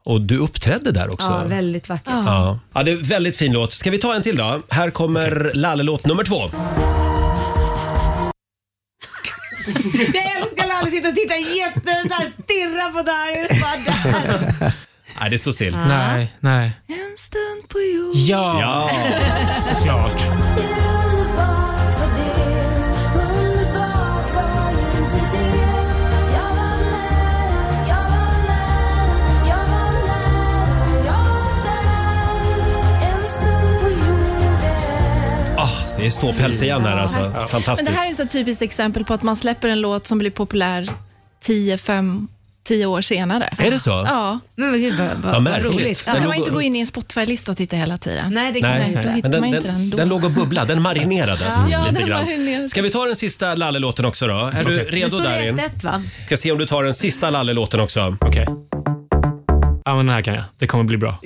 Och 0.06 0.22
du 0.22 0.38
uppträdde 0.38 0.92
där 0.92 1.14
också. 1.14 1.28
Ja, 1.28 1.44
väldigt 1.48 1.90
vackert. 1.90 2.08
Ja. 2.08 2.60
ja, 2.74 2.84
det 2.84 2.92
är 2.92 2.96
en 2.96 3.04
väldigt 3.04 3.38
fin 3.38 3.52
låt. 3.52 3.74
Ska 3.74 3.92
vi 3.92 3.98
ta 3.98 4.16
en 4.16 4.22
till 4.22 4.38
då? 4.38 4.62
Här 4.70 4.90
kommer 4.90 5.52
Lalle-låt 5.54 6.06
nummer 6.06 6.24
två. 6.24 6.42
Jag 10.14 10.38
älskar 10.38 10.68
Lalle 10.68 10.92
sitta 10.92 11.10
och 11.10 11.16
titta 11.16 11.36
jätte, 11.36 11.82
så 12.08 12.14
här, 12.14 12.32
stirra 12.44 12.92
på 12.92 13.02
Darin. 13.02 13.62
Bara 13.62 13.78
där. 13.86 14.74
Nej, 15.22 15.30
det 15.30 15.38
står 15.38 15.52
still. 15.52 15.76
Nej, 15.76 16.34
nej. 16.40 16.72
En 16.88 17.18
stund 17.18 17.70
på 17.70 17.80
jord. 17.80 18.16
Ja, 18.16 18.62
Ja, 18.62 18.92
såklart. 19.62 20.22
Det 36.02 36.06
är 36.08 36.12
ståpäls 36.12 36.62
igen 36.62 36.82
här 36.82 36.98
alltså. 36.98 37.18
Men 37.20 37.48
Fantastiskt. 37.48 37.92
det 37.92 37.98
här 37.98 38.06
är 38.06 38.10
ett 38.10 38.16
så 38.18 38.26
typiskt 38.26 38.62
exempel 38.62 39.06
på 39.06 39.14
att 39.14 39.24
man 39.24 39.36
släpper 39.36 39.68
en 39.68 39.82
låt 39.82 40.08
som 40.08 40.18
blir 40.18 40.32
populär 40.32 40.90
10, 41.44 41.78
5, 41.78 42.28
10 42.68 42.86
år 42.86 43.02
senare. 43.02 43.50
Är 43.58 43.72
det 43.72 43.80
så? 43.80 43.90
Ja. 43.90 44.40
Men 44.56 44.72
gud, 44.82 44.98
vad, 44.98 45.08
vad, 45.08 45.32
Vad 45.34 45.42
märkligt. 45.42 45.76
roligt. 45.76 46.06
Då 46.06 46.12
Den 46.12 46.22
kan 46.22 46.28
man 46.30 46.38
inte 46.38 46.52
gå 46.52 46.62
in 46.62 46.76
i 46.76 46.80
en 46.80 46.88
Spotify-lista 46.88 47.52
och 47.52 47.58
titta 47.58 47.76
hela 47.76 47.98
tiden. 47.98 48.34
Nej, 48.34 48.52
det 48.52 48.62
kan 48.62 48.70
Nej, 48.70 48.80
man 48.80 48.88
inte. 48.90 49.02
Då 49.10 49.10
hittar 49.16 49.30
men 49.30 49.42
man 49.42 49.50
den, 49.52 49.58
inte 49.60 49.68
den 49.72 49.90
då. 49.90 49.98
den 49.98 50.10
låg 50.10 50.24
och 50.24 50.32
bubblade. 50.32 50.74
Den 50.74 50.82
marinerades 50.82 51.56
Ja, 51.72 51.84
lite 51.86 51.96
den 52.00 52.10
grann. 52.10 52.26
marinerades. 52.26 52.72
Ska 52.72 52.82
vi 52.82 52.90
ta 52.90 53.06
den 53.06 53.16
sista 53.16 53.56
Lalle-låten 53.56 54.06
också 54.06 54.28
då? 54.28 54.34
Är 54.54 54.64
du 54.64 54.78
redo 54.84 55.18
Darin? 55.20 55.60
1-1 55.60 55.84
va? 55.84 56.04
Ska 56.26 56.38
se 56.38 56.52
om 56.52 56.58
du 56.58 56.66
tar 56.66 56.84
den 56.84 56.94
sista 56.94 57.30
Lalle-låten 57.30 57.80
också. 57.80 58.18
Okej. 58.22 58.46
Ja, 59.86 59.96
men 59.96 60.06
den 60.06 60.10
här 60.16 60.22
kan 60.22 60.34
jag. 60.34 60.44
Det 60.58 60.68
kommer 60.68 60.84
bli 60.84 60.98
bra. 60.98 61.20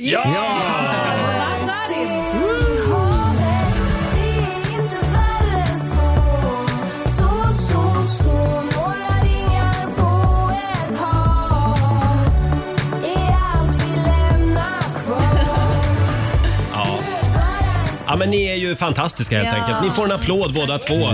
Men 18.18 18.30
ni 18.30 18.44
är 18.46 18.56
ju 18.56 18.76
fantastiska 18.76 19.38
helt 19.44 19.58
Ja. 19.58 19.64
enkelt. 19.64 19.84
Ni 19.84 19.92
får 19.92 20.06
en 20.06 20.12
applåd 20.12 20.54
båda 20.54 20.78
två. 20.78 21.10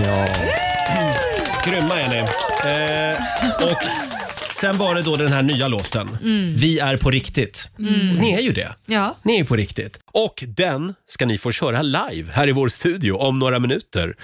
Grymma 1.66 2.00
är 2.00 2.08
ni. 2.08 2.18
Eh, 2.18 3.66
och 3.70 3.82
s- 3.84 4.40
sen 4.60 4.78
var 4.78 4.94
det 4.94 5.02
då 5.02 5.16
den 5.16 5.32
här 5.32 5.42
nya 5.42 5.68
låten. 5.68 6.18
Mm. 6.22 6.54
Vi 6.56 6.78
är 6.78 6.96
på 6.96 7.10
riktigt. 7.10 7.68
Mm. 7.78 8.14
Ni 8.16 8.32
är 8.34 8.40
ju 8.40 8.52
det. 8.52 8.72
Ja. 8.86 9.16
Ni 9.22 9.34
är 9.34 9.38
ju 9.38 9.44
på 9.44 9.56
riktigt. 9.56 9.98
Och 10.12 10.44
den 10.46 10.94
ska 11.08 11.26
ni 11.26 11.38
få 11.38 11.52
köra 11.52 11.82
live 11.82 12.32
här 12.32 12.48
i 12.48 12.52
vår 12.52 12.68
studio 12.68 13.12
om 13.12 13.38
några 13.38 13.58
minuter. 13.58 14.14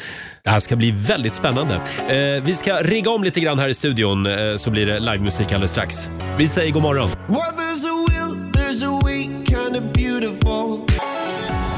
Det 0.44 0.50
här 0.50 0.60
ska 0.60 0.76
bli 0.76 0.90
väldigt 0.90 1.34
spännande. 1.34 1.74
Eh, 2.08 2.42
vi 2.42 2.54
ska 2.54 2.76
rigga 2.82 3.10
om 3.10 3.24
lite 3.24 3.40
grann 3.40 3.58
här 3.58 3.68
i 3.68 3.74
studion 3.74 4.26
eh, 4.26 4.56
så 4.56 4.70
blir 4.70 4.86
det 4.86 5.00
livemusik 5.00 5.46
alldeles 5.52 5.70
strax. 5.70 6.10
Vi 6.36 6.46
säger 6.48 6.72
god 6.72 6.82
morgon. 6.82 7.08
Well, 7.28 7.38
there's 7.38 7.86
a 7.86 8.06
will, 8.08 8.62
there's 8.62 8.96
a 8.96 9.00
way, 9.02 9.22
kind 9.24 9.76
of 9.76 9.92
beautiful. 9.92 10.87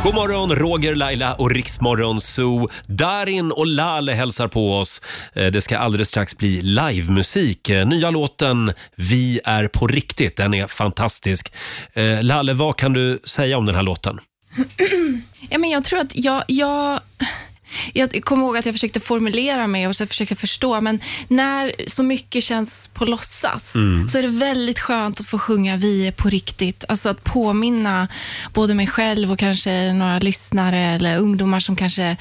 God 0.04 0.14
morgon, 0.14 0.56
Roger, 0.56 0.94
Laila 0.94 1.34
och 1.34 1.50
Riksmorgon 1.50 2.20
Zoo. 2.20 2.68
Darin 2.86 3.52
och 3.52 3.66
Lale 3.66 4.12
hälsar 4.12 4.48
på 4.48 4.76
oss. 4.76 5.02
Eh, 5.32 5.46
det 5.46 5.62
ska 5.62 5.78
alldeles 5.78 6.08
strax 6.08 6.36
bli 6.36 6.62
livemusik. 6.62 7.68
Eh, 7.68 7.86
nya 7.88 8.10
låten 8.10 8.72
Vi 8.96 9.40
är 9.44 9.68
på 9.68 9.86
riktigt, 9.86 10.36
den 10.36 10.54
är 10.54 10.66
fantastisk. 10.66 11.52
Eh, 11.92 12.22
Lalle, 12.22 12.54
vad 12.54 12.76
kan 12.76 12.92
du 12.92 13.20
säga 13.24 13.58
om 13.58 13.66
den 13.66 13.74
här 13.74 13.82
låten? 13.82 14.18
Ja, 15.52 15.58
men 15.58 15.70
jag 15.70 15.84
tror 15.84 15.98
att 15.98 16.16
jag, 16.16 16.44
jag, 16.46 17.00
jag 17.92 18.24
kommer 18.24 18.42
ihåg 18.42 18.56
att 18.56 18.66
jag 18.66 18.74
försökte 18.74 19.00
formulera 19.00 19.66
mig 19.66 19.88
och 19.88 19.96
så 19.96 20.06
försökte 20.06 20.36
förstå, 20.36 20.80
men 20.80 21.00
när 21.28 21.72
så 21.86 22.02
mycket 22.02 22.44
känns 22.44 22.90
på 22.94 23.04
låtsas 23.04 23.74
Mm. 23.74 24.08
så 24.08 24.18
är 24.18 24.22
det 24.22 24.28
väldigt 24.28 24.78
skönt 24.78 25.20
att 25.20 25.26
få 25.26 25.38
sjunga 25.38 25.76
Vi 25.76 26.06
är 26.06 26.12
på 26.12 26.28
riktigt. 26.28 26.84
Alltså 26.88 27.08
att 27.08 27.24
påminna 27.24 28.08
både 28.52 28.74
mig 28.74 28.86
själv 28.86 29.32
och 29.32 29.38
kanske 29.38 29.92
några 29.92 30.18
lyssnare 30.18 30.78
eller 30.80 31.18
ungdomar 31.18 31.60
som 31.60 31.76
kanske 31.76 32.16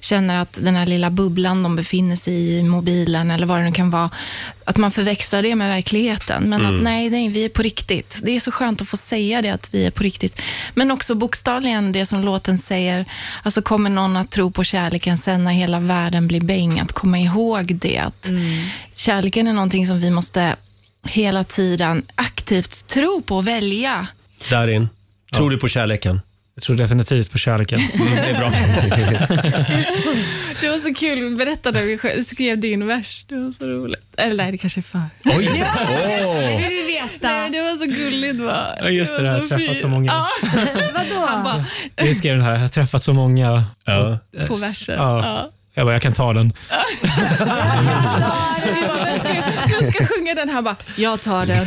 känner 0.00 0.36
att 0.36 0.58
den 0.60 0.76
här 0.76 0.86
lilla 0.86 1.10
bubblan 1.10 1.62
de 1.62 1.76
befinner 1.76 2.16
sig 2.16 2.34
i, 2.34 2.58
i 2.58 2.62
mobilen 2.62 3.30
eller 3.30 3.46
vad 3.46 3.58
det 3.58 3.64
nu 3.64 3.72
kan 3.72 3.90
vara, 3.90 4.10
att 4.64 4.76
man 4.76 4.90
förväxlar 4.90 5.42
det 5.42 5.54
med 5.54 5.68
verkligheten. 5.68 6.42
Men 6.48 6.60
Mm. 6.60 6.76
att 6.76 6.82
nej, 6.82 7.10
nej, 7.10 7.28
vi 7.28 7.44
är 7.44 7.48
på 7.48 7.62
riktigt. 7.62 8.18
Det 8.22 8.30
är 8.30 8.40
så 8.40 8.50
skönt 8.50 8.80
att 8.80 8.88
få 8.88 8.96
säga 8.96 9.42
det, 9.42 9.50
att 9.50 9.74
vi 9.74 9.86
är 9.86 9.90
på 9.90 10.02
riktigt. 10.02 10.40
Men 10.74 10.90
också 10.90 11.14
bokstavligen 11.14 11.92
det 11.92 12.06
som 12.06 12.24
låten 12.24 12.58
säger, 12.58 13.04
alltså 13.42 13.62
kommer 13.62 13.90
någon 13.90 14.16
att 14.16 14.30
tro 14.30 14.50
på 14.50 14.64
kärleken 14.64 15.18
sen 15.18 15.44
när 15.44 15.52
hela 15.52 15.80
världen 15.80 16.28
blir 16.28 16.40
bäng, 16.40 16.80
att 16.80 16.92
komma 16.92 17.18
ihåg 17.18 17.74
det. 17.76 17.98
Att 17.98 18.28
Kärleken 18.96 19.48
är 19.48 19.52
någonting 19.52 19.86
som 19.86 20.00
vi 20.00 20.10
måste 20.10 20.56
hela 21.06 21.44
tiden 21.44 22.02
aktivt 22.14 22.86
tro 22.88 23.22
på 23.22 23.36
och 23.36 23.48
välja. 23.48 24.06
Darin, 24.50 24.88
tror 25.36 25.50
du 25.50 25.56
på 25.58 25.68
kärleken? 25.68 26.20
Jag 26.56 26.62
tror 26.62 26.76
definitivt 26.76 27.30
på 27.32 27.38
kärleken. 27.38 27.80
Mm, 27.94 28.14
det 28.14 28.28
är 28.28 28.38
bra. 28.38 28.50
Det 30.60 30.68
var 30.68 30.78
så 30.78 30.94
kul, 30.94 31.20
vi 31.30 31.36
berättade 31.36 31.78
när 31.80 31.86
vi 31.86 31.96
sk- 31.96 32.22
skrev 32.22 32.58
din 32.58 32.86
vers. 32.86 33.24
Det 33.28 33.34
var 33.36 33.52
så 33.52 33.64
roligt. 33.68 34.04
Eller 34.16 34.36
nej, 34.36 34.52
det 34.52 34.58
kanske 34.58 34.80
är 34.80 34.82
för. 34.82 35.00
Oj! 35.24 35.44
Det 35.44 36.68
vill 36.68 36.86
vi 36.86 36.92
veta. 36.92 37.28
Nej, 37.28 37.50
det 37.50 37.62
var 37.62 37.76
så 37.76 37.84
gulligt 37.86 38.36
va? 38.40 38.66
Ja, 38.80 38.88
just 38.88 39.16
det, 39.16 39.22
det 39.22 39.28
har 39.28 39.36
jag 39.38 39.48
träffat 39.48 39.66
fint. 39.66 39.80
så 39.80 39.88
många. 39.88 40.12
Ja. 40.12 40.28
Vadå? 40.94 41.26
Han 41.28 41.44
bara, 41.44 41.64
Vi 41.96 42.14
skrev 42.14 42.36
den 42.36 42.44
här, 42.44 42.52
jag 42.52 42.58
har 42.60 42.68
träffat 42.68 43.02
så 43.02 43.12
många. 43.12 43.64
Ja. 43.84 44.18
På 44.46 44.54
versen. 44.54 44.94
Ja. 44.98 45.50
Ja. 45.76 45.80
Jag 45.80 45.86
bara, 45.86 45.92
jag 45.92 46.02
kan 46.02 46.12
ta 46.12 46.32
den. 46.32 46.52
Vem 49.80 49.92
ska, 49.92 50.06
sjunga 50.06 50.34
den 50.34 50.48
här? 50.48 50.62
Bara, 50.62 50.76
jag 50.96 51.22
tar 51.22 51.46
den. 51.46 51.66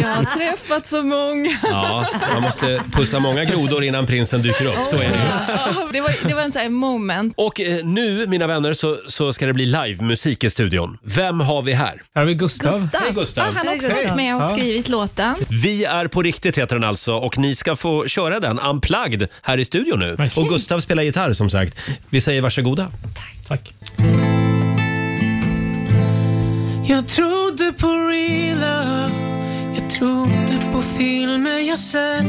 Jag 0.00 0.08
har 0.14 0.24
träffat 0.24 0.86
så 0.86 1.02
många. 1.02 1.58
Ja, 1.62 2.06
man 2.32 2.42
måste 2.42 2.82
pussa 2.92 3.18
många 3.18 3.44
grodor 3.44 3.84
innan 3.84 4.06
prinsen 4.06 4.42
dyker 4.42 4.64
upp. 4.64 4.86
Så 4.86 4.96
är 4.96 5.00
det 5.00 5.06
ju. 5.06 5.92
Det 5.92 6.00
var, 6.00 6.28
det 6.28 6.34
var 6.34 6.42
en 6.42 6.52
sån 6.52 6.62
här 6.62 6.68
moment. 6.68 7.34
Och 7.36 7.60
eh, 7.60 7.84
nu, 7.84 8.26
mina 8.26 8.46
vänner, 8.46 8.72
så, 8.72 8.98
så 9.06 9.32
ska 9.32 9.46
det 9.46 9.52
bli 9.52 9.66
livemusik 9.66 10.44
i 10.44 10.50
studion. 10.50 10.98
Vem 11.02 11.40
har 11.40 11.62
vi 11.62 11.72
här? 11.72 11.86
Här 12.14 12.22
har 12.22 12.24
vi 12.24 12.34
Gustav. 12.34 12.80
Gustav. 12.80 13.00
Hej, 13.02 13.12
Gustav. 13.14 13.46
Ja, 13.46 13.52
han 13.56 13.66
har 13.68 13.74
också 13.74 13.88
varit 13.88 14.14
med 14.16 14.36
och 14.36 14.42
Ja. 14.42 14.48
skrivit 14.56 14.88
låten. 14.88 15.34
Vi 15.62 15.84
är 15.84 16.06
på 16.08 16.22
riktigt 16.22 16.58
heter 16.58 16.76
den 16.76 16.84
alltså 16.84 17.14
och 17.14 17.38
ni 17.38 17.54
ska 17.54 17.76
få 17.76 18.06
köra 18.06 18.40
den 18.40 18.58
unplugged 18.58 19.28
här 19.42 19.58
i 19.58 19.64
studion 19.64 19.98
nu. 19.98 20.16
Och 20.36 20.48
Gustav 20.48 20.80
spelar 20.80 21.02
gitarr 21.02 21.32
som 21.32 21.50
sagt. 21.50 21.78
Vi 22.10 22.20
säger 22.20 22.40
varsågoda. 22.42 22.88
Tack. 23.50 23.74
Jag 26.84 27.08
trodde 27.08 27.72
på 27.72 27.86
real 27.88 28.58
love 28.58 29.10
Jag 29.74 29.90
trodde 29.90 30.72
på 30.72 30.82
filmer 30.82 31.58
jag 31.58 31.78
sett 31.78 32.26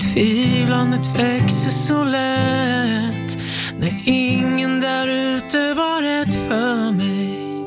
Tvivlandet 0.00 1.06
växer 1.18 1.70
så 1.70 2.04
lätt 2.04 3.38
När 3.78 4.02
ingen 4.04 4.80
där 4.80 5.08
ute 5.08 5.74
var 5.74 6.02
rätt 6.02 6.34
för 6.48 6.92
mig 6.92 7.64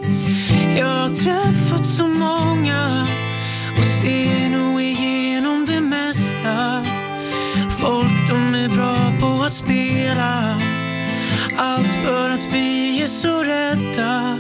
Jag 0.78 1.16
träffade 1.16 1.61
för 12.06 12.30
att 12.30 12.54
vi 12.54 13.02
är 13.02 13.08
så 13.08 13.44
rädda 13.44 14.38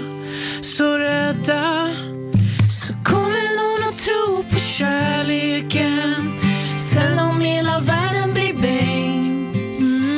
så 0.81 0.97
rädda. 0.97 1.89
Så 2.69 2.93
kommer 3.03 3.47
någon 3.59 3.89
att 3.89 3.95
tro 3.95 4.43
på 4.51 4.59
kärleken 4.59 6.15
Sen 6.93 7.19
om 7.19 7.41
hela 7.41 7.79
världen 7.79 8.33
blir 8.33 8.53
bäng. 8.61 9.51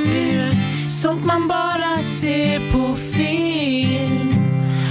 Blir 0.03 0.37
det 0.37 0.55
sånt 0.89 1.25
man 1.25 1.47
bara 1.47 1.99
ser 2.21 2.71
på 2.71 2.95
film 2.95 4.35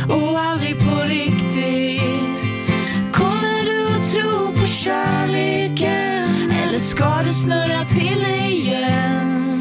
Och 0.09 0.41
aldrig 0.41 0.79
på 0.79 1.03
riktigt. 1.09 2.43
Kommer 3.13 3.65
du 3.65 3.87
att 3.97 4.13
tro 4.13 4.61
på 4.61 4.67
kärleken 4.67 6.51
Eller 6.67 6.79
ska 6.79 7.23
det 7.25 7.33
snurra 7.33 7.85
till 7.85 8.27
igen? 8.51 9.61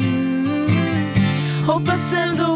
Hoppas 1.66 2.12
ändå 2.12 2.51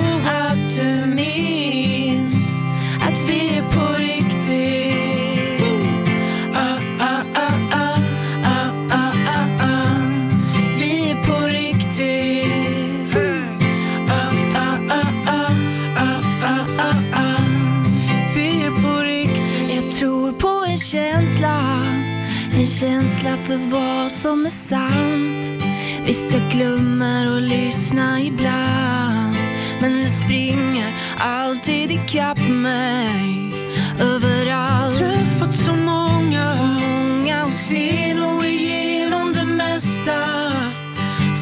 för 23.46 23.56
vad 23.56 24.12
som 24.12 24.46
är 24.46 24.50
sant. 24.50 25.64
Visst, 26.06 26.32
jag 26.32 26.50
glömmer 26.50 27.36
att 27.36 27.42
lyssna 27.42 28.20
ibland. 28.22 29.36
Men 29.80 30.00
det 30.02 30.08
springer 30.08 30.94
alltid 31.16 31.90
ikapp 31.90 32.48
mig. 32.48 33.52
Överallt. 34.00 34.98
Träffat 34.98 35.52
så 35.52 35.72
många. 35.72 36.56
Så 36.56 36.62
många 36.62 37.44
och 37.44 37.52
ser 37.52 38.14
nog 38.14 38.44
igenom 38.44 39.32
det 39.32 39.44
mesta. 39.44 40.52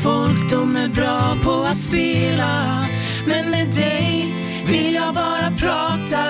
Folk 0.02 0.50
de 0.50 0.76
är 0.76 0.88
bra 0.88 1.36
på 1.42 1.64
att 1.64 1.76
spela. 1.76 2.84
Men 3.26 3.50
med 3.50 3.68
dig 3.68 4.34
vill 4.66 4.94
jag 4.94 5.14
bara 5.14 5.50
prata 5.58 6.24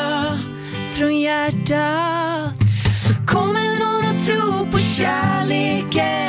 från 0.97 1.21
hjärtat. 1.21 2.24
Kärleken. 5.95 6.24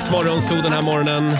Unplugged 0.00 0.06
i 0.06 0.06
Rix 0.06 0.10
Morgon 0.10 0.40
Zoo 0.40 0.62
den 0.62 0.72
här 0.72 0.82
morgonen. 0.82 1.36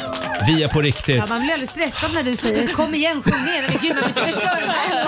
Vi 0.46 0.62
är 0.62 0.68
på 0.68 0.82
riktigt. 0.82 1.16
Ja, 1.16 1.26
man 1.28 1.40
blir 1.42 1.52
alldeles 1.52 1.70
stressad 1.70 2.10
när 2.14 2.22
du 2.22 2.36
säger 2.36 2.68
kom 2.68 2.94
igen, 2.94 3.22
sjung 3.22 3.44
mer. 3.44 3.62
Men 3.68 3.78
Gud, 3.82 3.94
man 3.94 4.02
vill 4.02 4.08
inte 4.08 4.24
förstöra 4.24 4.60
den 4.60 4.70
här 4.70 5.04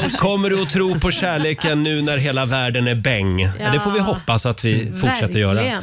låten. 0.00 0.10
Kommer 0.10 0.50
du 0.50 0.62
att 0.62 0.70
tro 0.70 1.00
på 1.00 1.10
kärleken 1.10 1.82
nu 1.82 2.02
när 2.02 2.16
hela 2.16 2.44
världen 2.46 2.88
är 2.88 2.94
bäng? 2.94 3.40
Ja. 3.40 3.70
Det 3.72 3.80
får 3.80 3.90
vi 3.90 4.00
hoppas 4.00 4.46
att 4.46 4.64
vi 4.64 4.92
fortsätter 5.00 5.38
göra. 5.38 5.54
Verkligen. 5.54 5.82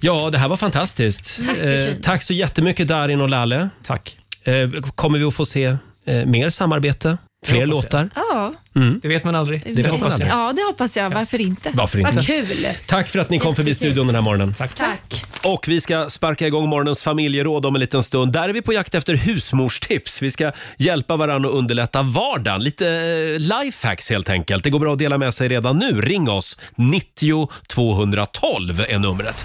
Ja, 0.00 0.30
det 0.30 0.38
här 0.38 0.48
var 0.48 0.56
fantastiskt. 0.56 1.40
Tack, 1.46 1.58
Eh, 1.58 1.94
tack 2.02 2.22
så 2.22 2.32
jättemycket 2.32 2.88
Darin 2.88 3.20
och 3.20 3.28
Lalle. 3.28 3.68
Tack. 3.84 4.16
Eh, 4.44 4.70
kommer 4.94 5.18
vi 5.18 5.24
att 5.24 5.34
få 5.34 5.46
se 5.46 5.64
eh, 6.06 6.24
mer 6.26 6.50
samarbete? 6.50 7.18
Fler 7.46 7.66
hoppas 7.66 7.68
jag. 7.92 8.02
låtar? 8.02 8.10
Ja, 8.14 8.54
Mm. 8.76 9.00
Det 9.02 9.08
vet 9.08 9.24
man 9.24 9.34
aldrig. 9.34 9.62
Det 9.74 9.82
vet 9.82 10.00
man 10.00 10.12
aldrig. 10.12 10.28
ja, 10.30 10.52
det 10.56 10.62
hoppas 10.62 10.96
jag. 10.96 11.10
Varför 11.10 11.40
inte? 11.40 11.70
Varför 11.74 11.98
inte? 11.98 12.12
Vad 12.12 12.26
kul. 12.26 12.46
Tack 12.86 13.08
för 13.08 13.18
att 13.18 13.30
ni 13.30 13.38
kom 13.38 13.56
förbi 13.56 13.74
studion 13.74 14.06
den 14.06 14.14
här 14.14 14.22
morgonen. 14.22 14.54
Tack. 14.54 14.74
Tack. 14.74 15.24
Och 15.44 15.68
vi 15.68 15.80
ska 15.80 16.10
sparka 16.10 16.46
igång 16.46 16.68
morgonens 16.68 17.02
familjeråd 17.02 17.66
om 17.66 17.74
en 17.74 17.80
liten 17.80 18.02
stund. 18.02 18.32
Där 18.32 18.48
är 18.48 18.52
vi 18.52 18.62
på 18.62 18.72
jakt 18.72 18.94
efter 18.94 19.14
husmorstips. 19.14 20.22
Vi 20.22 20.30
ska 20.30 20.52
hjälpa 20.76 21.16
varandra 21.16 21.48
att 21.48 21.54
underlätta 21.54 22.02
vardagen. 22.02 22.62
Lite 22.62 22.88
eh, 22.88 23.38
lifehacks 23.64 24.10
helt 24.10 24.28
enkelt. 24.30 24.64
Det 24.64 24.70
går 24.70 24.78
bra 24.80 24.92
att 24.92 24.98
dela 24.98 25.18
med 25.18 25.34
sig 25.34 25.48
redan 25.48 25.78
nu. 25.78 26.00
Ring 26.00 26.30
oss. 26.30 26.58
90 26.76 27.48
212 27.66 28.84
är 28.88 28.98
numret. 28.98 29.44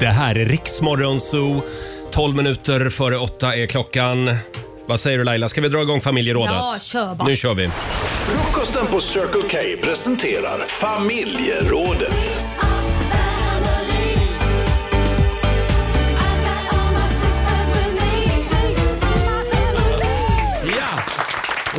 Det 0.00 0.06
här 0.06 0.34
är 0.34 0.44
Riksmorgon 0.44 1.20
Zoo. 1.20 1.62
12 2.10 2.36
minuter 2.36 2.88
före 2.90 3.16
åtta 3.18 3.54
är 3.56 3.66
klockan. 3.66 4.36
Vad 4.92 5.00
säger 5.00 5.18
du 5.18 5.24
Laila, 5.24 5.48
ska 5.48 5.60
vi 5.60 5.68
dra 5.68 5.82
igång 5.82 6.00
familjerådet? 6.00 6.54
Ja, 6.54 6.76
kör 6.80 7.14
bara. 7.14 7.28
Nu 7.28 7.36
kör 7.36 7.54
vi. 7.54 7.68
Frukosten 8.26 8.86
på 8.86 9.00
Circle 9.00 9.42
K 9.50 9.58
presenterar 9.86 10.58
familjerådet. 10.68 12.42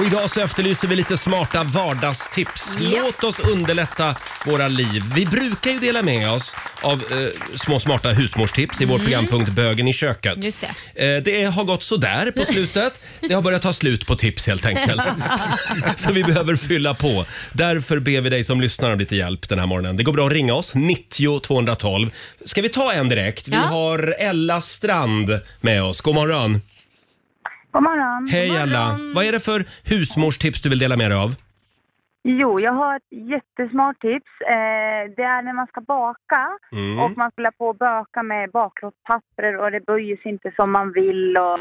Och 0.04 0.08
idag 0.08 0.30
så 0.30 0.40
efterlyser 0.40 0.88
vi 0.88 0.96
lite 0.96 1.18
smarta 1.18 1.64
vardagstips. 1.64 2.70
Låt 2.80 3.24
oss 3.24 3.40
underlätta 3.40 4.16
våra 4.46 4.68
liv. 4.68 5.04
Vi 5.16 5.26
brukar 5.26 5.72
ju 5.72 5.80
dela 5.80 6.02
med 6.02 6.30
oss 6.32 6.56
av 6.82 6.94
eh, 6.94 7.58
små 7.58 7.80
smarta 7.80 8.10
husmorstips 8.10 8.82
i 8.82 8.86
vår 8.86 9.00
programpunkt 9.00 9.52
Bögen 9.52 9.88
i 9.88 9.94
köket. 9.94 10.34
Mm. 10.34 10.46
Just 10.46 10.66
det. 10.96 11.16
Eh, 11.16 11.24
det 11.24 11.44
har 11.44 11.64
gått 11.64 11.84
sådär 11.84 12.32
på 12.32 12.46
slutet. 12.46 13.02
Det 13.22 13.34
har 13.34 13.42
börjat 13.42 13.62
ta 13.62 13.74
slut 13.74 14.08
på 14.08 14.16
tips 14.16 14.48
helt 14.48 14.66
enkelt. 14.66 15.02
Så 15.96 16.12
vi 16.12 16.24
behöver 16.24 16.56
fylla 16.56 16.94
på. 16.94 17.26
Därför 17.54 18.00
ber 18.00 18.22
vi 18.22 18.30
dig 18.30 18.44
som 18.44 18.62
lyssnar 18.62 18.94
om 18.94 19.00
lite 19.00 19.16
hjälp 19.16 19.50
den 19.50 19.60
här 19.60 19.66
morgonen. 19.68 19.98
Det 19.98 20.04
går 20.04 20.14
bra 20.14 20.26
att 20.28 20.34
ringa 20.34 20.54
oss, 20.54 20.72
90 20.76 21.40
212. 21.40 22.12
Ska 22.46 22.62
vi 22.62 22.70
ta 22.70 22.94
en 22.94 23.10
direkt? 23.10 23.48
Vi 23.48 23.56
Ja. 23.56 23.60
har 23.60 24.16
Ella 24.20 24.62
Strand 24.62 25.40
med 25.62 25.84
oss. 25.84 26.02
God 26.02 26.16
morgon. 26.16 26.62
God 27.74 27.84
morgon. 27.84 28.28
Hej 28.28 28.48
God 28.50 28.58
morgon. 28.70 29.14
Vad 29.16 29.26
är 29.26 29.32
det 29.32 29.40
för 29.40 29.60
husmorstips 29.90 30.62
du 30.62 30.70
vill 30.70 30.80
dela 30.80 30.98
med 30.98 31.12
dig 31.12 31.20
av? 31.20 31.32
Jo, 32.24 32.60
jag 32.60 32.74
har 32.74 32.96
ett 32.96 33.12
jättesmart 33.34 34.00
tips. 34.02 34.32
Eh, 34.56 35.02
det 35.18 35.24
är 35.36 35.42
när 35.42 35.54
man 35.54 35.68
ska 35.68 35.82
baka 35.82 36.42
Mm. 36.72 37.00
och 37.00 37.18
man 37.18 37.32
skulle 37.32 37.52
på 37.52 37.70
att 37.70 37.78
baka 37.78 38.24
med 38.24 38.52
baklåtspapper 38.52 39.58
och 39.62 39.72
det 39.72 39.86
böjer 39.86 40.18
sig 40.18 40.32
inte 40.32 40.52
som 40.56 40.72
man 40.72 40.92
vill 40.94 41.38
och 41.38 41.60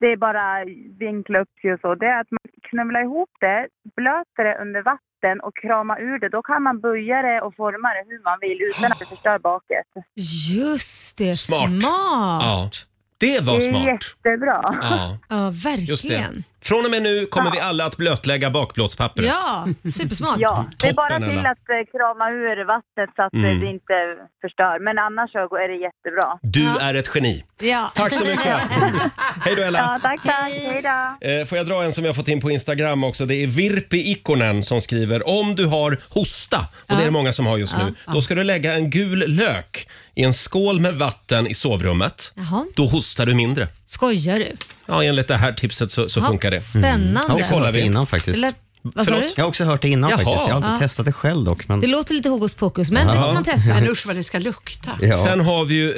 det 0.00 0.06
är 0.06 0.16
bara 0.16 0.64
vinkla 0.98 1.38
upp 1.40 1.48
sig 1.62 1.72
och 1.72 1.80
så. 1.80 1.94
Det 1.94 2.06
är 2.06 2.20
att 2.20 2.30
man 2.30 2.40
knövlar 2.70 3.02
ihop 3.02 3.30
det, 3.40 3.68
blöter 3.96 4.44
det 4.44 4.58
under 4.62 4.82
vatten 4.82 5.40
och 5.40 5.56
kramar 5.56 6.00
ur 6.00 6.18
det. 6.18 6.28
Då 6.28 6.42
kan 6.42 6.62
man 6.62 6.80
böja 6.80 7.22
det 7.22 7.40
och 7.40 7.54
forma 7.56 7.88
det 7.94 8.04
hur 8.10 8.22
man 8.22 8.38
vill 8.40 8.58
utan 8.68 8.92
att 8.92 8.98
det 8.98 9.06
förstör 9.06 9.38
baket. 9.38 9.86
Just 10.50 11.18
det, 11.18 11.36
Smart. 11.36 11.60
smart. 11.82 12.42
Ja, 12.42 12.70
det 13.26 13.40
var 13.40 13.58
Det 13.60 13.66
är 13.66 13.70
smart. 13.70 13.86
jättebra. 13.86 14.60
Ja, 14.82 15.18
Ja, 15.28 15.50
just 15.52 15.62
det. 15.62 15.68
verkligen. 16.08 16.44
Från 16.62 16.84
och 16.84 16.90
med 16.90 17.02
nu 17.02 17.26
kommer 17.26 17.50
vi 17.50 17.60
alla 17.60 17.84
att 17.84 17.96
blötlägga 17.96 18.50
bakplåtspappret. 18.50 19.26
Ja, 19.26 19.66
supersmart. 19.92 20.36
Ja, 20.38 20.64
det 20.78 20.88
är 20.88 20.92
bara 20.92 21.08
Toppen, 21.08 21.22
till 21.22 21.38
Ella. 21.38 21.50
att 21.50 21.58
eh, 21.58 21.90
krama 21.92 22.30
ur 22.30 22.64
vattnet 22.66 23.10
så 23.16 23.22
att 23.22 23.34
eh, 23.34 23.40
Mm. 23.42 23.60
det 23.60 23.66
inte 23.66 23.94
förstör. 24.40 24.78
Men 24.84 24.98
annars 24.98 25.32
så 25.32 25.38
är 25.38 25.68
det 25.68 25.76
jättebra. 25.86 26.38
Du 26.42 26.62
Ja. 26.62 26.80
är 26.80 26.94
ett 26.94 27.10
geni. 27.14 27.44
Ja. 27.60 27.90
Tack 27.94 28.14
så 28.14 28.24
mycket. 28.24 28.60
Hej 29.44 29.54
då 29.56 29.62
Ella. 29.62 29.78
Ja, 29.78 29.98
tack, 30.02 30.22
tack. 30.22 30.32
Hej 30.52 30.82
då. 30.82 31.28
Eh, 31.28 31.46
Får 31.46 31.58
jag 31.58 31.66
dra 31.66 31.82
en 31.82 31.92
som 31.92 32.04
jag 32.04 32.16
fått 32.16 32.28
in 32.28 32.40
på 32.40 32.50
Instagram 32.50 33.04
också? 33.04 33.26
Det 33.26 33.34
är 33.34 33.46
Virpi 33.46 34.10
Ikonen 34.10 34.64
som 34.64 34.80
skriver 34.80 35.28
om 35.40 35.54
du 35.56 35.66
har 35.66 35.96
hosta, 36.08 36.58
och 36.88 36.96
det 36.96 37.02
är 37.02 37.04
det 37.04 37.10
många 37.10 37.32
som 37.32 37.46
har 37.46 37.56
just 37.58 37.76
nu, 37.76 37.94
då 38.14 38.22
ska 38.22 38.34
du 38.34 38.44
lägga 38.44 38.74
en 38.74 38.90
gul 38.90 39.18
lök 39.26 39.88
i 40.14 40.24
en 40.24 40.32
skål 40.32 40.80
med 40.80 40.94
vatten 40.94 41.46
i 41.46 41.54
sovrummet. 41.54 42.32
Jaha. 42.36 42.64
Då 42.76 42.86
hostar 42.86 43.26
du 43.26 43.34
mindre. 43.34 43.68
Skojar 43.86 44.38
du? 44.38 44.56
Ja, 44.92 45.04
enligt 45.04 45.28
det 45.28 45.36
här 45.36 45.52
tipset 45.52 45.92
så, 45.92 46.08
så 46.08 46.20
Ja, 46.20 46.26
funkar 46.26 46.50
det. 46.50 46.60
Spännande. 46.60 47.20
Har 47.28 47.34
också 47.34 47.46
kollar 47.54 47.66
det 47.66 47.72
vi. 47.72 47.80
innan 47.80 48.04
Det, 48.04 48.10
faktiskt. 48.10 48.38
lät, 48.38 48.54
vad 48.82 49.06
sa 49.06 49.12
du? 49.14 49.28
Jag 49.36 49.44
har 49.44 49.48
också 49.48 49.64
hört 49.64 49.82
det 49.82 49.88
innan 49.88 50.10
Jaha. 50.10 50.18
faktiskt. 50.18 50.48
Jag 50.48 50.54
har 50.54 50.56
inte 50.56 50.68
Ja. 50.68 50.88
testat 50.88 51.06
det 51.06 51.12
själv 51.12 51.44
dock. 51.44 51.68
Men... 51.68 51.80
Det 51.80 51.86
låter 51.86 52.14
lite 52.14 52.28
hokus 52.28 52.54
pokus, 52.54 52.90
men 52.90 53.06
det 53.06 53.12
ska 53.18 53.32
man 53.32 53.44
testa. 53.44 53.68
Men 53.68 53.88
usch 53.90 54.06
vad 54.06 54.16
det 54.16 54.24
ska 54.24 54.38
lukta. 54.38 54.90
Ja. 55.00 55.12
Sen 55.24 55.40
har 55.40 55.64
vi 55.64 55.74
ju 55.74 55.94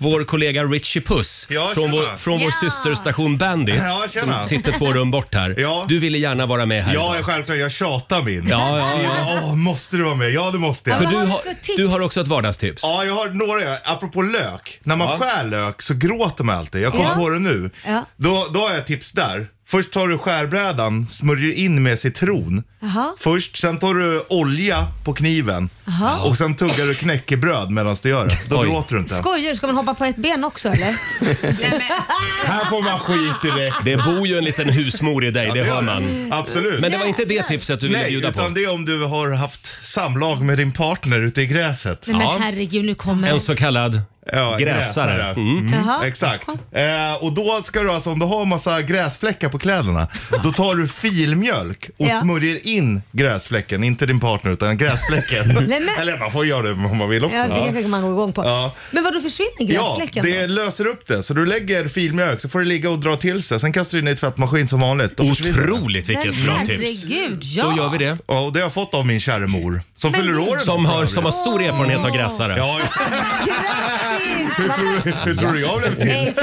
vår 0.00 0.24
kollega 0.24 0.64
Richie 0.64 1.02
Puss 1.02 1.46
Ja, 1.50 1.70
från, 1.74 1.90
tjena. 1.90 2.02
vår, 2.10 2.16
från 2.16 2.40
vår 2.40 2.52
Ja. 2.62 2.70
systerstation 2.70 3.38
Bandit 3.38 3.74
Ja, 3.86 4.06
tjena. 4.10 4.38
som 4.38 4.48
sitter 4.48 4.72
två 4.72 4.92
rum 4.92 5.10
bort 5.10 5.34
här. 5.34 5.54
Ja. 5.58 5.84
Du 5.88 5.98
ville 5.98 6.18
gärna 6.18 6.46
vara 6.46 6.66
med 6.66 6.84
här 6.84 6.94
Ja, 6.94 7.14
idag. 7.14 7.24
självklart. 7.26 7.58
Jag 7.58 7.72
tjatar 7.72 8.22
min. 8.22 8.46
Ja, 8.48 8.78
ja, 8.78 9.02
ja. 9.02 9.40
Åh, 9.42 9.54
måste 9.56 9.96
du 9.96 10.02
vara 10.02 10.14
med? 10.14 10.30
Ja, 10.30 10.50
det 10.50 10.58
måste 10.58 10.90
jag. 10.90 10.98
För 10.98 11.04
vad 11.04 11.12
du 11.14 11.18
har 11.18 11.24
du 11.26 11.30
har, 11.32 11.38
för 11.38 11.50
tips? 11.54 11.76
du 11.76 11.86
har 11.86 12.00
också 12.00 12.20
ett 12.20 12.28
vardagstips. 12.28 12.82
Ja, 12.82 13.04
jag 13.04 13.14
har 13.14 13.28
några. 13.28 13.76
Apropå 13.84 14.22
lök. 14.22 14.78
När 14.82 14.96
man 14.96 15.08
Ja. 15.08 15.18
skär 15.26 15.44
lök 15.44 15.82
så 15.82 15.94
gråter 15.94 16.44
man 16.44 16.56
alltid. 16.58 16.82
Jag 16.82 16.92
kom 16.92 17.00
Ja. 17.02 17.14
på 17.14 17.28
det 17.28 17.38
nu. 17.38 17.70
Ja. 17.86 18.04
Då, 18.16 18.46
då 18.54 18.60
har 18.60 18.70
jag 18.70 18.78
ett 18.78 18.86
tips 18.86 19.12
där. 19.12 19.46
Först 19.68 19.92
tar 19.92 20.08
du 20.08 20.18
skärbrädan, 20.18 21.06
smörjer 21.10 21.52
in 21.52 21.82
med 21.82 21.98
citron. 21.98 22.62
Jaha. 22.80 23.12
Först, 23.18 23.56
sen 23.56 23.78
tar 23.78 23.94
du 23.94 24.24
olja 24.28 24.86
på 25.04 25.14
kniven. 25.14 25.68
Jaha. 25.84 26.22
Och 26.24 26.36
sen 26.36 26.56
tuggar 26.56 26.86
du 26.86 26.94
knäckebröd 26.94 27.70
medan 27.70 27.96
du 28.02 28.08
gör 28.08 28.26
det. 28.26 28.38
Då 28.48 28.60
Oj. 28.60 28.66
gråter 28.68 28.94
du 28.94 29.00
inte. 29.00 29.14
Skojar? 29.14 29.54
Ska 29.54 29.66
man 29.66 29.76
hoppa 29.76 29.94
på 29.94 30.04
ett 30.04 30.16
ben 30.16 30.44
också 30.44 30.68
eller? 30.68 30.86
Här 32.46 32.64
får 32.64 32.82
man 32.82 32.98
skit 32.98 33.42
direkt. 33.42 33.76
Det 33.84 33.96
bor 33.96 34.26
ju 34.26 34.38
en 34.38 34.44
liten 34.44 34.68
husmor 34.68 35.24
i 35.24 35.30
dig, 35.30 35.50
det 35.54 35.62
hör 35.64 35.82
man. 35.82 36.32
Absolut. 36.32 36.80
Men 36.80 36.92
det 36.92 36.98
var 36.98 37.06
inte 37.06 37.24
det 37.24 37.42
tipset 37.42 37.80
du 37.80 37.86
ville 37.88 37.98
Nej, 37.98 38.10
bjuda 38.10 38.28
utan 38.28 38.44
på. 38.48 38.50
det 38.54 38.64
är 38.64 38.72
om 38.74 38.84
du 38.84 39.02
har 39.04 39.30
haft 39.30 39.74
samlag 39.82 40.42
med 40.42 40.58
din 40.58 40.72
partner 40.72 41.20
ute 41.20 41.42
i 41.42 41.46
gräset. 41.46 42.04
Nej 42.06 42.16
Ja. 42.20 42.32
men 42.32 42.42
herregud, 42.42 42.84
nu 42.84 42.94
kommer 42.94 43.28
En 43.30 43.40
så 43.40 43.56
kallad 43.56 44.00
Ja, 44.32 44.56
gräsare. 44.56 45.22
Mm. 45.30 45.72
Jaha. 45.72 46.06
Exakt. 46.06 46.48
Eh, 46.72 47.14
och 47.24 47.32
då 47.32 47.62
ska 47.64 47.80
du 47.82 47.90
alltså, 47.92 48.10
om 48.10 48.18
du 48.18 48.26
har 48.26 48.44
massa 48.44 48.82
gräsfläckar 48.82 49.48
på 49.48 49.58
kläderna, 49.58 50.08
då 50.42 50.52
tar 50.52 50.74
du 50.74 50.88
filmjölk 50.88 51.90
och 51.96 52.06
Ja. 52.06 52.20
smörjer 52.20 52.66
in 52.66 53.02
gräsfläcken, 53.12 53.84
inte 53.84 54.06
din 54.06 54.20
partner 54.20 54.50
utan 54.52 54.76
gräsfläcken. 54.78 55.48
Nej, 55.68 55.80
men- 55.80 55.88
Eller 56.00 56.18
man 56.18 56.30
får 56.32 56.46
göra 56.46 56.62
det 56.62 56.70
om 56.72 56.96
man 56.96 57.08
vill 57.08 57.24
också. 57.24 57.36
Ja, 57.36 57.42
det 57.48 57.54
kanske 57.72 57.88
man 57.88 58.02
går 58.02 58.12
igång 58.12 58.32
på. 58.32 58.44
Ja. 58.44 58.74
Men 58.90 59.04
vad 59.04 59.12
då 59.14 59.20
försvinner 59.20 59.50
Ja, 59.74 59.96
gräsfläcken 59.98 60.24
det 60.24 60.46
då? 60.46 60.52
löser 60.54 60.86
upp 60.86 61.06
det. 61.06 61.22
Så 61.22 61.34
du 61.34 61.46
lägger 61.46 61.88
filmjölk 61.88 62.40
så 62.40 62.48
får 62.48 62.58
det 62.58 62.64
ligga 62.64 62.90
och 62.90 62.98
dra 62.98 63.16
till 63.16 63.42
sig. 63.42 63.60
Sen 63.60 63.72
kastar 63.72 63.92
du 63.98 64.02
in 64.02 64.08
i 64.08 64.10
ett 64.10 64.20
tvättmaskin 64.20 64.68
som 64.68 64.80
vanligt. 64.80 65.16
Då 65.16 65.26
försvinner 65.28 65.62
det. 65.66 65.72
Otroligt 65.72 66.08
vilket 66.08 66.44
bra 66.46 66.58
tips. 66.64 66.68
herregud, 66.70 67.42
ja. 67.44 67.64
Då 67.64 67.76
gör 67.76 67.88
vi 67.88 67.98
det. 67.98 68.18
Ja, 68.26 68.40
och 68.40 68.52
det 68.52 68.58
har 68.58 68.64
jag 68.64 68.72
fått 68.72 68.94
av 68.94 69.06
min 69.06 69.20
kära 69.20 69.46
mor. 69.46 69.82
Som 69.96 70.10
Men 70.12 70.20
fyller 70.20 70.32
det- 70.32 70.38
år 70.50 70.56
Som 70.56 70.86
har, 70.86 71.06
som 71.06 71.24
har 71.24 71.32
stor 71.32 71.62
erfarenhet 71.62 72.04
av 72.04 72.10
gräsare. 72.10 72.54
Ja, 72.58 72.80
Grattis! 73.46 74.15
Hur, 74.56 74.68
tror 74.68 75.00
du, 75.04 75.10
hur 75.30 75.34
tror 75.36 75.52
du 75.52 75.60
jag 75.60 75.78
blev 75.80 75.94
till? 76.00 76.34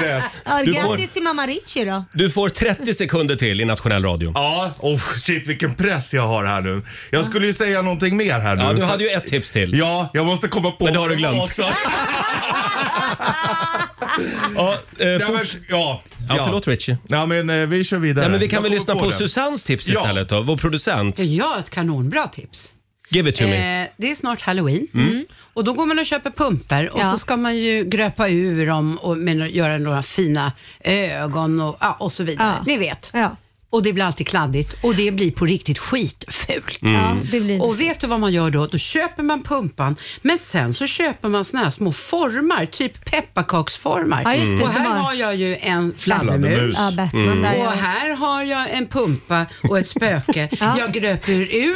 Gräs. 0.00 0.40
Ja, 0.44 0.62
Du 0.64 0.74
får- 0.74 0.88
grattis 0.96 1.10
till 1.12 1.22
mamma 1.22 1.46
Richie 1.46 1.84
då. 1.84 2.04
Du 2.12 2.30
får 2.30 2.48
30 2.48 2.94
sekunder 2.94 3.36
till 3.36 3.60
i 3.60 3.64
nationell 3.64 4.04
radio. 4.04 4.32
Ja, 4.34 4.70
oh 4.78 5.00
shit 5.24 5.46
vilken 5.46 5.74
press 5.74 6.14
jag 6.14 6.26
har 6.26 6.44
här 6.44 6.60
nu. 6.60 6.82
Jag 7.10 7.24
skulle 7.24 7.46
ju 7.46 7.52
säga 7.52 7.82
någonting 7.82 8.16
mer 8.16 8.38
här 8.38 8.56
nu. 8.56 8.62
Ja, 8.62 8.72
du 8.72 8.82
hade 8.82 9.04
ju 9.04 9.10
ett 9.10 9.26
tips 9.26 9.50
till. 9.50 9.78
Ja, 9.78 10.10
jag 10.12 10.26
måste 10.26 10.48
komma 10.48 10.70
på 10.70 10.84
Men 10.84 10.92
det 10.92 10.98
har 10.98 11.08
du 11.08 11.16
glömt. 11.16 11.42
Också. 11.42 11.62
Ja, 14.56 14.74
eh, 14.98 15.08
Ja, 15.08 15.18
men, 15.32 15.46
ja, 15.68 16.02
ja, 16.28 16.44
förlåt 16.44 16.68
Richie. 16.68 16.98
Ja, 17.08 17.26
men 17.26 17.50
eh, 17.50 17.56
vi 17.66 17.84
kör 17.84 17.98
vidare. 17.98 18.24
Ja, 18.24 18.30
men 18.30 18.40
vi 18.40 18.48
kan 18.48 18.54
Jag 18.56 18.62
väl 18.62 18.68
kommer 18.70 18.78
lyssna 18.78 18.96
på, 18.96 19.10
det. 19.10 19.16
Susannes 19.28 19.64
tips 19.64 19.88
Ja. 19.88 20.00
istället 20.00 20.28
då, 20.28 20.42
vår 20.42 20.56
producent. 20.56 21.18
Jag 21.18 21.44
har 21.46 21.58
ett 21.58 21.70
kanonbra 21.70 22.26
tips. 22.26 22.72
Give 23.08 23.30
it 23.30 23.36
to 23.36 23.44
me. 23.44 23.80
Eh, 23.82 23.88
det 23.96 24.10
är 24.10 24.14
snart 24.14 24.42
halloween 24.42 24.86
Mm. 24.94 25.24
och 25.54 25.64
då 25.64 25.72
går 25.72 25.86
man 25.86 25.98
och 25.98 26.06
köper 26.06 26.30
pumper 26.30 26.90
och 26.94 27.00
Ja. 27.00 27.12
så 27.12 27.18
ska 27.18 27.36
man 27.36 27.56
ju 27.56 27.84
gröpa 27.84 28.28
ur 28.28 28.66
dem 28.66 28.98
och 28.98 29.16
med, 29.18 29.50
göra 29.50 29.78
några 29.78 30.02
fina 30.02 30.52
ögon 30.84 31.60
och, 31.60 31.76
ja, 31.80 31.96
och 32.00 32.12
så 32.12 32.24
vidare. 32.24 32.54
Ja. 32.58 32.64
Ni 32.66 32.76
vet. 32.78 33.10
Ja. 33.14 33.36
Och 33.74 33.82
det 33.82 33.92
blir 33.92 34.04
alltid 34.04 34.26
kladdigt 34.28 34.74
och 34.82 34.94
det 34.94 35.10
blir 35.10 35.30
på 35.30 35.46
riktigt 35.46 35.78
skitfult. 35.78 36.82
Mm. 36.82 36.94
Ja, 36.94 37.16
det 37.32 37.40
blir 37.40 37.62
och 37.62 37.80
vet 37.80 38.00
du 38.00 38.06
vad 38.06 38.20
man 38.20 38.32
gör 38.32 38.50
då? 38.50 38.66
Då 38.66 38.78
köper 38.78 39.22
man 39.22 39.42
pumpan, 39.42 39.96
men 40.22 40.38
sen 40.38 40.74
så 40.74 40.86
köper 40.86 41.28
man 41.28 41.44
såna 41.44 41.62
här 41.62 41.70
små 41.70 41.92
formar, 41.92 42.66
typ 42.66 43.04
pepparkaksformar. 43.04 44.22
Ja, 44.24 44.34
just 44.34 44.58
det, 44.58 44.64
och 44.66 44.72
som 44.72 44.82
här 44.82 44.88
har- 44.90 44.96
har 44.98 45.14
jag 45.14 45.34
ju 45.36 45.56
en 45.56 45.94
Fladdermus. 45.98 46.74
Ja, 46.78 46.90
Batman 46.96 47.42
där, 47.42 47.56
Och 47.58 47.64
ja. 47.64 47.70
här 47.70 48.10
har 48.16 48.42
jag 48.44 48.70
en 48.70 48.86
pumpa 48.86 49.46
och 49.68 49.78
ett 49.78 49.88
spöke. 49.88 50.48
Ja. 50.60 50.78
Jag 50.78 50.92
gröper 50.92 51.32
ur 51.32 51.74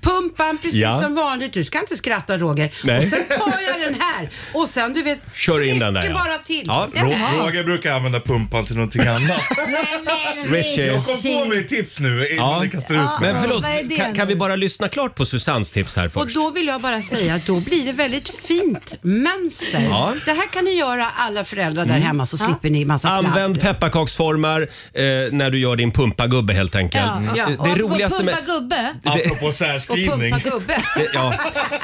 pumpan 0.00 0.58
precis 0.58 0.80
Ja. 0.80 1.00
som 1.02 1.14
vanligt. 1.14 1.52
Du 1.52 1.64
ska 1.64 1.80
inte 1.80 1.96
skratta 1.96 2.38
Roger. 2.38 2.72
Nej. 2.84 2.98
Och 2.98 3.04
sen 3.04 3.38
tar 3.38 3.54
jag 3.72 3.80
den 3.92 4.00
här 4.00 4.28
och 4.54 4.68
sen 4.68 4.92
du 4.92 5.02
vet, 5.02 5.18
Kör 5.34 5.62
in 5.62 5.78
den 5.78 5.94
där 5.94 6.00
trycker 6.02 6.16
ja. 6.18 6.24
bara 6.24 6.38
till. 6.38 6.64
Ja, 6.66 6.88
Ro- 6.94 7.44
Roger 7.44 7.64
brukar 7.64 7.92
använda 7.96 8.20
pumpan 8.20 8.66
till 8.66 8.74
någonting 8.76 9.06
annat. 9.06 9.40
Richie. 10.50 10.86
Jag 10.92 11.04
kom 11.04 11.15
på 11.22 11.44
mig 11.44 11.66
tips 11.66 12.00
nu 12.00 12.28
innan 12.28 12.52
Ja. 12.52 12.60
ni 12.62 12.70
kastar 12.70 12.94
ut 12.94 13.00
mig. 13.20 13.32
Men 13.32 13.42
förlåt, 13.42 13.62
Vad 13.62 13.72
är 13.72 13.82
det 13.82 13.96
kan, 13.96 14.14
kan 14.14 14.26
nu? 14.28 14.34
vi 14.34 14.38
bara 14.38 14.56
lyssna 14.56 14.88
klart 14.88 15.14
på 15.14 15.26
Susannes 15.26 15.72
tips 15.72 15.96
här 15.96 16.06
Och 16.06 16.12
först? 16.12 16.34
då 16.34 16.50
vill 16.50 16.66
jag 16.66 16.80
bara 16.80 17.02
säga 17.02 17.34
att 17.34 17.46
då 17.46 17.60
blir 17.60 17.84
det 17.86 17.92
väldigt 17.92 18.28
fint 18.28 18.94
mönster. 19.02 19.86
Ja. 19.90 20.12
Det 20.24 20.32
här 20.32 20.46
kan 20.52 20.64
ni 20.64 20.70
göra 20.78 21.10
alla 21.16 21.44
föräldrar 21.44 21.86
där 21.86 21.94
hemma 21.98 22.26
så 22.26 22.36
slipper 22.36 22.70
ni 22.70 22.84
massa 22.84 23.08
Använd 23.08 23.60
kladd. 23.60 23.74
pepparkaksformar 23.74 24.60
eh, 24.60 25.04
när 25.32 25.50
du 25.50 25.58
gör 25.58 25.76
din 25.76 25.92
pumpagubbe 25.92 26.52
helt 26.52 26.76
enkelt. 26.76 27.10
Ja. 27.36 27.46
Det, 27.46 27.52
det 27.52 27.58
Och- 27.72 27.78
roligaste 27.78 28.18
och 28.18 28.24
med... 28.24 28.34
pumpa 28.34 28.52
gubbe. 28.52 28.94
Apropå 29.04 29.46
Och 29.46 29.54
särskrivning. 29.54 30.32
pumpa 30.32 30.50
gubbe. 30.50 30.82
Det, 30.96 31.08
ja, 31.14 31.34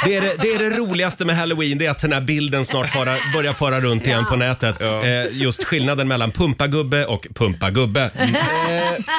det, 0.05 0.17
är 0.17 0.21
det, 0.21 0.37
det 0.41 0.49
är 0.53 0.59
det 0.59 0.71
roligaste 0.77 1.25
med 1.25 1.37
halloween, 1.37 1.79
det 1.79 1.87
är 1.87 1.91
att 1.91 1.99
den 1.99 2.13
här 2.13 2.21
bilden 2.21 2.65
snart 2.65 2.91
fara, 2.93 3.17
börjar 3.35 3.53
fara 3.53 3.81
runt 3.81 4.07
igen 4.07 4.25
på 4.31 4.37
nätet. 4.37 4.83
Eh, 4.83 4.89
just 5.33 5.65
skillnaden 5.65 6.09
mellan 6.09 6.31
pumpagubbe 6.33 7.05
och 7.07 7.27
pumpagubbe. 7.35 8.11
Eh, 8.63 9.05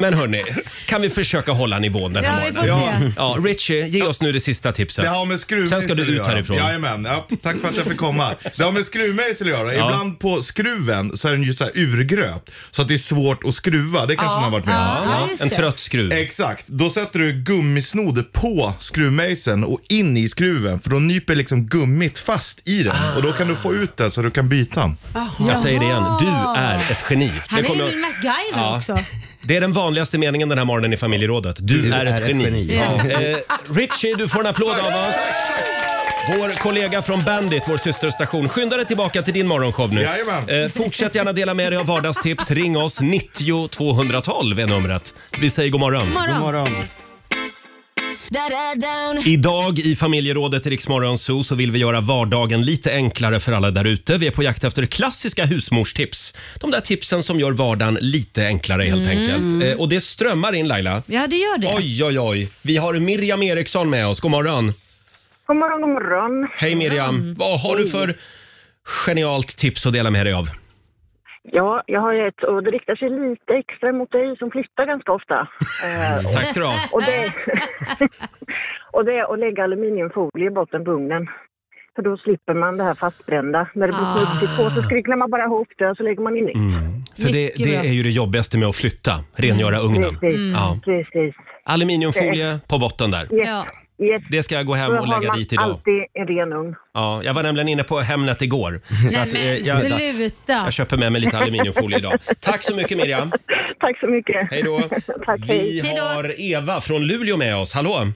men 0.00 0.14
hörni, 0.14 0.42
kan 0.86 1.02
vi 1.02 1.10
försöka 1.10 1.52
hålla 1.52 1.78
nivån 1.78 2.12
den 2.12 2.24
här 2.24 2.40
Ja, 2.40 2.46
vi 2.46 2.68
får 2.68 2.76
morgonen? 2.76 3.00
se. 3.12 3.14
Ja, 3.16 3.36
Richie, 3.44 3.86
ge 3.86 4.02
oss 4.02 4.20
nu 4.20 4.32
det 4.32 4.40
sista 4.40 4.72
tipset. 4.72 5.04
Det 5.04 5.10
har 5.10 5.24
med 5.26 5.40
skruvmejsel 5.40 5.80
Sen 5.80 5.82
ska 5.82 5.94
du 5.94 6.02
att 6.02 6.08
ut 6.08 6.14
göra. 6.16 6.26
härifrån. 6.28 6.56
Jajamän, 6.56 7.04
ja, 7.04 7.26
tack 7.42 7.56
för 7.60 7.68
att 7.68 7.76
jag 7.76 7.84
fick 7.84 7.96
komma. 7.98 8.30
Det 8.56 8.62
har 8.62 8.72
med 8.72 8.84
skruvmejsel 8.84 9.46
att 9.46 9.52
göra. 9.58 9.74
Ja. 9.74 9.86
Ibland 9.90 10.18
på 10.18 10.42
skruven 10.42 11.16
så 11.16 11.28
är 11.28 11.32
den 11.32 11.42
ju 11.42 11.52
så 11.54 11.64
här 11.64 11.72
urgröpt. 11.74 12.50
Så 12.70 12.82
att 12.82 12.88
det 12.88 12.94
är 12.94 12.98
svårt 12.98 13.44
att 13.44 13.54
skruva. 13.54 14.06
Det 14.06 14.16
kanske 14.16 14.38
ni 14.38 14.44
har 14.44 14.50
varit 14.50 14.66
med 14.66 14.76
om? 14.76 15.08
Ja, 15.08 15.26
just 15.30 15.42
en 15.42 15.48
det. 15.48 15.54
trött 15.54 15.78
skruv. 15.78 16.12
Exakt. 16.12 16.64
Då 16.68 16.90
sätter 16.90 17.18
du 17.18 17.32
gummisnodd 17.32 18.32
på 18.32 18.72
skruvmejseln 18.80 19.64
och 19.64 19.80
in 19.88 20.16
i 20.16 20.28
skruven 20.28 20.80
för 20.80 20.90
då 20.90 20.96
nyper 20.98 21.34
liksom 21.34 21.66
gummit 21.66 22.18
fast 22.18 22.60
i 22.64 22.82
den 22.82 22.96
och 23.16 23.22
då 23.22 23.32
kan 23.32 23.48
du 23.48 23.56
få 23.56 23.74
ut 23.74 23.96
den 23.96 24.10
så 24.10 24.22
du 24.22 24.30
kan 24.30 24.48
byta 24.48 24.80
den. 24.80 24.96
Jag 25.48 25.58
säger 25.58 25.80
det 25.80 25.86
igen, 25.86 26.04
du 26.20 26.26
är 26.60 26.76
ett 26.90 27.04
geni. 27.10 27.32
Han 27.46 27.62
Det 27.62 27.66
är 27.66 27.68
kommer 27.68 27.90
ju 27.90 27.96
MacGyver 27.96 28.34
Ja. 28.52 28.76
också. 28.76 28.98
Det 29.42 29.56
är 29.56 29.60
den 29.60 29.72
vanligaste 29.80 30.18
meningen 30.18 30.48
den 30.48 30.58
här 30.58 30.64
morgonen 30.64 30.92
i 30.92 30.96
familjerådet. 30.96 31.56
Du, 31.60 31.94
är, 31.94 32.06
ett 32.06 32.28
geni. 32.28 32.76
Ja. 32.76 33.10
Eh, 33.10 33.36
Richie, 33.74 34.14
du 34.14 34.28
får 34.28 34.40
en 34.40 34.46
applåd 34.46 34.78
av 34.78 34.86
oss. 34.86 35.14
Vår 36.28 36.48
kollega 36.48 37.02
från 37.02 37.24
Bandit, 37.24 37.62
vår 37.68 37.76
systerstation. 37.76 38.48
Skynda 38.48 38.76
dig 38.76 38.86
tillbaka 38.86 39.22
till 39.22 39.34
din 39.34 39.48
morgonshow 39.48 39.92
nu. 39.92 40.02
Jajamän. 40.02 40.48
Eh, 40.48 40.68
fortsätt 40.68 41.14
gärna 41.14 41.32
dela 41.32 41.54
med 41.54 41.72
dig 41.72 41.78
av 41.78 41.86
vardagstips. 41.86 42.50
Ring 42.50 42.76
oss, 42.76 43.00
90 43.00 43.68
212 43.68 44.58
är 44.58 44.66
numret. 44.66 45.14
Vi 45.40 45.50
säger 45.50 45.70
god 45.70 45.80
morgon. 45.80 46.14
God 46.14 46.40
morgon. 46.40 46.84
Idag 49.24 49.78
i 49.78 49.96
familjerådet 49.96 50.66
i 50.66 50.70
Riksmorgon 50.70 51.18
Zoo 51.18 51.44
så 51.44 51.54
vill 51.54 51.70
vi 51.70 51.78
göra 51.78 52.00
vardagen 52.00 52.62
lite 52.62 52.92
enklare 52.92 53.40
för 53.40 53.52
alla 53.52 53.70
där 53.70 53.84
ute. 53.84 54.18
Vi 54.18 54.26
är 54.26 54.30
på 54.30 54.42
jakt 54.42 54.64
efter 54.64 54.86
klassiska 54.86 55.44
husmorstips. 55.44 56.34
De 56.60 56.70
där 56.70 56.80
tipsen 56.80 57.22
som 57.22 57.40
gör 57.40 57.52
vardagen 57.52 57.98
lite 58.00 58.46
enklare 58.46 58.82
helt 58.82 59.08
enkelt. 59.08 59.64
Eh, 59.64 59.80
och 59.80 59.88
det 59.88 60.00
strömmar 60.00 60.52
in 60.52 60.68
Laila. 60.68 61.02
Ja, 61.06 61.26
det 61.26 61.36
gör 61.36 61.58
det. 61.58 61.74
Oj, 61.76 62.04
oj, 62.04 62.20
oj. 62.20 62.48
Vi 62.62 62.76
har 62.76 62.94
Miriam 62.94 63.42
Eriksson 63.42 63.90
med 63.90 64.06
oss. 64.06 64.20
God 64.20 64.30
morgon. 64.30 64.74
God 65.46 65.56
morgon, 65.56 65.80
god 65.80 65.90
morgon. 65.90 66.48
Hej 66.56 66.74
Miriam. 66.74 67.34
Vad 67.34 67.60
har 67.60 67.76
du 67.76 67.88
för 67.88 68.16
genialt 68.84 69.56
tips 69.56 69.86
att 69.86 69.92
dela 69.92 70.10
med 70.10 70.26
dig 70.26 70.32
av? 70.32 70.50
Ja, 71.42 71.82
jag 71.86 72.00
har 72.00 72.14
ett 72.14 72.42
och 72.42 72.62
det 72.62 72.70
riktar 72.70 72.94
sig 72.96 73.10
lite 73.10 73.52
extra 73.54 73.92
mot 73.92 74.12
dig 74.12 74.36
som 74.38 74.50
flyttar 74.50 74.86
ganska 74.86 75.12
ofta. 75.12 75.34
Eh, 75.86 76.32
Tack 76.34 76.46
ska 76.46 76.60
du 76.60 76.66
ha. 76.66 76.78
och, 76.92 77.02
det, 77.02 77.32
och 78.92 79.04
det 79.04 79.12
är 79.18 79.32
att 79.32 79.38
lägga 79.38 79.64
aluminiumfolie 79.64 80.46
i 80.46 80.50
botten 80.50 80.84
på 80.84 80.90
ugnen. 80.90 81.26
För 81.94 82.02
då 82.02 82.16
slipper 82.16 82.54
man 82.54 82.76
det 82.76 82.84
här 82.84 82.94
fastbrända. 82.94 83.68
När 83.74 83.86
det 83.86 83.92
blir 83.92 84.02
Ah. 84.06 84.16
smutsigt 84.16 84.56
på 84.58 84.70
så 84.70 84.82
skrycklar 84.82 85.16
man 85.16 85.30
bara 85.30 85.44
ihop 85.44 85.68
det 85.78 85.90
och 85.90 85.96
så 85.96 86.02
lägger 86.02 86.22
man 86.22 86.36
in 86.36 86.44
nytt. 86.44 86.56
För 87.16 87.32
det, 87.32 87.42
Mycket 87.44 87.58
det 87.64 87.70
bra. 87.76 87.84
är 87.84 87.92
ju 87.92 88.02
det 88.02 88.10
jobbigaste 88.10 88.58
med 88.58 88.68
att 88.68 88.76
flytta, 88.76 89.12
rengöra 89.36 89.78
ugnen. 89.78 90.18
Precis, 90.20 90.54
Ja. 90.54 90.78
precis. 90.84 91.34
Aluminiumfolie 91.64 92.60
på 92.68 92.78
botten 92.78 93.10
där. 93.10 93.34
Yes, 93.34 93.48
Ja. 93.48 93.66
Yes. 94.00 94.22
Det 94.30 94.42
ska 94.42 94.54
jag 94.54 94.66
gå 94.66 94.74
hem 94.74 94.92
och 94.98 95.08
lägga 95.08 95.32
dit 95.32 95.52
idag. 95.52 95.64
alltid 95.64 96.04
en 96.14 96.26
ren 96.26 96.52
ugn. 96.52 96.74
Ja, 96.94 97.22
jag 97.24 97.34
var 97.34 97.42
nämligen 97.42 97.68
inne 97.68 97.82
på 97.82 97.98
Hemnet 97.98 98.42
igår. 98.42 98.80
Så 99.10 99.18
att, 99.20 99.34
eh, 99.34 99.54
jag, 99.54 99.80
sluta. 100.16 100.52
jag 100.52 100.72
köper 100.72 100.96
med 100.96 101.12
mig 101.12 101.20
lite 101.20 101.38
aluminiumfolie 101.38 101.98
idag. 101.98 102.18
Tack 102.40 102.62
så 102.62 102.76
mycket 102.76 102.96
Miriam. 102.96 103.30
Tack 103.80 104.00
så 104.00 104.06
mycket. 104.06 104.50
Hej 104.50 104.62
då. 104.62 104.80
Tack, 105.26 105.40
hej. 105.48 105.80
Vi 105.82 105.96
har 105.98 106.40
Eva 106.40 106.80
från 106.80 107.02
Luleå 107.06 107.36
med 107.36 107.56
oss. 107.56 107.74
Hallå! 107.74 108.06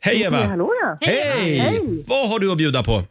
Hej 0.00 0.22
Eva! 0.22 0.36
hallå 0.44 0.72
ja. 0.82 0.98
Hej! 1.00 1.58
Hej. 1.58 2.04
Vad 2.06 2.28
har 2.28 2.38
du 2.38 2.52
att 2.52 2.58
bjuda 2.58 2.82
på? 2.82 3.02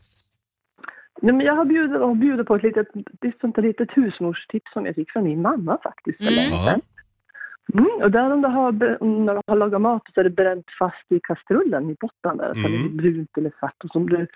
Nej, 1.21 1.33
men 1.33 1.45
jag 1.45 1.53
har 1.55 1.65
bjudit, 1.65 2.01
har 2.01 2.15
bjudit 2.15 2.47
på 2.47 2.55
ett 2.55 2.63
litet, 2.63 2.87
ett 3.27 3.39
sånt 3.41 3.55
där 3.55 3.63
litet 3.63 3.89
husmorstips 3.95 4.73
som 4.73 4.85
jag 4.85 4.95
fick 4.95 5.11
från 5.11 5.23
min 5.23 5.41
mamma 5.41 5.77
faktiskt. 5.83 6.17
för 6.17 6.23
länge 6.31 6.49
sedan. 6.49 6.81
Mm, 7.73 8.01
och 8.03 8.11
där 8.11 8.31
om 8.33 8.41
du 8.41 8.47
har, 8.47 9.03
om 9.03 9.25
du 9.25 9.41
har 9.47 9.55
lagat 9.55 9.81
mat 9.81 10.01
så 10.13 10.19
är 10.19 10.23
det 10.23 10.29
bränt 10.29 10.65
fast 10.79 11.11
i 11.11 11.19
kastrullen 11.23 11.89
i 11.89 11.95
botten 11.99 12.37
där, 12.37 12.53
så 12.53 12.59
Mm. 12.67 12.71
det 12.71 12.87
är 12.87 12.97
brunt 13.11 13.37
eller 13.37 13.51
svart 13.59 13.83
och 13.83 13.89
som 13.91 14.09
du 14.09 14.27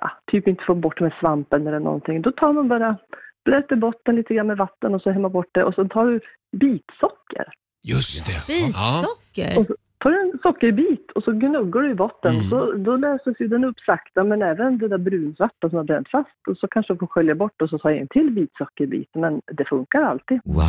ja, 0.00 0.10
typ 0.30 0.48
inte 0.48 0.64
får 0.64 0.74
bort 0.74 1.00
med 1.00 1.12
svampen 1.20 1.66
eller 1.66 1.80
någonting. 1.80 2.22
Då 2.22 2.32
tar 2.32 2.52
man 2.52 2.68
bara, 2.68 2.96
blöter 3.44 3.76
botten 3.76 4.16
lite 4.16 4.34
grann 4.34 4.46
med 4.46 4.56
vatten 4.56 4.94
och 4.94 5.02
så 5.02 5.10
hämmer 5.10 5.28
bort 5.28 5.48
det 5.52 5.64
och 5.64 5.74
så 5.74 5.88
tar 5.88 6.06
du 6.06 6.20
bitsocker. 6.52 7.44
Just 7.88 8.26
det. 8.26 8.32
Ja. 8.32 8.44
Bitsocker? 8.46 9.58
Och 9.58 9.66
så 9.66 9.74
tar 10.00 10.10
du 10.10 10.20
en 10.20 10.38
sockerbit 10.42 11.06
och 11.14 11.22
så 11.24 11.32
gnuggar 11.32 11.80
du 11.80 11.90
i 11.90 11.94
botten. 11.94 12.34
Mm. 12.36 12.50
Så, 12.50 12.72
då 12.72 12.96
löses 12.96 13.34
ju 13.40 13.48
den 13.48 13.64
upp 13.64 13.78
sakta, 13.86 14.24
men 14.24 14.42
även 14.42 14.78
det 14.78 14.88
där 14.88 14.98
brunsvarta 14.98 15.68
som 15.68 15.76
har 15.76 15.84
bränt 15.84 16.08
fast. 16.10 16.28
Och 16.50 16.56
så 16.60 16.66
kanske 16.68 16.92
du 16.92 16.98
får 16.98 17.06
skölja 17.06 17.34
bort 17.34 17.62
och 17.62 17.68
så 17.70 17.78
ta 17.78 17.90
en 17.90 18.08
till 18.08 18.30
bit 18.30 18.50
sockerbit. 18.58 19.10
Men 19.14 19.40
det 19.58 19.64
funkar 19.68 20.02
alltid. 20.02 20.40
Va? 20.44 20.64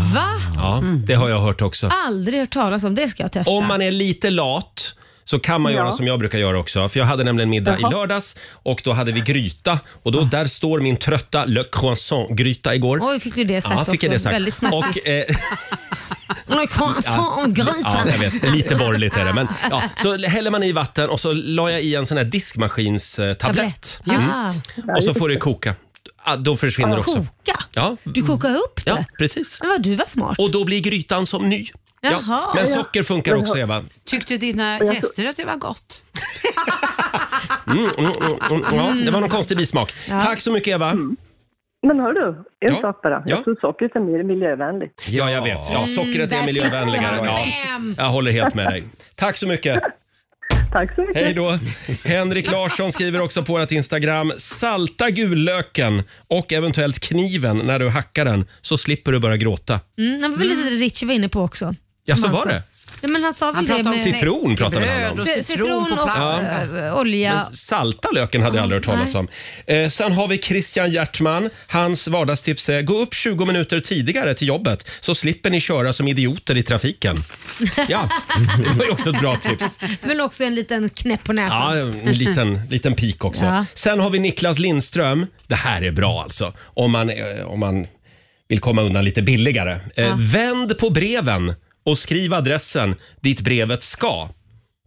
Ja, 0.55 0.81
det 1.07 1.13
har 1.13 1.29
jag 1.29 1.39
hört 1.39 1.61
också. 1.61 1.89
Aldrig 2.07 2.39
hört 2.39 2.49
talas 2.49 2.83
om. 2.83 2.95
Det 2.95 3.07
ska 3.07 3.23
jag 3.23 3.31
testa. 3.31 3.51
Om 3.51 3.67
man 3.67 3.81
är 3.81 3.91
lite 3.91 4.29
lat 4.29 4.95
så 5.23 5.39
kan 5.39 5.61
man 5.61 5.71
Ja. 5.71 5.77
göra 5.77 5.91
som 5.91 6.07
jag 6.07 6.19
brukar 6.19 6.37
göra 6.37 6.59
också. 6.59 6.89
För 6.89 6.99
jag 6.99 7.05
hade 7.05 7.23
nämligen 7.23 7.49
middag 7.49 7.77
i 7.77 7.81
Jaha. 7.81 7.91
lördags 7.91 8.35
och 8.63 8.81
då 8.85 8.91
hade 8.91 9.11
vi 9.11 9.19
gryta 9.21 9.79
och 10.03 10.11
då 10.11 10.21
där 10.21 10.45
står 10.45 10.79
min 10.79 10.97
trötta 10.97 11.45
Le 11.45 11.63
Croissant-gryta 11.71 12.75
igår. 12.75 12.99
Oj, 13.01 13.19
fick 13.19 13.35
du 13.35 13.43
det 13.43 13.61
sagt 13.61 13.75
Ja, 13.77 13.85
fick 13.91 14.03
jag 14.03 14.09
också. 14.09 14.13
det 14.15 14.19
sagt. 14.19 14.35
Väldigt 14.35 14.55
snabbt. 14.55 14.75
Och, 14.75 15.07
eh, 15.07 15.23
croissant 16.69 17.57
ja, 17.57 18.11
jag 18.11 18.17
vet. 18.19 18.51
Lite 18.51 18.75
borgerligt 18.75 19.17
är 19.17 19.25
det. 19.25 19.33
Men, 19.33 19.47
ja, 19.69 19.83
så 20.01 20.17
häller 20.17 20.51
man 20.51 20.63
i 20.63 20.71
vatten 20.71 21.09
och 21.09 21.19
så 21.19 21.33
la 21.33 21.71
jag 21.71 21.81
i 21.81 21.95
en 21.95 22.05
sån 22.05 22.17
här 22.17 22.25
diskmaskinstablett. 22.25 23.39
Tablett. 23.39 24.01
Mm. 24.07 24.95
Och 24.97 25.03
så 25.03 25.13
får 25.13 25.29
det 25.29 25.35
koka. 25.35 25.75
Ah, 26.23 26.35
då 26.35 26.57
försvinner 26.57 26.95
det 26.95 26.99
också. 27.01 27.15
Koka? 27.15 27.59
Ja, 27.73 27.97
Du 28.03 28.23
kokar 28.23 28.55
upp 28.55 28.85
det? 28.85 28.91
ja, 28.91 29.05
precis. 29.17 29.57
Men 29.61 29.69
vad 29.69 29.81
du 29.81 29.95
var 29.95 30.05
smart. 30.05 30.39
Och 30.39 30.51
då 30.51 30.65
blir 30.65 30.81
grytan 30.81 31.25
som 31.25 31.49
ny. 31.49 31.67
Ja, 32.01 32.11
Jaha. 32.11 32.53
men 32.55 32.67
socker 32.67 33.03
funkar 33.03 33.35
också 33.35 33.57
Eva. 33.57 33.83
Tyckte 34.05 34.37
dina 34.37 34.79
gäster 34.79 35.25
att 35.25 35.37
det 35.37 35.45
var 35.45 35.55
gott? 35.55 36.03
Mm, 37.67 37.89
mm, 37.97 38.11
mm, 38.51 38.63
mm, 38.63 38.75
ja, 38.75 39.05
det 39.05 39.11
var 39.11 39.19
någon 39.19 39.29
konstig 39.29 39.57
bismak. 39.57 39.93
Ja. 40.07 40.21
Tack 40.21 40.41
så 40.41 40.51
mycket 40.51 40.67
Eva. 40.67 40.93
Men 41.87 41.99
hör 41.99 42.13
du, 42.13 42.27
en 42.27 42.73
Ja. 42.73 42.81
sak 42.81 43.01
bara. 43.03 43.13
Ja. 43.13 43.21
Jag 43.25 43.43
tror 43.43 43.57
sockret 43.61 43.95
är 43.95 43.99
mer 43.99 44.23
miljövänligt. 44.23 45.01
Ja, 45.07 45.31
jag 45.31 45.43
vet. 45.43 45.59
Ja, 45.71 45.87
sockret 45.87 46.31
är 46.31 46.37
där 46.37 46.45
miljövänligare. 46.45 47.21
du 47.21 47.25
Ja, 47.27 47.45
den. 47.73 47.95
jag 47.97 48.05
håller 48.05 48.31
helt 48.31 48.55
med 48.55 48.65
dig. 48.65 48.83
Tack 49.15 49.37
så 49.37 49.47
mycket. 49.47 49.79
Tack 50.71 50.95
så 50.95 51.01
mycket. 51.01 51.23
Hej 51.23 51.33
då. 51.33 51.59
Henrik 52.05 52.51
Larsson 52.51 52.91
skriver 52.91 53.21
också 53.21 53.43
på 53.43 53.53
vårt 53.53 53.71
Instagram. 53.71 54.31
Salta 54.37 55.09
gullöken 55.09 56.03
och 56.27 56.53
eventuellt 56.53 56.99
kniven 56.99 57.57
när 57.57 57.79
du 57.79 57.89
hackar 57.89 58.25
den 58.25 58.45
så 58.61 58.77
slipper 58.77 59.11
du 59.11 59.19
börja 59.19 59.37
gråta. 59.37 59.79
Mm, 59.97 60.21
det 60.21 60.27
var 60.27 60.37
väl 60.37 60.47
lite 60.47 60.69
Richie 60.69 61.07
var 61.07 61.13
inne 61.15 61.29
på 61.29 61.41
också. 61.41 61.75
Ja, 62.05 62.15
så 62.15 62.21
Som 62.21 62.29
han 62.29 62.35
var 62.37 62.43
sa. 62.43 62.49
det. 62.49 62.63
Ja, 63.01 63.07
men 63.07 63.23
han 63.23 63.33
sa 63.33 63.45
väl 63.45 63.55
Han 63.55 63.63
det 63.65 63.69
pratade 63.69 63.89
om 63.89 63.95
med 64.03 64.13
Citron 64.15 64.55
pratade 64.55 64.85
han 64.85 64.97
Bröd 64.99 65.11
om. 65.11 65.19
och 65.19 65.25
C- 65.27 65.43
citron 65.43 65.67
på 65.67 65.85
citron 65.89 65.99
och 65.99 66.15
planka. 66.15 66.85
äh, 66.87 66.97
olja. 66.97 67.33
Men 67.35 67.45
salta 67.45 68.11
löken 68.11 68.41
hade 68.41 68.55
jag 68.57 68.63
aldrig 68.63 68.77
hört 68.77 68.85
talas 68.85 69.15
om. 69.15 69.27
Eh, 69.65 69.89
sen 69.89 70.11
har 70.11 70.27
vi 70.27 70.37
Christian 70.37 70.91
Hjärtman. 70.91 71.49
Hans 71.67 72.07
vardagstips 72.07 72.69
är 72.69 72.81
gå 72.81 72.97
upp 73.01 73.13
20 73.13 73.45
minuter 73.45 73.79
tidigare 73.79 74.33
till 74.33 74.47
jobbet 74.47 74.89
så 74.99 75.15
slipper 75.15 75.49
ni 75.49 75.61
köra 75.61 75.93
som 75.93 76.07
idioter 76.07 76.57
i 76.57 76.63
trafiken. 76.63 77.17
Ja, 77.89 78.09
det 78.65 78.69
var 78.77 78.85
ju 78.85 78.91
också 78.91 79.09
ett 79.09 79.19
bra 79.19 79.35
tips. 79.37 79.79
Men 80.03 80.21
också 80.21 80.43
en 80.43 80.55
liten 80.55 80.89
knäpp 80.89 81.23
på 81.23 81.33
näsan. 81.33 81.77
Ja, 81.77 81.85
en 82.09 82.11
liten, 82.17 82.61
liten 82.69 82.95
pik 82.95 83.25
också. 83.25 83.45
Ja. 83.45 83.65
Sen 83.73 83.99
har 83.99 84.09
vi 84.09 84.19
Niklas 84.19 84.59
Lindström. 84.59 85.25
Det 85.47 85.55
här 85.55 85.81
är 85.81 85.91
bra 85.91 86.21
alltså. 86.23 86.53
Om 86.63 86.91
man, 86.91 87.09
eh, 87.09 87.15
om 87.45 87.59
man 87.59 87.87
vill 88.47 88.59
komma 88.59 88.81
undan 88.81 89.05
lite 89.05 89.21
billigare. 89.21 89.71
Eh, 89.95 90.07
Ja. 90.07 90.13
Vänd 90.17 90.77
på 90.77 90.89
breven 90.89 91.53
och 91.89 91.97
skriv 91.97 92.33
adressen 92.33 92.95
dit 93.21 93.41
brevet 93.41 93.81
ska. 93.81 94.29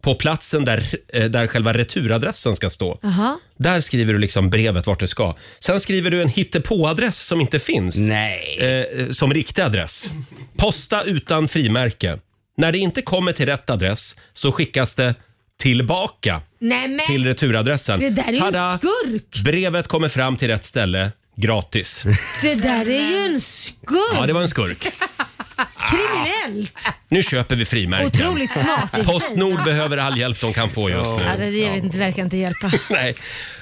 På 0.01 0.15
platsen 0.15 0.65
där, 0.65 0.85
eh, 1.13 1.23
där 1.25 1.47
själva 1.47 1.73
returadressen 1.73 2.55
ska 2.55 2.69
stå. 2.69 2.99
Jaha. 3.01 3.37
Där 3.57 3.81
skriver 3.81 4.13
du 4.13 4.19
liksom 4.19 4.49
brevet 4.49 4.87
vart 4.87 4.99
det 4.99 5.07
ska. 5.07 5.35
Sen 5.59 5.79
skriver 5.79 6.11
du 6.11 6.21
en 6.21 6.29
hittepåadress 6.29 7.19
som 7.19 7.41
inte 7.41 7.59
finns. 7.59 7.97
Nej. 7.97 8.57
Eh, 8.59 9.09
som 9.09 9.33
riktig 9.33 9.61
adress. 9.61 10.09
Posta 10.57 11.03
utan 11.03 11.47
frimärke. 11.47 12.19
När 12.57 12.71
det 12.71 12.77
inte 12.77 13.01
kommer 13.01 13.31
till 13.31 13.45
rätt 13.45 13.69
adress 13.69 14.15
så 14.33 14.51
skickas 14.51 14.95
det 14.95 15.15
tillbaka 15.59 16.41
Nej 16.59 16.87
men, 16.87 17.05
till 17.07 17.25
returadressen. 17.25 17.99
det 17.99 18.09
där 18.09 18.23
är 18.27 18.31
ju 18.31 18.37
Tada! 18.37 18.71
en 18.71 18.77
skurk. 18.79 19.43
Brevet 19.43 19.87
kommer 19.87 20.09
fram 20.09 20.37
till 20.37 20.47
rätt 20.47 20.63
ställe 20.63 21.11
gratis. 21.37 22.03
Det 22.41 22.55
där 22.55 22.89
är 22.89 23.09
ju 23.09 23.17
en 23.17 23.41
skurk. 23.41 24.13
Ja, 24.15 24.25
det 24.27 24.33
var 24.33 24.41
en 24.41 24.47
skurk. 24.47 24.87
Kriminellt. 25.89 26.87
Nu 27.09 27.23
köper 27.23 27.55
vi 27.55 27.65
frimärken. 27.65 28.07
Otroligt 28.27 28.51
smart 28.51 28.65
i 28.83 28.85
och 28.85 28.89
för 28.89 29.03
sig. 29.03 29.13
Postnord 29.13 29.63
behöver 29.63 29.97
all 29.97 30.17
hjälp 30.17 30.41
de 30.41 30.53
kan 30.53 30.69
få 30.69 30.89
just 30.89 31.11
nu. 31.17 31.23
Ja, 31.23 31.31
det 31.37 31.51
vet 31.51 31.83
inte, 31.83 31.97
verkar 31.97 32.23
inte 32.23 32.37
hjälpa. 32.37 32.71
Nej. 32.89 33.15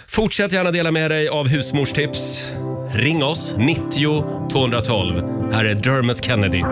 Fortsätt 0.07 0.51
gärna 0.51 0.71
dela 0.71 0.91
med 0.91 1.11
dig 1.11 1.27
av 1.27 1.47
husmorstips. 1.47 2.45
Ring 2.93 3.23
oss, 3.23 3.53
90 3.57 4.49
212. 4.51 5.23
Här 5.53 5.65
är 5.65 5.75
Dermot 5.75 6.25
Kennedy. 6.25 6.63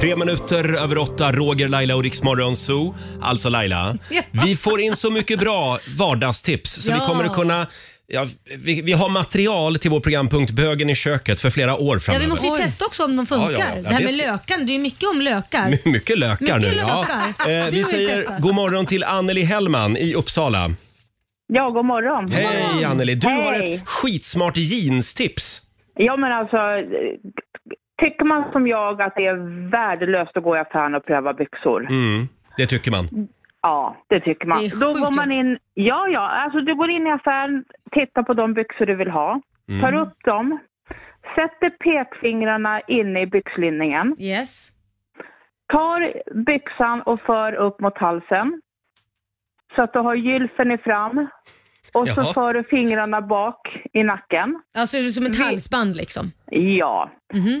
Tre 0.00 0.16
minuter 0.16 0.76
över 0.76 0.98
åtta, 0.98 1.32
Roger, 1.32 1.68
Laila 1.68 1.96
och 1.96 2.02
Riksmorgon 2.02 2.56
Zoo. 2.56 2.94
Alltså 3.22 3.48
Laila, 3.48 3.98
Ja. 4.10 4.22
vi 4.30 4.56
får 4.56 4.80
in 4.80 4.96
så 4.96 5.10
mycket 5.10 5.38
bra 5.40 5.78
vardagstips 5.98 6.72
så 6.72 6.92
vi 6.92 6.98
Ja. 6.98 7.06
kommer 7.06 7.24
att 7.24 7.34
kunna 7.34 7.66
Ja, 8.14 8.26
vi, 8.64 8.82
vi 8.82 8.92
har 8.92 9.08
material 9.08 9.76
till 9.78 9.90
vår 9.90 10.00
programpunkt 10.00 10.52
Bögen 10.52 10.90
i 10.90 10.94
köket 10.94 11.40
för 11.40 11.50
flera 11.50 11.74
år 11.76 11.96
Ja, 11.96 12.00
framöver. 12.00 12.24
vi 12.24 12.30
måste 12.30 12.46
ju 12.46 12.54
testa 12.56 12.84
också 12.86 13.04
om 13.04 13.16
de 13.16 13.26
funkar. 13.26 13.50
Ja, 13.52 13.58
ja, 13.58 13.64
ja. 13.76 13.82
det 13.82 13.88
här 13.88 13.98
Det 13.98 14.04
med 14.04 14.14
ska- 14.14 14.26
lökan, 14.32 14.66
det 14.66 14.72
är 14.72 14.74
ju 14.74 14.80
mycket 14.80 15.08
om 15.14 15.20
lökar. 15.20 15.70
My- 15.70 15.92
Mycket 15.92 16.18
lökar 16.18 16.40
Mycket 16.56 16.60
nu. 16.62 16.70
lökar. 16.76 17.22
Ja. 17.38 17.44
Det 17.46 17.52
Eh, 17.58 17.64
vill 17.64 17.70
vi 17.74 17.78
vi 17.78 17.84
säger 17.84 18.22
testa. 18.22 18.38
god 18.38 18.54
morgon 18.54 18.86
till 18.86 19.04
Anneli 19.04 19.42
Hellman 19.42 19.96
i 19.96 20.14
Uppsala. 20.14 20.70
Ja, 21.46 21.70
god 21.70 21.84
morgon. 21.84 22.32
Hej 22.32 22.84
Anneli, 22.84 23.14
du 23.14 23.26
har 23.28 23.52
Hej. 23.52 23.74
ett 23.74 23.88
skitsmart 23.88 24.56
jeanstips. 24.56 25.62
Ja, 25.96 26.16
men 26.16 26.32
alltså, 26.32 26.56
eh, 26.56 27.18
tycker 28.02 28.24
man 28.24 28.52
som 28.52 28.66
jag 28.66 29.02
att 29.02 29.12
det 29.16 29.26
är 29.26 29.70
värdelöst 29.70 30.36
att 30.36 30.42
gå 30.44 30.56
i 30.56 30.58
affären 30.60 30.94
och 30.94 31.06
pröva 31.06 31.32
byxor? 31.34 31.80
Mm, 31.90 32.28
det 32.56 32.66
tycker 32.66 32.90
man. 32.90 33.08
Ja, 33.64 33.96
det 34.08 34.20
tycker 34.20 34.46
man. 34.46 34.58
Det 34.58 34.80
Då 34.80 34.92
går 34.92 35.16
man 35.16 35.32
in, 35.32 35.58
ja, 35.74 36.08
ja, 36.08 36.20
alltså 36.20 36.60
du 36.60 36.74
går 36.74 36.90
in 36.90 37.06
i 37.06 37.10
affären, 37.10 37.64
tittar 37.92 38.22
på 38.22 38.34
de 38.34 38.54
byxor 38.54 38.86
du 38.86 38.94
vill 38.94 39.10
ha, 39.10 39.40
Mm. 39.68 39.80
tar 39.80 39.94
upp 39.94 40.24
dem, 40.24 40.58
sätter 41.34 41.70
pekfingrarna 41.70 42.80
inne 42.80 43.20
i 43.20 43.26
byxlinningen, 43.26 44.16
Yes. 44.18 44.68
tar 45.72 46.12
byxan 46.44 47.02
och 47.02 47.20
för 47.20 47.52
upp 47.54 47.80
mot 47.80 47.98
halsen 47.98 48.60
så 49.76 49.82
att 49.82 49.92
du 49.92 49.98
har 49.98 50.14
gylfen 50.14 50.70
i 50.72 50.78
fram 50.78 51.26
och 51.94 52.08
så 52.08 52.20
Jaha. 52.22 52.32
för 52.34 52.54
du 52.54 52.64
fingrarna 52.64 53.20
bak 53.20 53.60
i 53.92 54.02
nacken. 54.02 54.62
Alltså 54.78 54.96
är 54.96 55.02
det 55.02 55.10
som 55.12 55.26
ett 55.26 55.38
halsband 55.38 55.96
liksom? 55.96 56.26
Ja. 56.50 57.10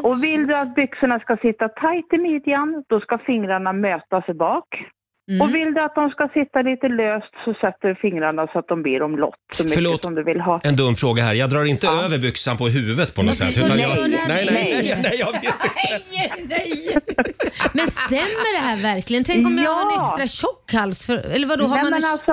Och 0.02 0.24
vill 0.24 0.46
du 0.46 0.54
att 0.56 0.74
byxorna 0.74 1.20
ska 1.20 1.36
sitta 1.36 1.68
tajt 1.68 2.12
i 2.12 2.18
midjan, 2.18 2.84
då 2.88 3.00
ska 3.00 3.18
fingrarna 3.18 3.72
mötas 3.72 4.24
bak. 4.26 4.84
Mm. 5.30 5.40
Och 5.42 5.54
vill 5.54 5.74
du 5.74 5.80
att 5.84 5.94
de 5.94 6.10
ska 6.10 6.28
sitta 6.34 6.62
lite 6.62 6.88
löst 6.88 7.32
så 7.44 7.54
sätter 7.54 7.88
du 7.88 7.94
fingrarna 7.94 8.46
så 8.52 8.58
att 8.58 8.68
de 8.68 8.82
blir 8.82 9.02
omlott 9.02 9.34
så 9.56 9.62
mycket 9.62 9.74
Förlåt. 9.74 10.02
som 10.04 10.14
du 10.14 10.22
vill 10.24 10.40
ha. 10.40 10.60
En 10.64 10.76
dum 10.76 10.94
fråga 10.96 11.22
här. 11.22 11.34
Jag 11.34 11.50
drar 11.50 11.64
inte 11.64 11.86
över 11.88 12.18
byxan 12.18 12.56
på 12.56 12.68
huvudet 12.68 13.14
på 13.14 13.22
något 13.22 13.36
sätt. 13.36 13.56
Utan 13.64 13.78
jag, 13.78 13.90
nej, 13.98 14.10
nej, 14.10 14.26
nej, 14.28 14.46
nej, 14.52 14.82
nej. 14.84 14.98
nej, 15.02 15.16
jag 15.18 15.32
vet 15.32 15.54
Men 17.74 17.86
stämmer 17.90 18.60
det 18.60 18.66
här 18.66 18.76
verkligen? 18.94 19.24
Tänk 19.24 19.46
om 19.46 19.58
jag 19.58 19.70
har 19.74 19.82
en 19.82 19.88
Ja. 19.96 20.08
extra 20.18 20.26
tjock 20.26 20.72
hals? 20.72 21.06
För, 21.06 21.16
eller 21.18 21.46
vadå, 21.46 21.64
har 21.66 21.74
Nej, 21.76 21.84
man 21.84 21.92
men 21.92 22.10
alltså, 22.10 22.32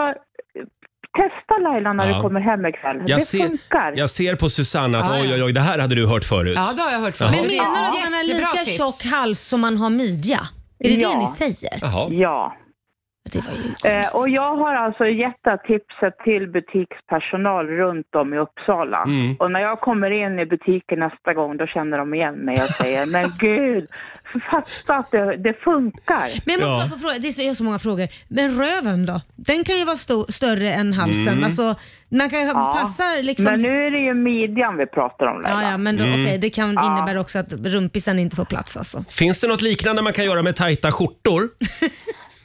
testa 1.18 1.58
Laila 1.64 1.94
när 1.94 2.10
Ja. 2.10 2.16
du 2.16 2.22
kommer 2.22 2.40
hem 2.40 2.66
ikväll. 2.66 2.98
Jag 3.08 3.20
det 3.20 3.24
ser, 3.26 3.48
funkar. 3.48 3.94
jag 3.96 4.10
ser 4.10 4.36
på 4.36 4.50
Susanne 4.50 4.98
att 5.00 5.06
Ja, 5.10 5.18
ja. 5.18 5.22
oj, 5.24 5.34
oj, 5.34 5.44
oj, 5.44 5.54
det 5.54 5.60
här 5.62 5.80
hade 5.80 5.96
du 5.96 6.08
hört 6.08 6.24
förut. 6.24 6.54
Ja, 6.56 6.70
det 6.76 6.82
har 6.82 6.92
jag 6.92 7.00
hört 7.00 7.16
Jaha. 7.20 7.32
Men 7.32 7.40
menar 7.48 7.50
du 7.54 7.60
att 7.60 8.04
man 8.04 8.14
har 8.14 8.24
Jättebra 8.24 8.50
lika 8.52 8.64
tips. 8.64 8.78
tjock 8.78 9.12
hals 9.12 9.40
som 9.40 9.62
man 9.62 9.78
har 9.78 9.90
midja? 9.90 10.40
Är 10.80 10.90
det 10.90 10.96
Ja. 10.96 11.10
det 11.10 11.46
ni 11.46 11.52
säger? 11.52 11.78
Jaha. 11.82 12.08
Ja. 12.12 12.56
Eh, 13.86 14.16
och 14.20 14.30
jag 14.30 14.56
har 14.56 14.74
alltså 14.76 15.06
gett 15.08 15.40
det 15.44 15.58
tipset 15.58 16.18
till 16.24 16.48
butikspersonal 16.48 17.68
runt 17.68 18.16
om 18.16 18.34
i 18.34 18.38
Uppsala. 18.38 19.04
Mm. 19.04 19.36
Och 19.40 19.52
när 19.52 19.60
jag 19.60 19.80
kommer 19.80 20.12
in 20.12 20.40
i 20.40 20.46
butiken 20.46 21.00
nästa 21.00 21.34
gång 21.34 21.58
då 21.58 21.66
känner 21.68 21.98
de 21.98 22.14
igen 22.14 22.36
mig 22.36 22.54
och 22.56 22.70
säger 22.70 23.06
men 23.06 23.32
gud, 23.40 23.88
fatta 24.52 24.96
att 24.96 25.12
det, 25.12 25.38
det 25.38 25.54
funkar. 25.54 26.30
Men 26.46 26.60
jag 26.60 26.70
måste 26.70 26.90
bara 26.90 26.98
få 26.98 26.98
fråga, 26.98 27.20
det 27.20 27.28
är 27.28 27.32
så, 27.32 27.42
jag 27.42 27.48
har 27.50 27.54
så 27.54 27.64
många 27.64 27.80
frågor. 27.80 28.08
Men 28.28 28.58
röven 28.60 29.06
då? 29.06 29.22
Den 29.36 29.64
kan 29.64 29.78
ju 29.78 29.86
vara 29.86 29.96
sto- 29.96 30.32
större 30.32 30.70
än 30.74 30.94
halsen. 30.94 31.28
Mm. 31.34 31.44
Alltså, 31.44 31.76
man 32.10 32.30
kan 32.30 32.40
ju 32.48 32.54
passa 32.54 33.04
liksom... 33.22 33.46
Men 33.46 33.62
nu 33.62 33.88
är 33.88 33.92
det 33.92 33.98
ju 34.00 34.14
midjan 34.14 34.78
vi 34.78 34.86
pratar 34.86 35.26
om 35.26 35.42
Laila. 35.42 35.64
Ja, 35.64 35.72
ja, 35.72 35.78
men 35.78 35.98
då, 35.98 36.04
Mm. 36.04 36.22
okej, 36.22 36.38
det 36.38 36.50
kan 36.50 36.74
Ja. 36.74 36.86
innebära 36.98 37.22
också 37.22 37.40
att 37.40 37.54
rumpisen 37.54 38.20
inte 38.20 38.36
får 38.36 38.46
plats 38.46 38.78
alltså. 38.78 39.04
Finns 39.10 39.42
det 39.42 39.48
något 39.48 39.62
liknande 39.62 40.02
man 40.02 40.14
kan 40.14 40.26
göra 40.26 40.42
med 40.44 40.56
tajta 40.56 40.92
skjortor? 40.92 41.42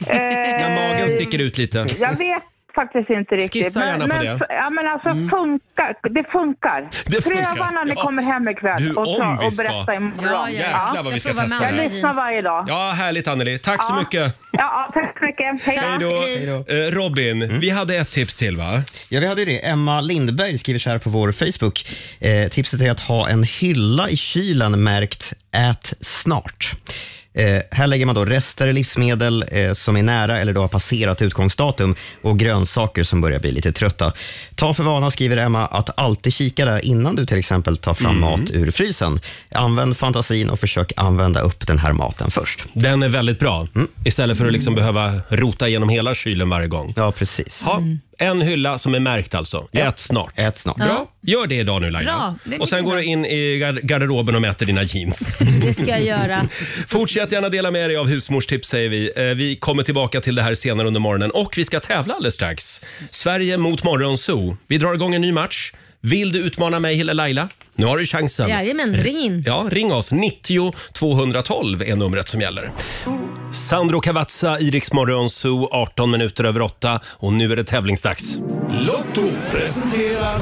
Eh, 0.00 0.16
När 0.16 0.74
magen 0.90 1.08
sticker 1.10 1.38
ut 1.38 1.58
lite. 1.58 1.86
Jag 1.98 2.18
vet 2.18 2.42
faktiskt 2.74 3.10
inte 3.10 3.34
riktigt. 3.34 3.64
Skissa 3.64 3.78
men, 3.80 3.88
gärna 3.88 4.04
på 4.04 4.08
men, 4.08 4.20
det. 4.24 4.30
Mm. 4.30 4.46
Ja, 4.48 4.70
men 4.70 4.86
alltså 4.88 5.08
funkar. 5.36 5.96
Det 6.14 6.24
funkar. 6.32 6.90
Det 7.06 7.22
funkar, 7.22 7.52
Pröva 7.52 7.70
när 7.70 7.84
ni 7.84 7.92
ja. 7.96 8.02
kommer 8.02 8.22
hem 8.22 8.48
ikväll 8.48 8.76
Du, 8.78 8.92
och, 8.92 9.06
om 9.08 9.16
ta, 9.20 9.38
vi 9.40 9.46
och 9.48 9.52
ska. 9.52 9.62
berätta 9.62 9.94
imorgon. 9.94 10.24
Ja, 10.32 10.50
jäklar 10.50 11.02
vad 11.02 11.12
vi 11.14 11.20
ska 11.20 11.32
testa 11.34 11.58
det 11.58 11.64
Jag 11.64 11.72
här. 11.72 11.88
lyssnar 11.88 12.12
varje 12.12 12.42
dag. 12.42 12.64
Ja, 12.68 12.90
härligt 12.90 13.28
Anneli. 13.28 13.58
Tack 13.58 13.82
så 13.84 13.92
Ja. 13.92 13.98
mycket. 13.98 14.38
Ja, 14.52 14.90
tack 14.94 15.18
så 15.18 15.24
mycket. 15.24 15.62
Hej 15.66 15.98
då. 16.00 16.10
Hej 16.20 16.46
då. 16.46 16.74
Eh, 16.74 16.90
Robin, 16.90 17.58
vi 17.60 17.70
hade 17.70 17.96
ett 17.96 18.10
tips 18.10 18.36
till 18.36 18.56
va? 18.56 18.82
Ja, 19.08 19.20
vi 19.20 19.26
hade 19.26 19.40
ju 19.40 19.46
det. 19.46 19.66
Emma 19.66 20.00
Lindberg 20.00 20.58
skriver 20.58 20.78
så 20.78 20.90
här 20.90 20.98
på 20.98 21.10
vår 21.10 21.32
Facebook. 21.32 21.86
Eh, 22.20 22.48
tipset 22.48 22.80
är 22.80 22.90
att 22.90 23.00
ha 23.00 23.28
en 23.28 23.42
hylla 23.60 24.08
i 24.08 24.16
kylen 24.16 24.82
märkt 24.82 25.32
Ät 25.52 25.94
snart. 26.00 26.72
Eh, 27.36 27.62
här 27.70 27.86
lägger 27.86 28.06
man 28.06 28.14
då 28.14 28.24
rester 28.24 28.72
livsmedel 28.72 29.44
eh, 29.52 29.72
som 29.72 29.96
är 29.96 30.02
nära 30.02 30.38
eller 30.38 30.52
då 30.52 30.60
har 30.60 30.68
passerat 30.68 31.22
utgångsdatum 31.22 31.94
och 32.22 32.38
grönsaker 32.38 33.04
som 33.04 33.20
börjar 33.20 33.40
bli 33.40 33.50
lite 33.50 33.72
trötta. 33.72 34.12
Ta 34.54 34.74
för 34.74 34.84
vana, 34.84 35.10
skriver 35.10 35.36
Emma, 35.36 35.66
att 35.66 35.98
alltid 35.98 36.32
kika 36.32 36.64
där 36.64 36.84
innan 36.84 37.16
du 37.16 37.26
till 37.26 37.38
exempel 37.38 37.76
tar 37.76 37.94
fram 37.94 38.20
mat 38.20 38.50
ur 38.50 38.70
frysen. 38.70 39.20
Använd 39.50 39.96
fantasin 39.96 40.50
och 40.50 40.60
försök 40.60 40.92
använda 40.96 41.40
upp 41.40 41.66
den 41.66 41.78
här 41.78 41.92
maten 41.92 42.30
först. 42.30 42.64
Den 42.72 43.02
är 43.02 43.08
väldigt 43.08 43.38
bra. 43.38 43.66
Istället 44.04 44.38
för 44.38 44.46
att 44.46 44.52
liksom 44.52 44.74
behöva 44.74 45.20
rota 45.28 45.68
igenom 45.68 45.88
hela 45.88 46.14
kylen 46.14 46.48
varje 46.48 46.68
gång. 46.68 46.92
Ja, 46.96 47.12
precis. 47.12 47.62
Ja, 47.66 47.82
en 48.18 48.42
hylla 48.42 48.78
som 48.78 48.94
är 48.94 49.00
märkt 49.00 49.34
alltså. 49.34 49.68
Ät 49.72 49.98
snart. 49.98 50.32
Ät 50.36 50.56
snart. 50.56 50.76
Bra. 50.76 51.10
Gör 51.22 51.46
det 51.46 51.54
idag 51.54 51.82
nu 51.82 51.90
Laila. 51.90 52.12
Bra, 52.12 52.34
det 52.44 52.54
är 52.56 52.60
och 52.60 52.68
sen 52.68 52.84
går 52.84 52.96
du 52.96 53.02
in 53.04 53.24
i 53.26 53.58
gar- 53.58 53.80
garderoben 53.82 54.34
och 54.34 54.40
mäter 54.42 54.66
dina 54.66 54.82
jeans. 54.82 55.36
Det 55.62 55.72
ska 55.74 55.86
jag 55.86 56.02
göra. 56.04 56.48
Fortsätt 56.88 57.32
gärna 57.32 57.48
dela 57.48 57.70
med 57.70 57.90
dig 57.90 57.96
av 57.96 58.06
husmorstips 58.08 58.68
säger 58.68 58.88
vi. 58.88 59.12
Eh, 59.16 59.22
Vi 59.24 59.56
kommer 59.56 59.82
tillbaka 59.82 60.20
till 60.20 60.34
det 60.34 60.42
här 60.42 60.54
senare 60.54 60.86
under 60.86 61.00
morgonen 61.00 61.30
och 61.30 61.54
vi 61.58 61.64
ska 61.64 61.80
tävla 61.80 62.14
alldeles 62.14 62.34
strax. 62.34 62.80
Sverige 63.10 63.56
mot 63.58 63.82
Morgonzoo. 63.84 64.56
Vi 64.66 64.78
drar 64.78 64.94
igång 64.94 65.14
en 65.14 65.20
ny 65.20 65.32
match. 65.32 65.72
Vill 66.00 66.32
du 66.32 66.38
utmana 66.38 66.80
mig 66.80 67.00
eller 67.00 67.14
Laila? 67.14 67.48
Nu 67.74 67.86
har 67.86 67.98
du 67.98 68.06
chansen. 68.06 68.48
Jajamän, 68.48 68.96
ring 68.96 69.18
in. 69.18 69.42
Ja, 69.46 69.66
ring 69.70 69.92
oss. 69.92 70.12
90 70.12 70.74
212 70.92 71.82
är 71.82 71.96
numret 71.96 72.28
som 72.28 72.40
gäller. 72.40 72.70
Sandro 73.52 74.00
Cavazza, 74.00 74.60
Iriks 74.60 74.92
Morgonzoo, 74.92 75.68
18 75.72 76.10
minuter 76.10 76.44
över 76.44 76.62
8 76.62 77.00
och 77.06 77.32
nu 77.32 77.52
är 77.52 77.56
det 77.56 77.64
tävlingsdags. 77.64 78.38
Lotto 78.70 79.30
presenterar 79.52 80.38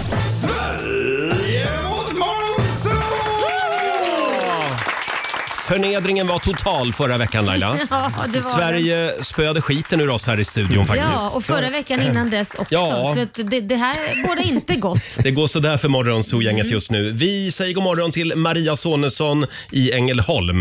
Förnedringen 5.68 6.26
var 6.26 6.38
total 6.38 6.92
förra 6.92 7.18
veckan 7.18 7.46
Laila. 7.46 7.78
Ja, 7.90 8.10
det 8.32 8.38
var 8.44 8.58
Sverige 8.58 9.24
spöade 9.24 9.60
skiten 9.62 10.00
ur 10.00 10.10
oss 10.10 10.26
här 10.26 10.40
i 10.40 10.44
studion 10.44 10.86
faktiskt. 10.86 11.08
Ja, 11.12 11.30
och 11.34 11.44
förra 11.44 11.70
veckan 11.70 12.02
innan 12.02 12.30
dess 12.30 12.54
också. 12.54 12.74
Ja. 12.74 13.12
Så 13.16 13.22
att 13.22 13.34
det, 13.50 13.60
det 13.60 13.76
här 13.76 14.26
båda 14.28 14.42
inte 14.42 14.76
gott. 14.76 15.00
Det 15.22 15.30
går 15.30 15.46
sådär 15.46 15.76
för 15.76 15.88
Morgonzoo-gänget 15.88 16.64
Mm. 16.64 16.72
just 16.72 16.90
nu. 16.90 17.10
Vi 17.10 17.52
säger 17.52 17.74
god 17.74 17.84
morgon 17.84 18.10
till 18.10 18.36
Maria 18.36 18.76
Sonesson 18.76 19.46
i 19.72 19.92
Ängelholm. 19.92 20.58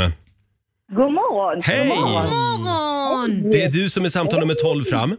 God 0.91 1.13
morgon. 1.13 1.61
Hej! 1.63 1.87
God 1.87 1.97
morgon. 1.97 3.51
Det 3.51 3.63
är 3.63 3.71
du 3.71 3.89
som 3.89 4.05
är 4.05 4.09
samtal 4.09 4.39
nummer 4.39 4.53
12 4.53 4.83
fram. 4.83 5.11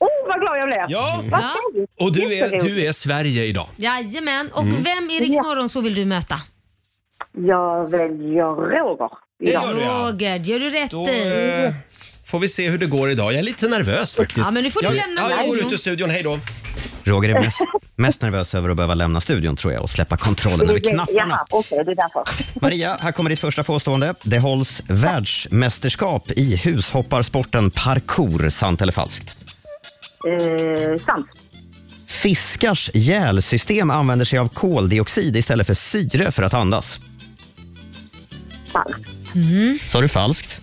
Oh, 0.00 0.08
vad 0.28 0.40
glad 0.40 0.58
jag 0.58 0.66
blev. 0.66 0.84
Ja. 0.88 1.22
Vad 1.30 1.40
Ja. 1.40 1.54
Och 2.00 2.12
du 2.12 2.22
är, 2.22 2.30
Jätteroligt. 2.30 2.76
du 2.76 2.86
är 2.86 2.92
Sverige 2.92 3.44
idag. 3.44 3.66
Jajamän. 3.76 4.50
Och 4.52 4.62
Mm. 4.62 4.82
vem 4.82 5.10
i 5.10 5.20
Rix 5.20 5.34
Morgon 5.36 5.68
så 5.68 5.80
vill 5.80 5.94
du 5.94 6.04
möta? 6.04 6.40
Jag 7.46 7.90
väljer 7.90 8.54
Roger. 8.54 9.10
Det 9.40 9.50
gör 9.50 9.74
du 9.74 9.80
ja. 9.80 10.08
Roger, 10.10 10.36
gör 10.38 10.58
du 10.58 10.68
rätt 10.70 10.90
Då 10.90 11.08
i. 11.08 11.64
eh, 11.64 11.72
får 12.26 12.38
vi 12.38 12.48
se 12.48 12.68
hur 12.68 12.78
det 12.78 12.86
går 12.86 13.10
idag. 13.10 13.32
Jag 13.32 13.38
är 13.38 13.42
lite 13.42 13.68
nervös 13.68 14.16
faktiskt. 14.16 14.46
Ja, 14.46 14.50
men 14.50 14.62
nu 14.64 14.70
får 14.70 14.80
du 14.82 14.86
jag, 14.86 14.94
lämna 14.96 15.20
ja, 15.20 15.36
jag 15.36 15.46
går 15.46 15.58
ut 15.58 15.72
ur 15.72 15.76
studion. 15.76 16.10
Hej 16.10 16.22
då. 16.22 16.38
Roger 17.04 17.28
är 17.36 17.40
mest, 17.40 17.60
mest 17.96 18.22
nervös 18.22 18.54
över 18.54 18.68
att 18.68 18.76
behöva 18.76 18.94
lämna 18.94 19.20
studion 19.20 19.56
tror 19.56 19.72
jag 19.72 19.82
och 19.82 19.90
släppa 19.90 20.16
kontrollen 20.16 20.68
över 20.70 20.80
knapparna. 20.80 21.18
Jaha, 21.28 21.44
okej, 21.50 21.82
det 21.84 21.90
är 21.90 21.94
därför. 21.94 22.24
Maria, 22.60 22.98
här 23.00 23.12
kommer 23.12 23.30
ditt 23.30 23.38
första 23.40 23.62
påstående. 23.62 24.14
Det 24.22 24.38
hålls 24.38 24.82
världsmästerskap 24.88 26.30
i 26.30 26.56
hushopparsporten 26.56 27.70
parkour. 27.70 28.48
Sant 28.48 28.82
eller 28.82 28.92
falskt? 28.92 29.36
Eh, 30.26 30.98
sant. 30.98 31.26
Fiskars 32.06 32.90
gälsystem 32.94 33.90
använder 33.90 34.24
sig 34.24 34.38
av 34.38 34.48
koldioxid 34.48 35.36
istället 35.36 35.66
för 35.66 35.74
syre 35.74 36.32
för 36.32 36.42
att 36.42 36.54
andas. 36.54 37.00
Falskt. 38.78 39.90
Sa 39.90 40.00
du 40.00 40.08
falskt? 40.08 40.60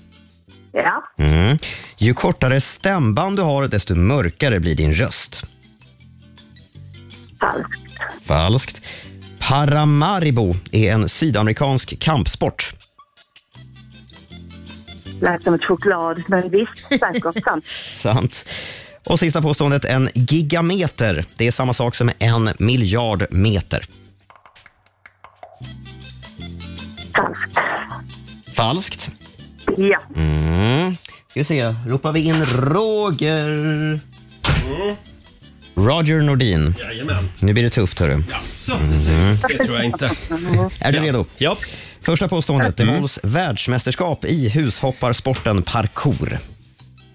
Ja. 0.71 1.03
Mm. 1.17 1.57
Ju 1.97 2.13
kortare 2.13 2.61
stämband 2.61 3.37
du 3.37 3.41
har, 3.41 3.67
desto 3.67 3.95
mörkare 3.95 4.59
blir 4.59 4.75
din 4.75 4.93
röst. 4.93 5.43
Falskt. 7.39 7.81
Falskt. 8.21 8.81
Paramaribo 9.39 10.53
är 10.71 10.91
en 10.91 11.09
sydamerikansk 11.09 11.99
kampsport. 11.99 12.73
Lät 15.21 15.43
som 15.43 15.53
ett 15.53 15.65
choklad, 15.65 16.23
men 16.27 16.49
visst, 16.49 16.87
säkert 16.89 17.43
sant. 17.43 17.65
Sant. 17.93 18.45
Och 19.03 19.19
sista 19.19 19.41
påståendet, 19.41 19.85
en 19.85 20.09
gigameter. 20.13 21.25
Det 21.37 21.47
är 21.47 21.51
samma 21.51 21.73
sak 21.73 21.95
som 21.95 22.11
en 22.19 22.53
miljard 22.59 23.25
meter. 23.29 23.85
Falskt. 27.15 27.64
Falskt. 28.55 29.09
Ja. 29.77 30.01
Mm. 30.15 30.95
Ska 31.29 31.39
vi 31.39 31.43
se, 31.43 31.75
ropar 31.87 32.11
vi 32.11 32.19
in 32.19 32.45
Roger? 32.45 33.99
Roger 35.75 36.21
Nordin. 36.21 36.75
Jajamän. 36.79 37.29
Nu 37.39 37.53
blir 37.53 37.63
det 37.63 37.69
tufft, 37.69 37.99
hörru. 37.99 38.23
Jaså? 38.31 38.73
Mm. 38.75 39.37
Det 39.49 39.57
tror 39.63 39.75
jag 39.77 39.85
inte. 39.85 40.11
Är 40.79 40.91
du 40.91 40.99
redo? 40.99 41.25
Ja. 41.37 41.57
Första 42.01 42.27
påståendet. 42.27 42.77
Det 42.77 42.83
Mm. 42.83 42.95
hålls 42.95 43.19
världsmästerskap 43.23 44.25
i 44.25 44.49
hushopparsporten 44.49 45.61
parkour. 45.63 46.39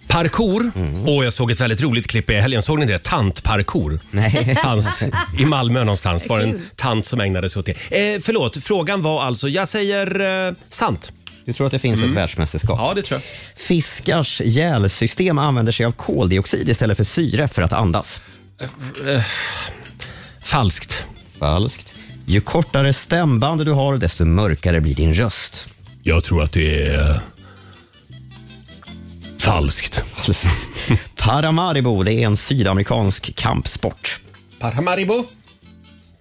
Parkour? 0.09 0.73
Åh, 1.07 1.25
jag 1.25 1.33
såg 1.33 1.51
ett 1.51 1.61
väldigt 1.61 1.81
roligt 1.83 2.07
klipp 2.07 2.31
i 2.31 2.35
helgen. 2.35 2.63
Såg 2.63 2.79
ni 2.79 2.87
det? 2.87 3.03
Tantparkour. 3.03 4.01
Nej. 4.11 4.57
Fanns 4.63 5.03
i 5.39 5.45
Malmö 5.45 5.81
någonstans. 5.85 6.27
var 6.29 6.39
det 6.39 6.45
en 6.45 6.61
tant 6.77 7.07
som 7.07 7.21
ägnade 7.21 7.51
sig 7.51 7.61
åt 7.61 7.67
det. 7.67 7.73
Eh, 8.15 8.21
förlåt, 8.25 8.65
frågan 8.65 9.03
var 9.03 9.23
alltså, 9.23 9.49
jag 9.49 9.69
säger 9.69 10.21
eh, 10.49 10.55
sant. 10.69 11.13
Du 11.45 11.53
tror 11.53 11.67
att 11.67 11.73
det 11.73 11.79
finns 11.79 12.03
ett 12.03 12.11
världsmästerskap? 12.11 12.79
Ja, 12.79 12.95
det 12.95 13.03
tror 13.03 13.21
jag. 13.21 13.63
Fiskars 13.63 14.41
gälsystem 14.45 15.39
använder 15.39 15.73
sig 15.73 15.87
av 15.87 15.93
koldioxid 15.93 16.69
istället 16.69 16.97
för 16.97 17.05
syre 17.05 17.49
för 17.49 17.63
att 17.63 17.73
andas. 17.73 18.21
Eh, 19.07 19.23
falskt. 20.41 21.05
Falskt. 21.39 21.95
Ju 22.27 22.41
kortare 22.41 22.93
stämband 22.93 23.65
du 23.65 23.73
har, 23.73 23.97
desto 23.97 24.25
mörkare 24.25 24.81
blir 24.81 24.95
din 24.95 25.15
röst. 25.15 25.69
Jag 26.03 26.25
tror 26.25 26.43
att 26.43 26.53
det 26.53 26.87
är 26.87 27.21
falskt. 29.39 30.05
Paramaribo, 31.17 32.03
det 32.03 32.13
är 32.13 32.27
en 32.27 32.37
sydamerikansk 32.37 33.37
kampsport. 33.37 34.21
Paramaribo? 34.59 35.25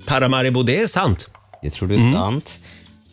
Paramaribo, 0.05 0.63
det 0.63 0.81
är 0.81 0.87
sant. 0.87 1.29
Det 1.61 1.69
tror 1.69 1.87
du 1.87 1.95
är 1.95 2.13
sant. 2.13 2.59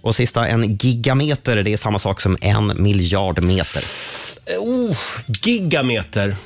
Och 0.06 0.16
sista, 0.16 0.46
en 0.46 0.76
gigameter, 0.76 1.62
det 1.62 1.72
är 1.72 1.76
samma 1.76 1.98
sak 1.98 2.20
som 2.20 2.36
en 2.40 2.72
miljard 2.82 3.42
meter. 3.42 3.84
Oh, 4.58 4.96
gigameter. 5.42 6.36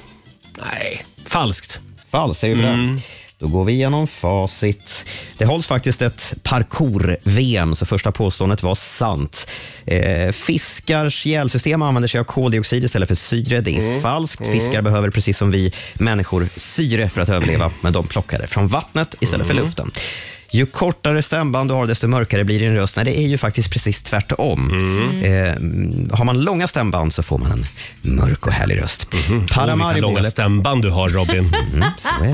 Nej, 0.59 1.05
falskt. 1.27 1.81
Falskt, 2.11 2.41
säger 2.41 2.57
du 2.57 2.63
Mm. 2.65 2.97
det? 2.97 3.03
Då 3.39 3.49
går 3.49 3.65
vi 3.65 3.73
igenom 3.73 4.07
facit. 4.07 5.05
Det 5.39 5.45
hålls 5.45 5.67
faktiskt 5.67 6.03
ett 6.03 6.35
parkour-VM, 6.43 7.75
så 7.75 7.87
första 7.87 8.13
påståendet 8.13 8.63
var 8.63 8.75
sant. 8.75 9.47
Eh, 9.87 10.33
fiskars 10.33 11.27
gälsystem 11.27 11.83
använder 11.83 12.09
sig 12.09 12.21
av 12.21 12.25
koldioxid 12.25 12.85
istället 12.85 13.09
för 13.09 13.15
syre. 13.15 13.61
Det 13.61 13.77
är 13.77 13.81
Mm. 13.81 14.03
falskt. 14.03 14.41
Mm. 14.41 14.53
Fiskar 14.53 14.83
behöver 14.83 15.11
precis 15.11 15.39
som 15.39 15.51
vi 15.51 15.73
människor 15.95 16.49
syre 16.57 17.11
för 17.11 17.21
att 17.21 17.29
överleva, 17.29 17.71
men 17.81 17.93
de 17.93 18.07
plockar 18.07 18.39
det 18.39 18.47
från 18.47 18.69
vattnet 18.69 19.15
istället 19.21 19.47
för 19.47 19.55
Mm. 19.55 19.65
luften. 19.65 19.91
Ju 20.53 20.67
kortare 20.67 21.23
stämband 21.23 21.71
du 21.71 21.75
har, 21.75 21.87
desto 21.87 22.09
mörkare 22.09 22.45
blir 22.45 22.61
din 22.61 22.75
röst. 22.75 22.97
Nej, 22.97 23.05
det 23.05 23.19
är 23.19 23.27
ju 23.29 23.39
faktiskt 23.39 23.71
precis 23.73 24.03
tvärtom. 24.03 24.71
Mm. 24.71 25.25
Eh, 26.11 26.17
har 26.19 26.25
man 26.25 26.41
långa 26.41 26.69
stämband 26.69 27.15
så 27.15 27.23
får 27.23 27.39
man 27.39 27.53
en 27.53 27.67
mörk 28.17 28.47
och 28.47 28.53
härlig 28.53 28.83
röst. 28.83 29.07
Oh, 29.15 29.39
vilka 29.39 29.55
Paramaribo, 29.55 30.01
långa 30.01 30.19
eller- 30.19 30.31
stämband 30.31 30.83
du 30.83 30.91
har 30.91 31.09
Robin. 31.09 31.53
Mm, 31.75 31.85
så 31.99 32.25
är 32.25 32.31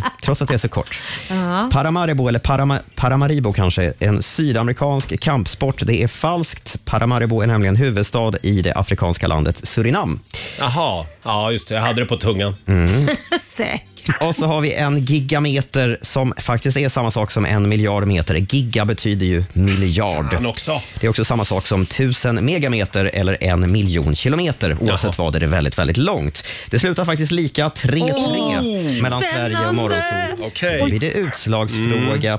det. 0.00 0.02
Trots 0.22 0.42
att 0.42 0.48
det 0.48 0.54
är 0.54 0.58
så 0.58 0.68
kort. 0.68 1.00
Ja. 1.30 1.68
Paramaribo, 1.72 2.28
eller 2.28 2.38
Parama, 2.38 2.78
Paramaribo 2.94 3.52
kanske, 3.52 3.92
en 3.98 4.22
sydamerikansk 4.22 5.20
kampsport. 5.20 5.82
Det 5.86 6.02
är 6.02 6.08
falskt. 6.08 6.76
Paramaribo 6.84 7.40
är 7.42 7.46
nämligen 7.46 7.76
huvudstad 7.76 8.32
i 8.42 8.62
det 8.62 8.72
afrikanska 8.74 9.26
landet 9.26 9.60
Surinam. 9.68 10.20
Jaha, 10.58 11.06
ja 11.22 11.52
just 11.52 11.68
det. 11.68 11.74
Jag 11.74 11.82
hade 11.82 12.02
det 12.02 12.06
på 12.06 12.16
tungan. 12.16 12.56
Mm. 12.66 13.08
Säkert. 13.56 13.93
Och 14.20 14.34
så 14.34 14.46
har 14.46 14.60
vi 14.60 14.72
en 14.74 15.04
gigameter 15.04 15.98
som 16.02 16.34
faktiskt 16.36 16.76
är 16.76 16.88
samma 16.88 17.10
sak 17.10 17.30
som 17.30 17.44
en 17.46 17.68
miljard 17.68 18.06
meter. 18.06 18.34
Giga 18.34 18.84
betyder 18.84 19.26
ju 19.26 19.44
miljard. 19.52 20.32
Fan 20.32 20.46
också. 20.46 20.82
Det 21.00 21.06
är 21.06 21.10
också 21.10 21.24
samma 21.24 21.44
sak 21.44 21.66
som 21.66 21.86
tusen 21.86 22.44
megameter 22.44 23.10
eller 23.14 23.44
en 23.44 23.72
miljon 23.72 24.14
kilometer. 24.14 24.76
Oavsett 24.80 25.18
vad 25.18 25.34
är 25.34 25.40
det 25.40 25.46
väldigt, 25.46 25.78
väldigt 25.78 25.96
långt. 25.96 26.44
Det 26.70 26.78
slutar 26.78 27.04
faktiskt 27.04 27.32
lika 27.32 27.68
3-3 27.68 28.14
Oh, 28.14 29.02
mellan. 29.02 29.22
Sverige 29.22 29.68
och 29.68 29.74
Morgonzoo. 29.74 30.46
Okej. 30.46 30.78
Då 30.78 30.84
blir 30.86 31.00
det 31.00 31.10
utslagsfråga. 31.10 32.38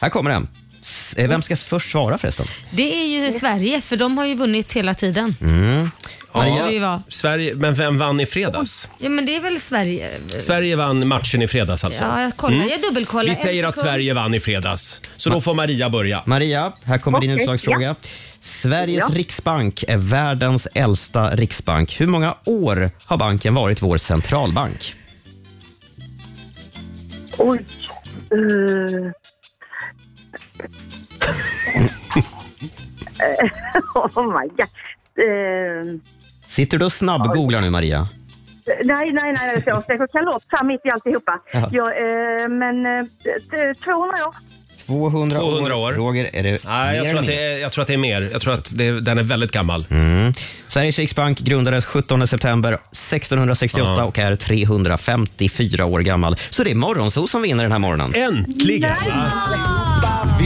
Här 0.00 0.08
kommer 0.08 0.30
den. 0.30 0.48
S- 0.88 1.14
eh, 1.18 1.28
Vem 1.28 1.42
ska 1.42 1.56
först 1.56 1.90
svara 1.90 2.18
förresten? 2.18 2.46
Det 2.70 2.94
är 3.02 3.06
ju 3.06 3.32
Sverige, 3.32 3.80
för 3.80 3.96
de 3.96 4.18
har 4.18 4.24
ju 4.26 4.34
vunnit 4.34 4.72
hela 4.72 4.94
tiden. 4.94 5.36
Mm. 5.40 5.90
Måste 6.32 6.50
det 6.66 6.72
ju 6.72 6.78
vara. 6.78 7.02
Sverige, 7.08 7.54
men 7.54 7.74
vem 7.74 7.98
vann 7.98 8.20
i 8.20 8.26
fredags? 8.26 8.88
Ja, 8.98 9.08
men 9.08 9.26
det 9.26 9.36
är 9.36 9.40
väl 9.40 9.60
Sverige. 9.60 10.10
Sverige 10.40 10.76
vann 10.76 11.08
matchen 11.08 11.42
i 11.42 11.48
fredags 11.48 11.84
alltså. 11.84 12.04
Ja, 12.04 12.22
jag 12.22 12.36
kollar. 12.36 12.64
Jag 12.70 12.82
dubbelkollar. 12.82 13.28
Vi 13.28 13.34
säger 13.34 13.64
att. 13.64 13.76
Sverige 13.76 14.14
vann 14.14 14.34
i 14.34 14.40
fredags. 14.40 15.00
Så 15.16 15.30
då 15.30 15.40
får 15.40 15.54
Maria 15.54 15.90
börja. 15.90 16.22
Maria, 16.26 16.72
här 16.84 16.98
kommer 16.98 17.20
din 17.20 17.30
Okej, 17.30 17.42
utslagsfråga. 17.42 17.94
Sveriges 18.40 19.04
Ja. 19.08 19.14
riksbank 19.14 19.84
är 19.88 19.96
världens 19.96 20.68
äldsta 20.74 21.30
riksbank. 21.36 22.00
Hur 22.00 22.06
många 22.06 22.34
år 22.44 22.90
har 23.04 23.16
banken 23.16 23.54
varit 23.54 23.82
vår 23.82 23.98
centralbank? 23.98 24.94
Oj. 27.38 27.58
Uh. 28.34 29.10
oh 33.94 34.40
my 34.40 34.48
god. 34.56 34.68
Eh, 35.18 36.00
Sitter 36.46 36.78
du 36.78 36.84
och 36.84 36.92
snabbgooglar 36.92 37.60
nu, 37.60 37.70
Maria? 37.70 38.08
nej, 38.84 39.12
nej, 39.12 39.32
nej. 39.32 39.62
Jag 39.66 39.84
försöker 39.86 40.06
kalops 40.06 40.46
här 40.48 40.64
mitt 40.64 40.80
i 40.86 40.90
alltihopa. 40.90 41.40
Jaha. 41.52 41.68
Jag, 41.72 41.86
eh, 42.42 42.48
men 42.48 42.86
eh, 42.86 43.02
t- 43.04 43.74
200 43.84 44.26
år. 44.26 44.34
200, 44.86 45.36
200 45.40 45.76
år. 45.76 45.92
Roger, 45.92 46.30
är 46.32 46.42
det 46.42 46.64
Nej, 46.64 46.96
jag 46.96 47.02
mer 47.04 47.10
tror, 47.10 47.20
att 47.20 47.26
det 47.26 47.44
är, 47.44 47.58
jag 47.58 47.72
tror 47.72 47.82
att 47.82 47.88
det 47.88 47.94
är 47.94 47.98
mer. 47.98 48.28
Jag 48.32 48.40
tror 48.40 48.54
att 48.54 48.70
det, 48.78 49.00
den 49.00 49.18
är 49.18 49.22
väldigt 49.22 49.52
gammal. 49.52 49.86
Mm. 49.90 50.32
Sveriges 50.68 50.98
riksbank 50.98 51.38
grundades 51.40 51.84
17 51.84 52.28
september 52.28 52.72
1668 52.72 53.94
Ja. 53.96 54.04
och 54.04 54.18
är 54.18 54.36
354 54.36 55.84
år 55.86 56.00
gammal. 56.00 56.36
Så 56.50 56.64
det 56.64 56.70
är 56.70 56.74
Morgonzoo 56.74 57.26
som 57.26 57.42
vinner 57.42 57.62
den 57.62 57.72
här 57.72 57.78
morgonen. 57.78 58.14
Äntligen! 58.14 58.92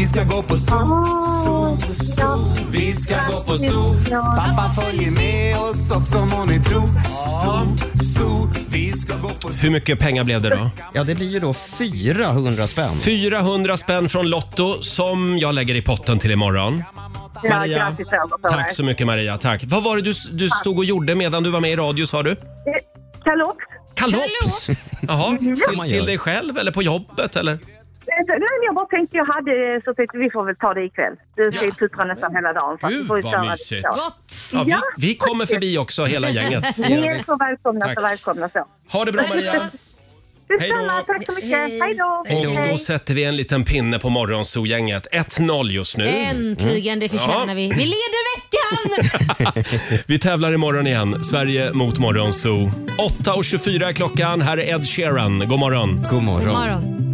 Vi 0.02 0.08
ska 0.08 0.24
gå 0.24 0.42
på 0.42 0.56
zoo, 0.56 1.04
zoo, 1.44 1.94
zoo. 1.94 2.38
Vi 2.70 2.92
ska 2.92 3.14
gå 3.30 3.42
på 3.42 3.56
zoo. 3.56 3.96
Pappa 4.10 4.68
följer 4.68 5.10
med 5.10 5.56
oss 5.56 5.90
också 5.90 6.18
må 6.18 6.44
ni 6.44 6.60
tro. 6.60 6.80
Zoo, 7.44 7.76
zoo. 8.18 8.48
Vi 8.68 8.92
ska 8.92 9.16
gå 9.16 9.28
på 9.28 9.48
Hur 9.48 9.70
mycket 9.70 9.98
pengar 9.98 10.24
blev 10.24 10.42
det 10.42 10.48
då? 10.48 10.70
Ja, 10.92 11.04
det 11.04 11.14
blir 11.14 11.30
ju 11.30 11.40
då 11.40 11.52
400 11.54 12.66
spänn. 12.66 12.96
400 12.96 13.76
spänn 13.76 14.08
från 14.08 14.28
Lotto 14.28 14.82
som 14.82 15.38
jag 15.38 15.54
lägger 15.54 15.74
i 15.74 15.82
potten 15.82 16.18
till 16.18 16.30
imorgon. 16.30 16.82
Ja, 17.42 17.50
Maria, 17.50 17.78
grattis 17.78 18.06
över 18.12 18.38
på 18.38 18.48
Tack 18.48 18.74
så 18.74 18.84
mycket 18.84 19.06
Maria. 19.06 19.38
Tack. 19.38 19.64
Vad 19.66 19.82
var 19.82 19.96
det 19.96 20.02
du, 20.02 20.14
du 20.32 20.50
stod 20.50 20.78
och 20.78 20.84
gjorde 20.84 21.14
medan 21.14 21.42
du 21.42 21.50
var 21.50 21.60
med 21.60 21.70
i 21.70 21.76
radio 21.76 22.06
sa 22.06 22.22
du? 22.22 22.30
Eh, 22.30 22.36
Kalops. 23.24 23.58
Kalops? 23.94 24.90
Jaha, 25.08 25.38
till, 25.38 25.90
till 25.90 26.06
dig 26.06 26.18
själv 26.18 26.58
eller 26.58 26.72
på 26.72 26.82
jobbet 26.82 27.36
eller? 27.36 27.58
Eh, 28.06 28.24
Nej, 28.28 28.38
men 28.40 28.64
jag 28.66 28.74
bara 28.74 28.86
tänkte 28.86 29.16
jag 29.16 29.24
hade 29.24 29.80
så 29.84 29.94
tänkte 29.94 30.18
vi 30.18 30.30
får 30.30 30.44
väl 30.44 30.56
ta 30.56 30.74
det 30.74 30.84
ikväll. 30.84 31.14
Du 31.36 31.52
ska 31.52 31.64
ju 31.64 31.72
puttra 31.72 32.04
nästan 32.04 32.34
hela 32.34 32.52
dagen. 32.52 32.78
så 32.80 32.86
att 32.86 32.92
Gud, 32.92 33.02
vi 33.02 33.06
får 33.08 33.16
ju 33.18 33.22
vad 33.22 33.46
mysigt. 33.50 33.86
Ja, 34.52 34.64
vi, 34.66 34.74
vi 34.96 35.14
kommer 35.14 35.46
förbi 35.46 35.78
också 35.78 36.04
hela 36.04 36.28
gänget. 36.36 36.78
Ni 36.78 37.06
är 37.06 37.22
så 37.26 37.36
välkomna, 37.36 37.84
Tack. 37.86 37.94
så 37.94 38.02
välkomna 38.02 38.48
så. 38.48 38.66
Ha 38.92 39.04
det 39.04 39.12
bra 39.12 39.22
Maria. 39.28 39.70
Detsamma, 40.48 41.02
tack 41.06 41.26
så 41.26 41.32
mycket. 41.32 41.50
Hej 41.58 41.94
då. 41.98 42.24
Och 42.36 42.68
då 42.70 42.78
sätter 42.78 43.14
vi 43.14 43.24
en 43.24 43.36
liten 43.36 43.64
pinne 43.64 43.98
på 43.98 44.08
morgonzoo-gänget. 44.10 45.06
1-0 45.12 45.66
just 45.70 45.96
nu. 45.96 46.08
Äntligen, 46.08 47.00
det 47.00 47.08
förtjänar 47.08 47.48
Ja. 47.48 47.54
vi. 47.54 47.68
Vi 47.68 47.84
leder 47.84 48.36
veckan! 48.36 49.08
veckan! 49.56 49.64
Vi 50.06 50.18
tävlar 50.18 50.52
imorgon 50.52 50.86
igen. 50.86 51.24
Sverige 51.24 51.72
mot 51.72 51.98
Morgonzoo. 51.98 52.72
8.24 53.24 53.84
är 53.88 53.92
klockan. 53.92 54.40
Här 54.42 54.58
är 54.58 54.74
Ed 54.74 54.88
Sheeran. 54.88 55.38
God 55.48 55.58
morgon. 55.58 56.06
God 56.10 56.22
morgon. 56.22 56.44
God 56.44 56.54
morgon. 56.54 57.11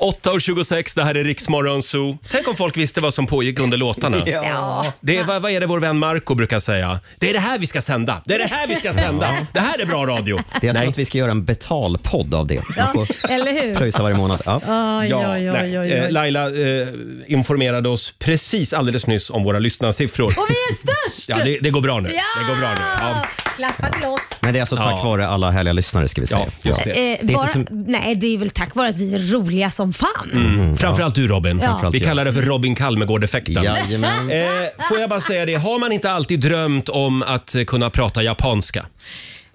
8.26, 0.00 0.92
det 0.96 1.04
här 1.04 1.14
är 1.14 1.24
Riksmorgon 1.24 1.82
Zoo. 1.82 2.18
Tänk 2.30 2.48
om 2.48 2.56
folk 2.56 2.76
visste 2.76 3.00
vad 3.00 3.14
som 3.14 3.26
pågick 3.26 3.58
under 3.60 3.76
låtarna. 3.78 4.16
Ja. 4.26 4.92
Det 5.00 5.16
är, 5.16 5.24
vad, 5.24 5.42
vad 5.42 5.50
är 5.52 5.60
det 5.60 5.66
vår 5.66 5.80
vän 5.80 5.98
Marco 5.98 6.34
brukar 6.34 6.60
säga? 6.60 7.00
Det 7.18 7.28
är 7.30 7.32
det 7.34 7.38
här 7.40 7.58
vi 7.58 7.66
ska 7.66 7.82
sända. 7.82 8.22
Det 8.24 8.34
är 8.34 8.38
det 8.38 8.44
här 8.50 8.66
vi 8.66 8.74
ska 8.76 8.92
sända. 8.92 9.36
Det 9.52 9.60
här 9.60 9.78
är 9.78 9.86
bra 9.86 10.06
radio. 10.06 10.40
Det 10.60 10.66
jag 10.66 10.76
tror 10.76 10.88
att 10.88 10.98
vi 10.98 11.04
ska 11.04 11.18
göra 11.18 11.30
en 11.30 11.44
betalpodd 11.44 12.34
av 12.34 12.46
det. 12.46 12.54
Man 12.54 12.64
Ja, 12.76 12.92
får 12.92 13.08
eller 13.30 13.52
hur? 13.52 13.74
pröjsa 13.74 14.02
varje 14.02 14.16
månad. 14.16 14.42
Ja. 14.44 14.56
Oj, 15.00 15.14
oj, 15.14 15.24
oj, 15.26 15.42
nej. 15.52 15.78
oj, 15.78 15.92
Eh, 15.92 16.04
oj. 16.04 16.12
Laila 16.12 16.46
eh, 16.46 16.88
informerade 17.26 17.88
oss 17.88 18.14
precis 18.18 18.72
alldeles 18.72 19.06
nyss 19.06 19.30
om 19.30 19.44
våra 19.44 19.58
lyssnarsiffror. 19.58 20.26
Och 20.26 20.46
vi 20.48 20.54
är 20.54 20.74
störst! 20.74 21.28
Ja, 21.28 21.44
det, 21.44 21.58
det 21.58 21.70
går 21.70 21.80
bra 21.80 22.00
nu. 22.00 22.10
Ja! 22.14 22.22
Det 22.42 22.48
går 22.54 22.60
bra 22.60 22.74
nu. 22.74 22.80
Ja. 23.00 23.26
Klappa 23.68 23.90
till 23.98 24.06
oss. 24.08 24.20
Men 24.40 24.52
det 24.52 24.58
är 24.58 24.60
alltså 24.60 24.76
tack 24.76 24.86
Ja. 24.98 25.04
vare 25.04 25.26
alla 25.28 25.50
härliga 25.50 25.72
lyssnare 25.72 26.08
ska 26.08 26.20
vi 26.20 26.26
säga. 26.26 26.40
Ja, 26.62 26.70
just 26.70 26.84
det. 26.84 27.20
Eh, 27.20 27.36
bara, 27.36 27.48
som- 27.48 27.66
Nej, 27.70 28.14
det 28.14 28.34
är 28.34 28.38
väl 28.38 28.50
tack 28.50 28.74
vare 28.74 28.88
att 28.88 28.96
vi 28.96 29.14
är 29.14 29.18
roliga 29.32 29.70
som 29.70 29.92
fan. 29.92 30.30
Mm. 30.32 30.76
Framförallt 30.76 31.14
du 31.14 31.28
Robin. 31.28 31.58
Ja. 31.62 31.68
Framförallt 31.68 31.94
Vi 31.94 31.98
jag. 31.98 32.08
kallar 32.08 32.24
det 32.24 32.32
för 32.32 32.42
Robin 32.42 32.74
Kalmegård-effekten. 32.74 33.62
Jajamän. 33.64 34.30
Eh, 34.30 34.46
får 34.88 34.98
jag 35.00 35.10
bara 35.10 35.20
säga 35.20 35.46
det, 35.46 35.54
har 35.54 35.78
man 35.78 35.92
inte 35.92 36.10
alltid 36.12 36.40
drömt 36.40 36.88
om 36.88 37.22
att 37.22 37.54
eh, 37.54 37.64
kunna 37.64 37.90
prata 37.90 38.22
japanska? 38.22 38.86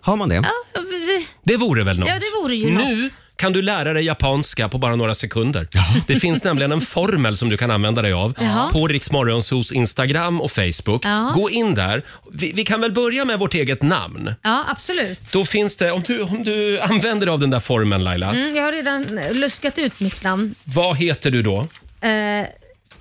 Har 0.01 0.15
man 0.15 0.29
det? 0.29 0.35
Ja, 0.35 0.81
vi- 0.91 1.27
Det 1.43 1.57
vore 1.57 1.83
väl 1.83 1.99
något? 1.99 2.09
Ja, 2.09 2.15
det 2.15 2.41
vore 2.43 2.55
ju 2.55 2.65
Nu 2.65 2.73
något. 3.03 3.11
Kan 3.35 3.53
du 3.53 3.61
lära 3.61 3.93
dig 3.93 4.03
japanska 4.05 4.69
på 4.69 4.77
bara 4.77 4.95
några 4.95 5.15
sekunder. 5.15 5.67
Det 6.07 6.15
finns 6.15 6.43
nämligen 6.43 6.71
en 6.71 6.81
formel 6.81 7.37
som 7.37 7.49
du 7.49 7.57
kan 7.57 7.71
använda 7.71 8.01
dig 8.01 8.13
av 8.13 8.33
Jaha. 8.39 8.69
på 8.71 8.87
Riksmorgonsos 8.87 9.71
Instagram 9.71 10.41
och 10.41 10.51
Facebook. 10.51 11.05
Ja. 11.05 11.31
Gå 11.35 11.49
in 11.49 11.73
där. 11.75 12.03
Vi, 12.31 12.51
vi 12.55 12.63
kan 12.63 12.81
väl 12.81 12.91
börja 12.91 13.25
med 13.25 13.39
vårt 13.39 13.53
eget 13.53 13.81
namn. 13.81 14.33
Ja, 14.41 14.65
absolut. 14.67 15.31
Då 15.31 15.45
finns 15.45 15.77
det, 15.77 15.91
om 15.91 16.01
du, 16.07 16.21
om 16.21 16.43
du 16.43 16.79
använder 16.79 17.25
dig 17.25 17.33
av 17.33 17.39
den 17.39 17.49
där 17.49 17.59
formeln 17.59 18.03
Laila, 18.03 18.29
Mm, 18.29 18.55
jag 18.55 18.63
har 18.63 18.71
redan 18.71 19.03
luskat 19.31 19.77
ut 19.77 19.99
mitt 19.99 20.23
namn. 20.23 20.55
vad 20.63 20.97
heter 20.97 21.31
du 21.31 21.41
då? 21.41 21.67
Eh, 22.01 22.45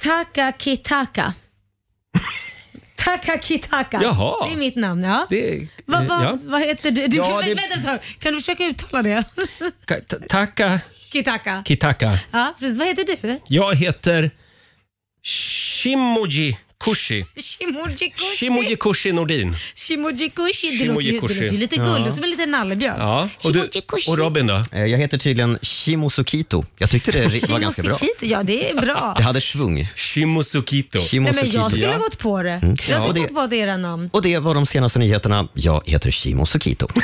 Taka 0.03 0.53
Kitaka. 0.59 1.33
Taka 2.97 3.39
Kitaka. 3.39 4.01
Jaha. 4.03 4.47
Det 4.47 4.53
är 4.53 4.57
mitt 4.57 4.77
namn, 4.77 5.03
ja. 5.05 5.27
Det, 5.31 5.69
Vad 5.87 6.05
va, 6.07 6.23
ja. 6.23 6.39
vad 6.43 6.61
heter 6.61 6.91
du? 6.91 7.07
du 7.07 7.17
Ja, 7.17 7.43
det- 7.45 7.55
Vänta 7.55 7.75
ett 7.75 7.85
tag. 7.85 7.99
Kan 8.19 8.33
du 8.33 8.39
försöka 8.39 8.65
uttala 8.65 9.03
det? 9.03 9.25
Ka- 9.87 10.01
ta- 10.07 10.17
Taka 10.29 10.81
Kitaka. 11.13 11.63
Kitaka. 11.67 12.19
Ja, 12.31 12.55
precis. 12.59 12.79
Vad 12.79 12.87
heter 12.89 13.05
du? 13.23 13.41
Jag 13.49 13.75
heter 13.75 14.31
Shimoji 15.23 16.59
Kushi. 16.85 17.27
Shimojikushi. 17.37 18.37
Shimoji 18.39 19.13
Nordin. 19.13 19.57
Shimojikushi. 19.75 20.79
Det 20.79 20.85
låter 20.85 21.03
ju, 21.03 21.13
det 21.13 21.19
Shimojikushi. 21.19 21.41
låter 21.41 21.53
ju 21.55 21.59
lite 21.59 21.77
gulligt, 21.77 22.15
som 22.15 22.25
en 22.25 22.31
liten 22.31 22.51
nallebjörn. 22.51 22.97
Ja. 23.01 23.29
Och, 23.45 23.53
du, 23.53 23.69
och 24.09 24.19
Robin 24.19 24.47
då? 24.47 24.63
Eh, 24.73 24.85
Jag 24.85 24.99
heter 24.99 25.19
tydligen 25.19 25.59
Shimosukito. 25.63 26.65
Jag 26.79 26.91
tyckte 26.91 27.13
det 27.13 27.25
ri- 27.27 27.51
var 27.53 27.59
ganska 27.59 27.83
bra. 27.83 27.95
Shimosukito, 27.95 28.27
Ja, 28.27 28.43
det 28.43 28.71
är 28.71 28.75
bra. 28.81 29.15
Det 29.17 29.23
hade 29.23 29.41
svung. 29.41 29.89
Shimosukito. 29.97 30.99
Nej, 30.99 31.21
men 31.21 31.25
jag 31.25 31.35
Shimosukito. 31.35 31.71
skulle 31.71 31.87
ha 31.87 31.93
Ja. 31.93 31.99
gått 31.99 32.19
på 32.19 32.43
det. 32.43 32.51
Mm. 32.51 32.69
Jag 32.69 32.71
Ja, 32.71 32.77
skulle 32.85 32.97
och 32.97 33.03
ha 33.03 33.13
det- 33.13 33.21
gått 33.35 33.51
på 33.51 33.55
era 33.57 33.77
namn. 33.77 34.11
Och 34.13 34.23
det 34.23 34.39
var 34.39 34.55
de 34.55 34.67
senaste 34.67 34.99
nyheterna. 34.99 35.49
Jag 35.55 35.83
heter 35.87 36.11
Shimosukito. 36.11 36.89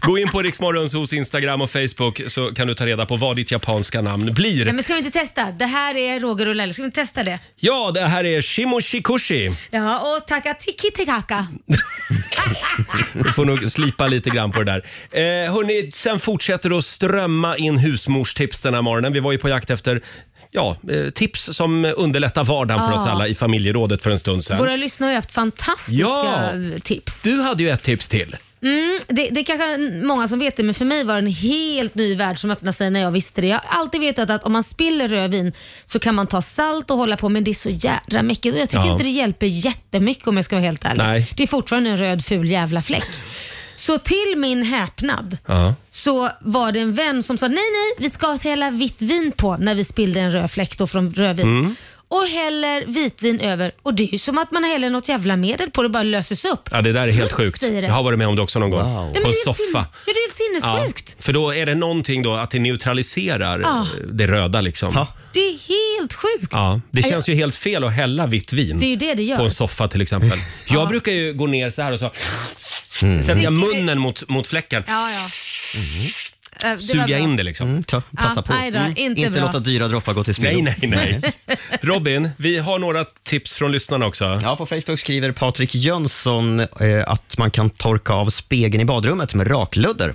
Gå 0.00 0.18
in 0.18 0.28
på 0.28 0.42
Riksmorgonsos 0.42 1.12
Instagram 1.12 1.60
och 1.60 1.70
Facebook 1.70 2.20
så 2.28 2.46
kan 2.54 2.66
du 2.66 2.74
ta 2.74 2.86
reda 2.86 3.06
på 3.06 3.16
vad 3.16 3.36
ditt 3.36 3.50
japanska 3.50 4.00
namn 4.02 4.34
blir. 4.34 4.64
Nej, 4.64 4.74
men 4.74 4.84
ska 4.84 4.92
vi 4.92 4.98
inte 4.98 5.18
testa? 5.18 5.50
Det 5.50 5.66
här 5.66 5.96
är 5.96 6.20
Roger 6.20 6.48
och 6.48 6.54
Laila. 6.54 6.72
Ska 6.72 6.82
vi 6.82 6.86
inte 6.86 7.00
testa 7.00 7.24
det? 7.24 7.38
Ja, 7.56 7.90
det 7.94 8.00
här 8.06 8.24
är 8.24 8.42
Shimoshikushi. 8.42 9.52
Ja, 9.70 9.98
och 10.16 10.26
tacka 10.26 10.54
tiki 10.54 10.90
tikaka. 10.90 11.46
Du 13.12 13.32
får 13.32 13.44
nog 13.44 13.68
slipa 13.70 14.06
lite 14.06 14.30
grann 14.30 14.52
på 14.52 14.62
det 14.62 14.72
där. 14.72 14.84
Eh, 15.46 15.52
hörni, 15.54 15.90
sen 15.92 16.20
fortsätter 16.20 16.70
det 16.70 16.78
att 16.78 16.86
strömma 16.86 17.56
in 17.56 17.78
husmorstips 17.78 18.60
den 18.60 18.74
här 18.74 18.82
morgonen. 18.82 19.12
Vi 19.12 19.20
var 19.20 19.32
ju 19.32 19.38
på 19.38 19.48
jakt 19.48 19.70
efter 19.70 20.00
ja, 20.50 20.76
eh, 20.90 21.10
tips 21.10 21.48
som 21.52 21.92
underlättar 21.96 22.44
vardagen 22.44 22.84
för 22.84 22.90
Ja. 22.90 22.96
oss 22.96 23.06
alla 23.06 23.26
i 23.28 23.34
familjerådet 23.34 24.02
för 24.02 24.10
en 24.10 24.18
stund 24.18 24.44
sedan. 24.44 24.58
Våra 24.58 24.76
lyssnare 24.76 25.08
har 25.08 25.12
ju 25.12 25.16
haft 25.16 25.32
fantastiska 25.32 25.92
Ja. 26.00 26.50
tips. 26.84 27.22
Du 27.22 27.40
hade 27.40 27.62
ju 27.62 27.70
ett 27.70 27.82
tips 27.82 28.08
till. 28.08 28.36
Mm, 28.62 28.98
det, 29.08 29.28
det 29.30 29.40
är 29.40 29.44
kanske 29.44 29.78
många 30.06 30.28
som 30.28 30.38
vet 30.38 30.56
det, 30.56 30.62
men 30.62 30.74
för 30.74 30.84
mig 30.84 31.04
var 31.04 31.14
det 31.14 31.20
en 31.20 31.26
helt 31.26 31.94
ny 31.94 32.14
värld 32.14 32.38
som 32.38 32.50
öppnade 32.50 32.72
sig 32.72 32.90
när 32.90 33.00
jag 33.00 33.10
visste 33.10 33.40
det. 33.40 33.46
Jag 33.46 33.60
har 33.64 33.80
alltid 33.80 34.00
vetat 34.00 34.30
att 34.30 34.44
om 34.44 34.52
man 34.52 34.62
spiller 34.62 35.08
rödvin 35.08 35.52
så 35.86 35.98
kan 35.98 36.14
man 36.14 36.26
ta 36.26 36.42
salt 36.42 36.90
och 36.90 36.96
hålla 36.96 37.16
på, 37.16 37.28
men 37.28 37.44
det 37.44 37.50
är 37.50 37.54
så 37.54 37.68
jädra 37.70 38.22
mycket. 38.22 38.58
Jag 38.58 38.68
tycker 38.68 38.84
Ja. 38.86 38.92
inte 38.92 39.04
det 39.04 39.10
hjälper 39.10 39.46
jättemycket 39.46 40.26
om 40.28 40.36
jag 40.36 40.44
ska 40.44 40.56
vara 40.56 40.64
helt 40.64 40.84
ärlig. 40.84 40.98
Nej. 41.04 41.30
Det 41.36 41.42
är 41.42 41.46
fortfarande 41.46 41.90
en 41.90 41.96
röd 41.96 42.24
ful 42.24 42.50
jävla 42.50 42.82
fläck. 42.82 43.04
Så 43.76 43.98
till 43.98 44.34
min 44.36 44.62
häpnad 44.62 45.38
Ja. 45.46 45.74
så 45.90 46.30
var 46.40 46.72
det 46.72 46.80
en 46.80 46.92
vän 46.92 47.22
som 47.22 47.38
sa 47.38 47.48
nej, 47.48 47.56
nej, 47.56 47.92
vi 47.98 48.10
ska 48.10 48.32
hälla 48.44 48.70
vitt 48.70 49.02
vin 49.02 49.32
på 49.36 49.56
när 49.56 49.74
vi 49.74 49.84
spillde 49.84 50.20
en 50.20 50.32
röd 50.32 50.50
fläck 50.50 50.78
då 50.78 50.86
från 50.86 51.14
rödvin. 51.14 51.76
Mm. 52.12 52.22
Och 52.22 52.28
häller 52.28 52.84
vitvin 52.86 53.40
över 53.40 53.72
och 53.82 53.94
det 53.94 54.02
är 54.02 54.12
ju 54.12 54.18
som 54.18 54.38
att 54.38 54.50
man 54.50 54.64
häller 54.64 54.90
något 54.90 55.08
jävla 55.08 55.36
medel 55.36 55.70
på 55.70 55.82
det 55.82 55.86
och 55.86 55.92
bara 55.92 56.02
löses 56.02 56.44
upp. 56.44 56.68
Ja, 56.72 56.82
det 56.82 56.92
där 56.92 57.08
är 57.08 57.12
helt 57.12 57.32
sjukt. 57.32 57.58
Säger 57.60 57.82
det. 57.82 57.88
Jag 57.88 57.94
har 57.94 58.02
varit 58.02 58.18
med 58.18 58.28
om 58.28 58.36
det 58.36 58.42
också 58.42 58.58
någon 58.58 58.70
gång. 58.70 58.82
Nej, 58.94 59.04
men 59.04 59.04
På 59.04 59.06
en 59.06 59.12
det 59.12 59.18
är 59.20 59.24
helt 59.24 59.38
soffa. 59.44 59.58
sin- 59.62 59.74
Ja, 59.74 59.84
det 60.04 60.10
är 60.10 60.26
helt 60.28 60.62
sinnessjukt. 60.62 61.24
för 61.24 61.32
då 61.32 61.54
är 61.54 61.66
det 61.66 61.74
någonting 61.74 62.22
då 62.22 62.32
att 62.34 62.50
det 62.50 62.58
neutraliserar 62.58 63.62
Ah. 63.64 63.80
eh, 63.80 64.06
det 64.12 64.26
röda 64.26 64.60
liksom. 64.60 65.06
Det 65.34 65.40
är 65.40 65.50
helt 65.98 66.12
sjukt. 66.14 66.48
Ja, 66.52 66.80
det 66.90 67.00
Ja, 67.00 67.08
känns 67.08 67.28
ju 67.28 67.34
helt 67.34 67.54
fel 67.54 67.84
att 67.84 67.92
hälla 67.92 68.26
vitt 68.26 68.52
vin 68.52 68.78
Det 68.78 68.86
är 68.86 68.90
ju 68.90 68.96
det 68.96 69.14
det 69.14 69.22
gör. 69.22 69.36
på 69.36 69.44
en 69.44 69.52
soffa 69.52 69.88
till 69.88 70.00
exempel. 70.00 70.38
Jag 70.68 70.88
brukar 70.88 71.12
ju 71.12 71.32
gå 71.32 71.46
ner 71.46 71.70
så 71.70 71.82
här 71.82 71.92
och 71.92 71.98
så 71.98 72.10
sätter 73.22 73.42
jag 73.42 73.52
munnen 73.52 73.98
mot, 73.98 74.28
mot 74.28 74.46
fläcken. 74.46 74.84
Ja, 74.86 75.10
ja. 75.10 75.28
Eh, 76.52 76.58
det 76.62 76.68
var 76.68 76.78
Suga 76.78 77.06
bra. 77.06 77.18
in 77.18 77.36
det 77.36 77.42
liksom. 77.42 77.68
Mm, 77.68 77.82
ta, 77.82 78.02
passa 78.16 78.32
Ja, 78.36 78.42
på. 78.42 78.52
nej 78.52 78.70
då, 78.70 78.78
inte 78.96 79.02
Inte 79.20 79.30
bra. 79.30 79.40
låta 79.40 79.58
dyra 79.58 79.88
droppar 79.88 80.12
gå 80.12 80.24
till 80.24 80.34
spillo. 80.34 80.62
Nej, 80.62 80.76
nej, 80.82 81.20
nej. 81.46 81.56
Robin, 81.80 82.30
vi 82.36 82.58
har 82.58 82.78
några 82.78 83.04
tips 83.22 83.54
från 83.54 83.72
lyssnarna 83.72 84.06
också. 84.06 84.38
Ja, 84.42 84.56
på 84.56 84.66
Facebook 84.66 84.98
skriver 85.00 85.32
Patrik 85.32 85.74
Jönsson 85.74 86.60
eh, 86.60 86.68
att 87.06 87.38
man 87.38 87.50
kan 87.50 87.70
torka 87.70 88.12
av 88.12 88.30
spegeln 88.30 88.80
i 88.80 88.84
badrummet 88.84 89.34
med 89.34 89.50
rakludder. 89.50 90.14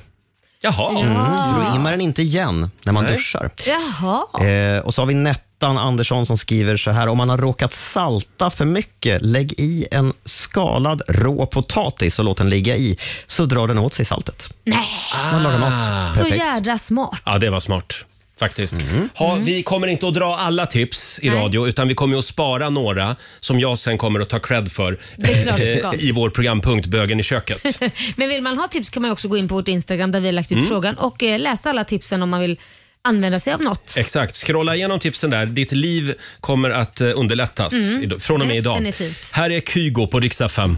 Jaha. 0.61 0.89
Mm, 0.99 1.15
för 1.55 1.69
då 1.71 1.75
immar 1.75 1.91
den 1.91 2.01
inte 2.01 2.21
igen 2.21 2.71
när 2.85 2.93
man 2.93 3.03
Nej. 3.03 3.13
duschar. 3.13 3.49
Jaha. 3.67 4.47
Eh, 4.47 4.79
och 4.79 4.93
så 4.93 5.01
har 5.01 5.07
vi 5.07 5.13
Nettan 5.60 5.78
Andersson 5.78 6.26
som 6.26 6.38
skriver 6.38 6.78
så 6.78 6.91
här. 6.91 7.08
Om 7.08 7.18
man 7.18 7.30
har 7.30 7.38
råkat 7.38 7.74
salta 7.74 8.49
för 8.49 8.66
mycket, 8.66 9.22
lägg 9.22 9.53
i 9.60 9.88
en 9.91 10.14
skalad 10.26 11.01
rå 11.08 11.45
potatis 11.45 12.20
och 12.20 12.26
låt 12.26 12.38
den 12.38 12.49
ligga 12.49 12.76
i, 12.76 12.97
så 13.26 13.45
drar 13.45 13.68
den 13.68 13.80
åt 13.80 13.93
sig 13.93 14.05
saltet. 14.05 14.49
Nej. 14.64 14.88
Man 15.32 15.43
lagar 15.43 15.58
mat. 15.60 16.16
Så 16.16 16.24
Perfekt. 16.24 16.43
jädra 16.43 16.78
smart. 16.78 17.22
Ja, 17.26 17.38
det 17.38 17.49
var 17.49 17.60
smart. 17.60 18.05
Faktiskt. 18.39 18.76
Ha, 19.16 19.36
Vi 19.36 19.64
kommer 19.64 19.88
inte 19.88 20.08
att 20.08 20.14
dra 20.14 20.36
alla 20.38 20.66
tips 20.66 21.20
i 21.22 21.30
Nej. 21.30 21.39
radio 21.39 21.68
utan 21.68 21.88
vi 21.88 21.93
kommer 21.95 22.18
att 22.18 22.26
spara 22.26 22.70
några 22.70 23.16
som 23.39 23.60
jag 23.60 23.80
sen 23.80 23.97
kommer 23.97 24.20
att 24.20 24.30
ta 24.30 24.39
cred 24.39 24.72
för 24.72 24.99
Det 25.16 25.32
är 25.34 25.41
klart 25.41 25.58
du 25.58 25.76
ska. 25.80 25.93
eh, 25.93 26.03
i 26.05 26.12
vår 26.12 26.30
programpunkt 26.30 26.88
Bögen 26.88 27.20
i 27.20 27.24
köket. 27.24 27.80
Men 28.16 28.30
vill 28.30 28.41
man 28.43 28.58
ha 28.58 28.68
tips 28.68 28.89
kan 28.89 29.01
man 29.01 29.10
ju 29.10 29.14
också 29.14 29.28
gå 29.28 29.38
in 29.38 29.47
på 29.47 29.55
vårt 29.55 29.68
Instagram 29.68 30.12
där 30.12 30.20
vi 30.20 30.28
har 30.28 30.34
lagt 30.34 30.51
ut 30.51 30.55
Mm. 30.58 30.70
frågan 30.70 30.97
och 30.97 31.24
eh, 31.24 31.39
läsa 31.39 31.70
alla 31.70 31.84
tipsen 31.84 32.24
om 32.24 32.30
man 32.30 32.39
vill 32.39 32.58
använda 33.08 33.39
sig 33.39 33.53
av 33.53 33.62
något. 33.62 33.97
Exakt. 33.97 34.36
Scrolla 34.36 34.76
igenom 34.76 34.99
tipsen 34.99 35.30
där. 35.30 35.45
Ditt 35.45 35.72
liv 35.72 36.14
kommer 36.41 36.70
att 36.70 37.01
eh, 37.01 37.08
underlättas 37.16 37.74
Mm. 37.74 38.20
från 38.20 38.41
och 38.41 38.47
med 38.47 38.58
idag. 38.58 38.84
Definitivt. 38.84 39.32
Här 39.32 39.49
är 39.51 39.62
Kygo 39.62 40.08
på 40.08 40.20
riksdag 40.20 40.51
5. 40.51 40.78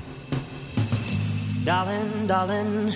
Darling, 1.65 2.27
darling. 2.27 2.93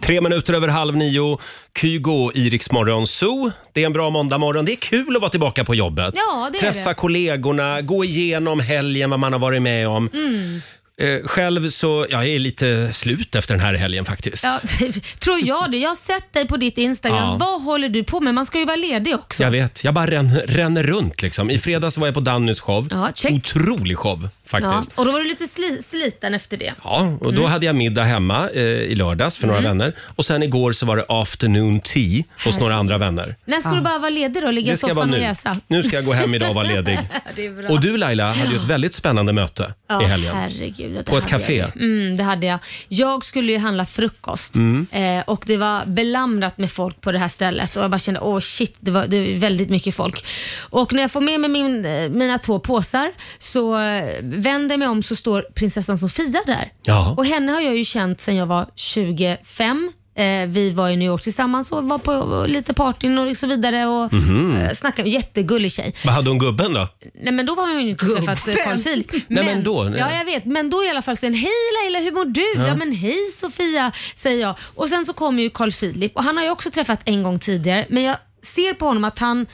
Tre 0.00 0.20
minuter 0.20 0.54
över 0.54 0.68
halv 0.68 0.96
nio. 0.96 1.38
Kygo 1.80 2.30
i 2.34 2.50
Rix 2.50 2.70
Morgon 2.70 3.06
Zoo. 3.06 3.50
Det 3.72 3.82
är 3.82 3.86
en 3.86 3.92
bra 3.92 4.10
måndagmorgon. 4.10 4.64
Det 4.64 4.72
är 4.72 4.76
kul 4.76 5.16
att 5.16 5.22
vara 5.22 5.30
tillbaka 5.30 5.64
på 5.64 5.74
jobbet. 5.74 6.14
Ja, 6.16 6.50
det 6.52 6.58
är 6.58 6.72
Träffa 6.72 6.88
det. 6.88 6.94
kollegorna, 6.94 7.80
gå 7.80 8.04
igenom 8.04 8.60
helgen, 8.60 9.10
vad 9.10 9.20
man 9.20 9.32
har 9.32 9.40
varit 9.40 9.62
med 9.62 9.88
om. 9.88 10.10
Mm. 10.14 10.60
Eh, 11.00 11.26
själv 11.26 11.70
så, 11.70 12.06
jag 12.10 12.26
är 12.26 12.38
lite 12.38 12.92
slut 12.92 13.34
efter 13.34 13.54
den 13.54 13.64
här 13.64 13.74
helgen 13.74 14.04
faktiskt. 14.04 14.44
Ja, 14.44 14.60
tror 15.18 15.38
jag 15.44 15.70
det. 15.70 15.76
Jag 15.78 15.90
har 15.90 15.94
sett 15.96 16.32
dig 16.32 16.46
på 16.48 16.56
ditt 16.56 16.78
Instagram. 16.78 17.18
Ja. 17.18 17.36
Vad 17.40 17.62
håller 17.62 17.88
du 17.88 18.04
på 18.04 18.20
med? 18.20 18.34
Man 18.34 18.46
ska 18.46 18.58
ju 18.58 18.64
vara 18.64 18.76
ledig 18.76 19.14
också. 19.14 19.42
Jag 19.42 19.50
vet, 19.50 19.84
jag 19.84 19.94
bara 19.94 20.06
ränner, 20.06 20.44
ränner 20.46 20.82
runt 20.82 21.22
liksom. 21.22 21.50
I 21.50 21.58
fredags 21.58 21.98
var 21.98 22.06
jag 22.06 22.14
på 22.14 22.20
Dannys 22.20 22.60
show. 22.60 22.86
Ja, 22.90 23.10
check. 23.14 23.32
Otrolig 23.32 23.96
show 23.98 24.22
Ja, 24.22 24.28
faktiskt. 24.60 24.98
och 24.98 25.04
då 25.04 25.12
var 25.12 25.20
du 25.20 25.26
lite 25.26 25.44
sli 25.46 25.78
sliten 25.82 26.34
efter 26.34 26.56
det. 26.56 26.72
Ja, 26.84 27.16
och 27.20 27.34
då 27.34 27.40
Mm. 27.40 27.52
hade 27.52 27.66
jag 27.66 27.74
middag 27.74 28.02
hemma 28.04 28.48
eh, 28.54 28.62
i 28.62 28.94
lördags 28.94 29.36
för 29.36 29.46
några 29.46 29.60
Mm. 29.60 29.78
vänner. 29.78 29.92
Och 30.16 30.24
sen 30.24 30.42
igår 30.42 30.72
så 30.72 30.86
var 30.86 30.96
det 30.96 31.04
afternoon 31.08 31.80
tea 31.80 32.22
hos 32.44 32.58
några 32.58 32.74
andra 32.74 32.98
vänner. 32.98 33.36
När 33.44 33.60
ska 33.60 33.70
du 33.70 33.80
bara 33.80 33.98
vara 33.98 34.10
ledig 34.10 34.42
då? 34.42 34.50
Ligga 34.50 34.72
i 34.72 34.76
soffan 34.76 34.98
och 34.98 35.08
nu. 35.08 35.18
läsa? 35.18 35.60
Nu 35.66 35.82
ska 35.82 35.96
jag 35.96 36.04
gå 36.04 36.12
hem 36.12 36.34
idag 36.34 36.48
och 36.48 36.54
vara 36.54 36.68
ledig. 36.68 36.98
det 37.36 37.46
är 37.46 37.50
bra. 37.50 37.68
Och 37.68 37.80
du 37.80 37.96
Laila 37.96 38.32
hade 38.32 38.50
ju 38.50 38.56
ett 38.56 38.64
väldigt 38.64 38.94
spännande 38.94 39.32
möte. 39.32 39.74
Ja, 39.88 40.02
i 40.02 40.04
helgen? 40.04 40.36
herregud. 40.36 41.06
På 41.06 41.16
ett 41.16 41.26
café? 41.26 41.56
Jag. 41.56 41.76
Mm, 41.76 42.16
det 42.16 42.22
hade 42.22 42.46
jag. 42.46 42.58
Jag 42.88 43.24
skulle 43.24 43.52
ju 43.52 43.58
handla 43.58 43.86
frukost 43.86 44.54
Mm. 44.54 44.86
eh, 44.90 45.24
och 45.26 45.44
det 45.46 45.56
var 45.56 45.86
belamrat 45.86 46.58
med 46.58 46.70
folk 46.72 47.00
på 47.00 47.12
det 47.12 47.18
här 47.18 47.28
stället 47.28 47.76
och 47.76 47.82
jag 47.82 47.90
bara 47.90 47.98
kände, 47.98 48.20
åh 48.20 48.40
shit, 48.40 48.76
det 48.80 48.90
var, 48.90 49.06
det 49.06 49.18
var 49.20 49.38
väldigt 49.38 49.70
mycket 49.70 49.94
folk. 49.94 50.24
Och 50.70 50.92
när 50.92 51.00
jag 51.02 51.10
får 51.10 51.20
med 51.20 51.40
mig 51.40 51.50
min, 51.50 51.84
eh, 51.84 52.08
mina 52.08 52.38
två 52.38 52.58
påsar 52.58 53.12
så 53.38 53.78
eh, 53.78 54.04
vänder 54.22 54.72
jag 54.72 54.78
mig 54.78 54.88
om 54.88 55.02
så 55.02 55.16
står 55.16 55.46
prinsessan 55.54 55.98
Sofia 55.98 56.42
där. 56.46 56.72
Ja. 56.82 57.14
Och 57.16 57.26
henne 57.26 57.52
har 57.52 57.60
jag 57.60 57.76
ju 57.76 57.84
känt 57.84 58.20
sedan 58.20 58.36
jag 58.36 58.46
var 58.46 58.66
25. 58.76 59.92
Eh, 60.16 60.46
vi 60.48 60.70
var 60.70 60.88
i 60.88 60.96
New 60.96 61.06
York 61.06 61.22
tillsammans 61.22 61.72
och 61.72 61.84
var 61.84 61.98
på 61.98 62.44
lite 62.48 62.74
partyn 62.74 63.18
och 63.18 63.36
så 63.36 63.46
vidare 63.46 63.86
och 63.86 64.12
Mhm. 64.12 64.56
eh, 64.56 64.72
snackade. 64.74 65.08
Jättegullig 65.08 65.72
tjej. 65.72 65.94
Vad 66.04 66.14
hade 66.14 66.30
hon 66.30 66.38
gubben 66.38 66.74
då? 66.74 66.88
Nej 67.22 67.32
men 67.32 67.46
då 67.46 67.54
var 67.54 67.66
hon 67.74 67.82
ju 67.82 67.90
inte 67.90 68.06
träffat 68.06 68.48
eh, 68.48 68.54
Carl 68.54 68.78
Philip. 68.82 69.12
Nej, 69.28 69.44
men 69.44 69.64
då, 69.64 69.82
nej. 69.82 70.00
Ja 70.00 70.12
jag 70.12 70.24
vet, 70.24 70.44
men 70.44 70.70
då 70.70 70.84
i 70.84 70.90
alla 70.90 71.02
fall 71.02 71.16
sen 71.16 71.34
hej 71.34 71.50
Laila 71.82 71.98
hur 72.04 72.12
mår 72.12 72.24
du? 72.24 72.54
Ja. 72.56 72.66
Ja. 72.68 72.76
men 72.76 72.92
hej 72.92 73.28
Sofia 73.36 73.92
säger 74.14 74.40
jag. 74.40 74.54
Och 74.74 74.88
sen 74.88 75.04
så 75.06 75.12
kommer 75.12 75.42
ju 75.42 75.50
Carl 75.50 75.72
Philip 75.72 76.16
och 76.16 76.24
han 76.24 76.36
har 76.36 76.44
jag 76.44 76.52
också 76.52 76.70
träffat 76.70 77.00
en 77.04 77.22
gång 77.22 77.38
tidigare 77.38 77.86
men 77.88 78.02
jag 78.02 78.16
ser 78.42 78.74
på 78.74 78.86
honom 78.86 79.04
att 79.04 79.18
han 79.18 79.46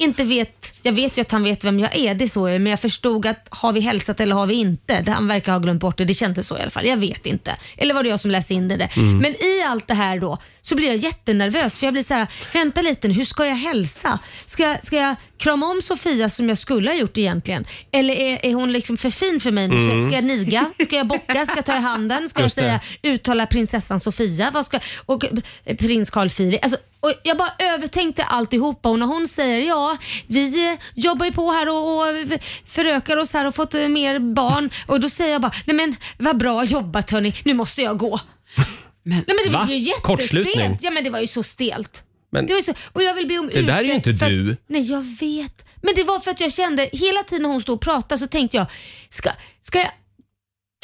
inte 0.00 0.24
vet, 0.24 0.72
jag 0.82 0.92
vet 0.92 1.16
ju 1.18 1.20
att 1.22 1.32
han 1.32 1.42
vet 1.42 1.64
vem 1.64 1.78
jag 1.78 1.96
är, 1.96 2.14
det 2.14 2.24
är 2.24 2.28
så 2.28 2.48
jag 2.48 2.60
men 2.60 2.70
jag 2.70 2.80
förstod 2.80 3.26
att 3.26 3.46
har 3.50 3.72
vi 3.72 3.80
hälsat 3.80 4.20
eller 4.20 4.34
har 4.34 4.46
vi 4.46 4.54
inte? 4.54 5.00
Det- 5.02 5.10
Han 5.12 5.28
verkar 5.28 5.52
ha 5.52 5.58
glömt 5.58 5.80
bort 5.80 5.98
det, 5.98 6.04
det 6.04 6.14
kändes 6.14 6.46
så 6.46 6.58
i 6.58 6.60
alla 6.60 6.70
fall. 6.70 6.86
Jag 6.86 6.96
vet 6.96 7.26
inte. 7.26 7.56
Eller 7.76 7.94
var 7.94 8.02
det 8.02 8.08
jag 8.08 8.20
som 8.20 8.30
läste 8.30 8.54
in 8.54 8.68
det 8.68 8.76
där? 8.76 8.90
Mm. 8.96 9.18
Men 9.18 9.30
i 9.32 9.62
allt 9.66 9.88
det 9.88 9.94
här 9.94 10.18
då 10.20 10.38
så 10.62 10.74
blir 10.76 10.86
jag 10.86 10.96
jättenervös 10.96 11.78
för 11.78 11.86
jag 11.86 11.92
blir 11.94 12.02
så 12.02 12.14
här, 12.14 12.26
vänta 12.52 12.82
lite 12.82 13.08
hur 13.08 13.24
ska 13.24 13.46
jag 13.46 13.56
hälsa? 13.56 14.18
Ska, 14.46 14.62
jag- 14.62 14.84
ska 14.86 14.96
jag 14.96 15.14
krama 15.38 15.66
om 15.66 15.82
Sofia 15.82 16.28
som 16.28 16.48
jag 16.48 16.58
skulle 16.58 16.90
ha 16.90 16.96
gjort 16.96 17.18
egentligen? 17.18 17.66
Eller 17.92 18.14
är, 18.14 18.46
är 18.46 18.54
hon 18.54 18.72
liksom 18.72 18.96
för 18.96 19.10
fin 19.10 19.40
för 19.40 19.50
mig 19.50 19.68
nu? 19.68 19.76
Mm. 19.76 20.00
Ska, 20.06 20.14
jag 20.14 20.24
niga? 20.24 20.72
Ska 20.84 20.96
jag 20.96 21.06
bocka? 21.06 21.46
Ska 21.46 21.56
jag 21.56 21.64
ta 21.66 21.76
i 21.76 21.80
handen? 21.80 22.28
Ska 22.28 22.42
jag 22.42 22.52
säga 22.52 22.80
uttala 23.02 23.46
prinsessan 23.46 24.00
Sofia? 24.00 24.50
Vad 24.50 24.66
ska, 24.66 24.80
och 25.06 25.24
eh, 25.64 25.76
prins 25.76 26.10
Carl 26.10 26.30
Philip? 26.30 26.62
Alltså, 26.64 26.78
och 27.00 27.12
jag 27.22 27.36
bara 27.36 27.52
övertänkte 27.58 28.24
alltihopa 28.24 28.88
och 28.88 28.98
när 28.98 29.06
hon 29.06 29.28
säger 29.28 29.60
ja, 29.60 29.96
vi 30.26 30.70
eh, 30.72 30.78
jobbar 30.94 31.26
ju 31.26 31.32
på 31.32 31.50
här 31.50 31.68
och, 31.68 32.00
och 32.00 32.38
förökar 32.66 33.16
oss 33.16 33.32
här 33.32 33.46
och 33.46 33.54
fått 33.54 33.74
eh, 33.74 33.88
mer 33.88 34.18
barn 34.18 34.70
och 34.86 35.00
då 35.00 35.08
säger 35.08 35.32
jag 35.32 35.42
bara, 35.42 35.52
nej 35.64 35.76
men 35.76 35.96
vad 36.18 36.36
bra 36.38 36.64
jobbat 36.64 37.10
hörni, 37.10 37.34
nu 37.44 37.54
måste 37.54 37.82
jag 37.82 37.98
gå. 37.98 38.20
nej 39.02 39.24
men 39.26 39.36
det 39.44 39.50
Va? 39.50 39.58
var 39.58 39.74
ju 39.74 39.78
jättestelt. 39.78 40.78
Ja 40.82 40.90
men 40.90 41.04
det 41.04 41.10
var 41.10 41.20
ju 41.20 41.26
så 41.26 41.42
stelt. 41.42 42.04
Men- 42.32 42.46
det 42.46 42.54
var 42.54 42.62
så, 42.62 42.74
och 42.92 43.02
jag 43.02 43.14
vill 43.14 43.28
be 43.28 43.38
om 43.38 43.50
Det 43.52 43.62
där 43.62 43.78
är 43.78 43.82
ju 43.82 43.90
ursäkt 43.90 44.06
inte 44.06 44.28
du. 44.28 44.52
Att, 44.52 44.58
nej 44.66 44.82
jag 44.82 45.02
vet. 45.20 45.64
Men 45.82 45.94
det 45.94 46.04
var 46.04 46.20
för 46.20 46.30
att 46.30 46.40
jag 46.40 46.52
kände, 46.52 46.88
hela 46.92 47.22
tiden 47.22 47.42
när 47.42 47.48
hon 47.48 47.62
stod 47.62 47.74
och 47.74 47.80
pratade 47.80 48.18
så 48.18 48.26
tänkte 48.26 48.56
jag, 48.56 48.66
ska, 49.08 49.30
ska 49.60 49.78
jag, 49.78 49.90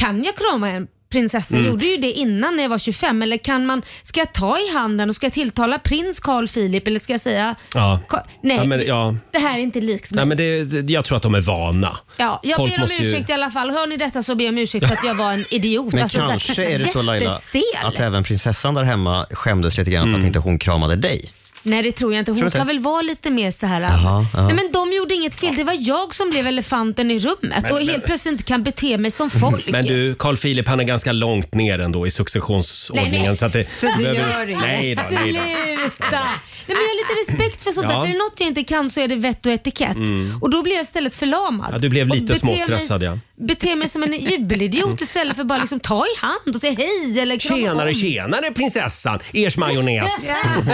kan 0.01 0.25
jag 0.25 0.37
krama 0.37 0.71
en 0.71 0.89
prinsessa? 1.11 1.55
Jag 1.57 1.61
Mm. 1.61 1.73
gjorde 1.73 1.85
ju 1.87 1.97
det 1.97 2.13
innan 2.13 2.57
när 2.57 2.63
jag 2.63 2.71
var 2.71 2.79
25. 2.79 3.23
Eller 3.23 3.37
kan 3.37 3.67
man, 3.67 3.83
ska 4.03 4.21
jag 4.21 4.33
ta 4.33 4.59
i 4.59 4.73
handen 4.75 5.09
och 5.09 5.17
ska 5.17 5.27
jag 5.27 5.33
tilltala 5.33 5.79
prins 5.79 6.21
Carl 6.21 6.49
Philip 6.49 6.87
eller 6.87 7.01
ska 7.01 7.13
jag 7.13 7.21
säga 7.21 7.55
Ja. 7.75 8.01
Ka- 8.09 8.23
Nej, 8.43 8.57
ja, 8.57 8.65
men, 8.65 8.79
det- 8.79 8.85
ja. 8.85 9.17
det 9.33 9.39
här 9.39 9.55
är 9.59 9.63
inte 9.63 9.81
likt 9.81 10.11
mig. 10.13 10.17
Nej, 10.17 10.27
men 10.27 10.37
det, 10.37 10.83
det- 10.83 10.93
jag 10.93 11.05
tror 11.05 11.17
att 11.17 11.23
de 11.23 11.35
är 11.35 11.41
vana. 11.41 11.97
Ja, 12.17 12.41
jag 12.43 12.57
Folk 12.57 12.71
ber 12.73 12.77
om 12.77 12.81
måste 12.81 12.97
ju- 13.03 13.09
ursäkt 13.11 13.31
i 13.31 13.33
alla 13.33 13.51
fall. 13.51 13.71
Hör 13.71 13.87
ni 13.87 13.97
detta 13.97 14.23
så 14.23 14.35
ber 14.35 14.45
jag 14.45 14.53
om 14.53 14.59
ursäkt 14.59 14.87
för 14.87 14.95
att 14.95 15.05
jag 15.05 15.15
var 15.15 15.33
en 15.33 15.45
idiot. 15.51 15.93
Men 15.93 16.03
Alltså, 16.03 16.19
så 16.19 16.25
här, 16.25 16.31
kanske 16.31 16.65
är 16.65 16.79
det 16.79 16.93
så 16.93 17.03
Laila, 17.03 17.41
att 17.85 18.01
även 18.01 18.25
prinsessan 18.25 18.75
där 18.75 18.85
hemma 18.85 19.27
skämdes 19.31 19.79
lite 19.79 19.91
grann 19.91 20.03
Mm. 20.03 20.15
för 20.15 20.21
att 20.21 20.27
inte 20.27 20.39
hon 20.39 20.59
kramade 20.59 20.97
dig. 20.97 21.33
Nej 21.67 21.83
det 21.83 21.93
tror 21.93 22.13
jag 22.13 22.19
inte. 22.21 22.27
Tror 22.31 22.35
Hon 22.35 22.41
du 22.41 22.47
inte? 22.47 22.59
kan 22.59 22.67
väl 22.67 22.79
vara 22.79 23.03
lite 23.03 23.31
mer 23.31 23.51
så 23.51 23.67
här. 23.67 23.81
Jaha, 23.81 24.27
ja. 24.35 24.43
Nej 24.47 24.55
men 24.55 24.73
de 24.73 24.93
gjorde 24.93 25.15
inget 25.15 25.35
fel. 25.41 25.57
Det 25.57 25.65
var 25.65 25.77
jag 25.81 26.15
som 26.15 26.31
blev 26.31 26.47
elefanten 26.47 27.11
i 27.11 27.19
rummet 27.19 27.39
Men- 27.63 27.73
och 27.73 27.79
men- 27.79 27.89
helt 27.89 28.05
plötsligt 28.05 28.33
inte 28.33 28.45
kan 28.45 28.63
bete 28.63 28.99
mig 28.99 29.11
som 29.11 29.31
folk. 29.31 29.69
Men 29.69 29.87
du, 29.87 30.15
Carl 30.15 30.37
Philip 30.37 30.69
han 30.69 30.81
är 30.81 30.85
ganska 30.85 31.13
långt 31.13 31.55
ner 31.55 31.79
ändå 31.79 32.07
i 32.07 32.11
successionsordningen. 32.11 33.13
Nej, 33.13 33.27
men- 33.29 33.37
så 33.37 33.45
att 33.47 33.53
det, 33.53 33.67
Så 33.81 33.87
behöver- 33.87 34.15
gör 34.39 34.47
inget. 34.49 34.61
Nej 34.63 34.95
då, 34.95 35.03
nej 35.11 35.33
då. 35.33 35.41
Sluta! 35.81 36.27
Nej, 36.69 36.77
men 36.77 36.85
jag 36.85 36.89
har 36.89 37.19
lite 37.25 37.33
respekt 37.33 37.63
för 37.63 37.71
sånt 37.71 37.87
Ja. 37.91 37.93
där. 37.93 38.01
För 38.01 38.09
är 38.09 38.13
det 38.13 38.19
något 38.19 38.41
jag 38.41 38.47
inte 38.49 38.65
kan 38.65 38.91
så 38.91 39.01
är 39.01 39.09
det 39.09 39.17
vett 39.17 39.47
och 39.47 39.53
etikett. 39.53 39.97
Mm. 39.97 40.39
Och 40.43 40.51
då 40.51 40.63
blir 40.63 40.73
jag 40.75 40.83
istället 40.83 41.15
förlamad. 41.15 41.71
Ja, 41.75 41.79
du 41.79 41.89
blev 41.89 42.09
Och 42.11 42.15
lite 42.15 42.27
beter 42.27 42.41
småstressad, 42.41 43.01
mig, 43.03 43.11
ja. 43.11 43.19
Beter 43.45 43.77
mig 43.77 43.89
som 43.89 44.03
en 44.03 44.13
jubelidiot 44.21 45.01
istället 45.01 45.37
för 45.37 45.45
bara 45.45 45.59
liksom 45.59 45.81
ta 45.81 46.05
i 46.07 46.17
hand 46.21 46.55
och 46.55 46.61
säga 46.61 46.73
hej 46.79 47.21
eller 47.21 47.37
krama 47.39 47.59
Tjenare, 47.63 47.89
om. 47.89 47.95
tjenare 47.95 48.53
prinsessan! 48.55 49.19
Ers 49.35 49.57
majonnäs. 49.57 50.13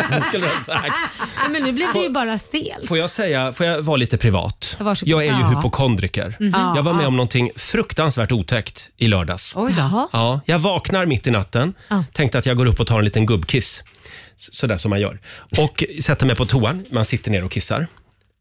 Skulle 0.28 0.46
jag. 0.46 0.81
Nej, 0.90 1.50
men 1.50 1.62
nu 1.62 1.72
blev 1.72 1.92
det 1.92 1.98
ju 2.00 2.08
bara 2.08 2.38
stelt. 2.38 2.88
Får 2.88 2.98
jag 2.98 3.10
säga, 3.10 3.52
får 3.52 3.66
jag 3.66 3.82
vara 3.82 3.96
lite 3.96 4.18
privat? 4.18 4.76
Varsågod. 4.80 5.12
Jag 5.12 5.20
är 5.26 5.34
ju 5.34 5.40
Ja. 5.40 5.46
hypokondriker. 5.48 6.36
Mhm. 6.40 6.52
Jag 6.76 6.82
var 6.82 6.92
med 6.94 7.04
Ja. 7.04 7.08
om 7.08 7.16
någonting 7.16 7.50
fruktansvärt 7.56 8.32
otäckt 8.32 8.90
i 8.96 9.08
lördags. 9.08 9.52
Oj 9.56 9.72
då. 9.76 10.08
Ja, 10.12 10.40
jag 10.46 10.58
vaknar 10.58 11.06
mitt 11.06 11.26
i 11.26 11.30
natten, 11.30 11.74
Ja. 11.88 12.04
tänkte 12.12 12.38
att 12.38 12.46
jag 12.46 12.56
går 12.56 12.66
upp 12.66 12.80
och 12.80 12.86
tar 12.86 12.98
en 12.98 13.04
liten 13.04 13.26
gubbkiss. 13.26 13.82
S- 14.36 14.54
Sådär 14.54 14.76
som 14.76 14.90
man 14.90 15.00
gör. 15.00 15.20
Och 15.58 15.84
sätter 16.02 16.26
mig 16.26 16.36
på 16.36 16.46
toan, 16.46 16.84
man 16.90 17.04
sitter 17.04 17.30
ner 17.30 17.44
och 17.44 17.50
kissar. 17.52 17.86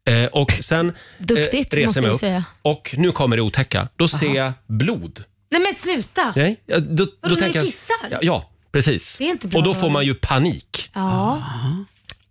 Eh, 0.08 0.24
och 0.26 0.52
sen 0.60 0.92
Duktigt, 1.18 1.72
eh, 1.74 1.76
reser 1.76 2.00
måste 2.00 2.08
upp 2.14 2.20
säga. 2.20 2.44
och 2.62 2.94
nu 2.98 3.12
kommer 3.12 3.36
det 3.36 3.42
otäcka. 3.42 3.88
Då 3.96 4.08
ser 4.08 4.34
jag 4.34 4.52
blod. 4.66 5.24
Nej 5.50 5.60
men 5.60 5.74
sluta! 5.74 6.32
Nej, 6.36 6.60
ja, 6.66 6.78
då, 6.78 7.04
då 7.04 7.10
när 7.22 7.28
tänker 7.36 7.46
du 7.52 7.58
jag, 7.58 7.66
kissar? 7.66 7.96
ja, 8.10 8.18
ja, 8.22 8.50
precis. 8.72 9.16
Det 9.18 9.24
är 9.24 9.30
inte 9.30 9.46
bra 9.48 9.58
och 9.58 9.64
då 9.64 9.74
får 9.74 9.90
man 9.90 10.04
ju 10.06 10.14
panik. 10.14 10.90
Ja. 10.94 11.42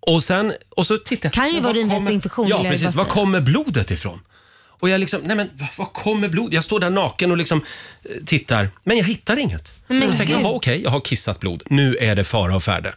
Och 0.07 0.23
sen 0.23 0.53
och 0.69 0.87
så 0.87 0.97
tittar 0.97 1.27
jag. 1.27 1.33
Kan 1.33 1.47
ju 1.47 1.53
men 1.53 1.63
vara 1.63 1.73
var 1.73 1.81
kommer- 1.81 1.93
urinvägsinfektion, 1.95 2.47
Ja, 2.47 2.63
precis. 2.63 2.81
bara 2.81 2.91
Var 2.91 3.03
säga. 3.03 3.13
kommer 3.13 3.41
blodet 3.41 3.91
ifrån? 3.91 4.19
Och 4.79 4.89
jag 4.89 4.99
liksom, 4.99 5.21
nej 5.23 5.35
men 5.37 5.49
var, 5.53 5.67
var 5.75 5.85
kommer 5.85 6.27
blod? 6.29 6.53
Jag 6.53 6.63
står 6.63 6.79
där 6.79 6.89
naken 6.89 7.31
och 7.31 7.37
liksom 7.37 7.61
eh, 8.03 8.23
tittar, 8.25 8.69
men 8.83 8.97
jag 8.97 9.05
hittar 9.05 9.37
inget. 9.39 9.73
Men 9.87 9.99
Men 9.99 10.07
jag 10.07 10.17
tänker, 10.17 10.33
gud. 10.35 10.43
jaha 10.45 10.51
okej, 10.51 10.81
jag 10.83 10.91
har 10.91 10.99
kissat 10.99 11.39
blod. 11.39 11.63
Nu 11.69 11.95
är 11.95 12.15
det 12.15 12.23
fara 12.23 12.55
och 12.55 12.63
färde. 12.63 12.93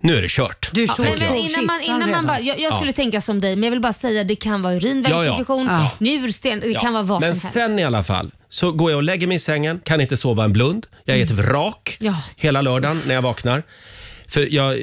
Nu 0.00 0.16
är 0.16 0.22
det 0.22 0.28
kört. 0.30 0.70
Du 0.72 0.86
tänker 0.86 1.02
men, 1.02 1.18
men 1.18 1.28
jag. 1.28 1.38
innan 1.38 1.66
man, 1.66 1.80
innan 1.82 2.10
man 2.10 2.26
bara, 2.26 2.40
jag, 2.40 2.60
jag 2.60 2.74
skulle 2.74 2.90
Ja. 2.90 2.94
tänka 2.94 3.20
som 3.20 3.40
dig, 3.40 3.56
men 3.56 3.62
jag 3.62 3.70
vill 3.70 3.80
bara 3.80 3.92
säga 3.92 4.24
det 4.24 4.36
kan 4.36 4.62
vara 4.62 4.74
urinvägsinfektion, 4.74 5.66
Ja, 5.66 5.80
ja. 5.80 5.90
njursten, 5.98 6.60
det 6.60 6.66
Ja, 6.68 6.80
kan 6.80 6.92
vara 6.92 7.02
vad 7.02 7.20
Men 7.20 7.34
som 7.34 7.40
helst. 7.46 7.52
sen 7.54 7.78
i 7.78 7.84
alla 7.84 8.02
fall 8.04 8.30
så 8.48 8.72
går 8.72 8.90
jag 8.90 8.96
och 8.96 9.02
lägger 9.02 9.26
mig 9.26 9.36
i 9.36 9.40
sängen, 9.40 9.80
kan 9.84 10.00
inte 10.00 10.16
sova 10.16 10.44
en 10.44 10.52
blund. 10.52 10.86
Jag 11.04 11.18
är 11.18 11.24
ett 11.24 11.30
vrak 11.30 11.96
Ja. 12.00 12.14
hela 12.36 12.62
lördagen 12.62 13.02
när 13.06 13.14
jag 13.14 13.22
vaknar. 13.22 13.62
För 14.28 14.54
jag, 14.54 14.78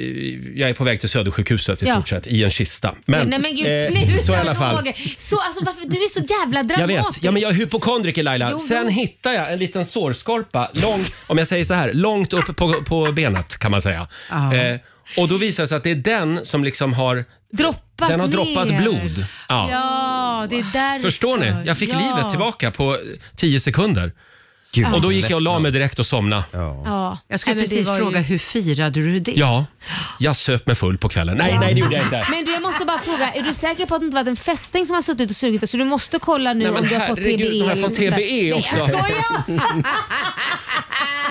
jag 0.54 0.70
är 0.70 0.74
på 0.74 0.84
väg 0.84 1.00
till 1.00 1.08
Södersjukhuset 1.08 1.82
i 1.82 1.86
Ja. 1.86 1.94
stort 1.94 2.08
sett 2.08 2.26
i 2.26 2.44
en 2.44 2.50
kista. 2.50 2.94
Men, 3.04 3.28
Nej 3.28 3.38
men 3.38 3.56
gud, 3.56 3.66
eh, 4.14 4.20
så 4.20 4.32
i 4.32 4.36
alla 4.36 4.54
fall. 4.54 4.76
Roger. 4.76 4.94
Så, 5.16 5.40
alltså, 5.40 5.64
varför, 5.64 5.80
du 5.88 5.96
är 5.96 6.08
så 6.08 6.20
jävla 6.40 6.58
Jag 6.60 6.68
dramatisk. 6.88 7.18
vet. 7.18 7.24
Ja, 7.24 7.30
men 7.30 7.42
jag 7.42 7.50
är 7.50 7.54
hypokondriker 7.54 8.22
Laila. 8.22 8.48
Jo, 8.50 8.58
Sen 8.58 8.82
jo. 8.84 8.88
hittar 8.90 9.32
jag 9.32 9.52
en 9.52 9.58
liten 9.58 9.84
sårskorpa, 9.86 10.70
lång, 10.72 11.04
om 11.26 11.38
jag 11.38 11.46
säger 11.46 11.64
så 11.64 11.74
här, 11.74 11.92
långt 11.92 12.32
upp 12.32 12.56
på, 12.56 12.72
på 12.72 13.12
benet 13.12 13.58
kan 13.58 13.70
man 13.70 13.82
säga. 13.82 14.08
Ja. 14.30 14.54
Eh, 14.54 14.76
och 15.16 15.28
då 15.28 15.36
visar 15.36 15.62
det 15.62 15.68
sig 15.68 15.76
att 15.76 15.84
det 15.84 15.90
är 15.90 15.94
den 15.94 16.40
som 16.46 16.64
liksom 16.64 16.92
har 16.92 17.24
Droppat 17.52 18.08
Den 18.08 18.20
har 18.20 18.28
droppat 18.28 18.68
ner. 18.70 18.80
blod. 18.80 19.26
Ja. 19.48 19.68
Ja, 19.70 20.46
det 20.50 20.56
är 20.58 20.66
där 20.72 21.00
Förstår 21.00 21.38
ni? 21.38 21.54
Jag 21.66 21.78
fick 21.78 21.88
livet 21.88 22.30
tillbaka 22.30 22.70
på 22.70 22.96
10 23.36 23.60
sekunder. 23.60 24.12
Gud, 24.76 24.94
och 24.94 25.00
då 25.00 25.12
gick 25.12 25.30
jag 25.30 25.36
och 25.36 25.42
la 25.42 25.58
mig 25.58 25.72
direkt 25.72 25.98
och 25.98 26.06
somnade. 26.06 26.42
Ja. 26.52 27.18
Jag 27.28 27.40
skulle 27.40 27.54
Nej, 27.54 27.62
men 27.62 27.64
det 27.64 27.76
precis 27.76 27.86
var 27.88 27.94
ju- 27.96 28.02
fråga, 28.02 28.20
hur 28.20 28.38
firade 28.38 29.00
du 29.00 29.18
det? 29.18 29.32
Ja, 29.36 29.66
jag 30.18 30.36
söp 30.36 30.66
mig 30.66 30.76
full 30.76 30.98
på 30.98 31.08
kvällen. 31.08 31.36
Nej, 31.38 31.58
nej 31.60 31.74
det 31.74 31.80
gjorde 31.80 31.94
jag 31.96 32.04
inte. 32.04 32.26
Men 32.30 32.44
du, 32.44 32.52
jag 32.52 32.62
måste 32.62 32.84
bara 32.84 32.98
fråga, 32.98 33.32
är 33.32 33.42
du 33.42 33.54
säker 33.54 33.86
på 33.86 33.94
att 33.94 34.00
det 34.00 34.04
inte 34.04 34.14
varit 34.14 34.28
en 34.28 34.36
fästing 34.36 34.86
som 34.86 34.94
har 34.94 35.02
suttit 35.02 35.30
och 35.30 35.36
sugit 35.36 35.60
dig? 35.60 35.68
Så 35.68 35.76
du 35.76 35.84
måste 35.84 36.18
kolla 36.18 36.52
nu 36.52 36.64
Nej, 36.64 36.72
men 36.72 36.82
om 36.82 36.88
du 36.88 36.94
har 36.94 37.06
fått 37.06 37.18
herregud, 37.18 37.38
TBE. 37.38 37.60
har 37.60 37.68
jag 37.68 37.72
eller 37.78 37.82
fått 37.82 37.94
sånt 37.94 38.10
där. 38.10 38.16
TBE 38.16 38.52
också? 38.52 38.76
Nej, 38.76 38.94
jag 38.94 39.02
skojar! 39.44 39.84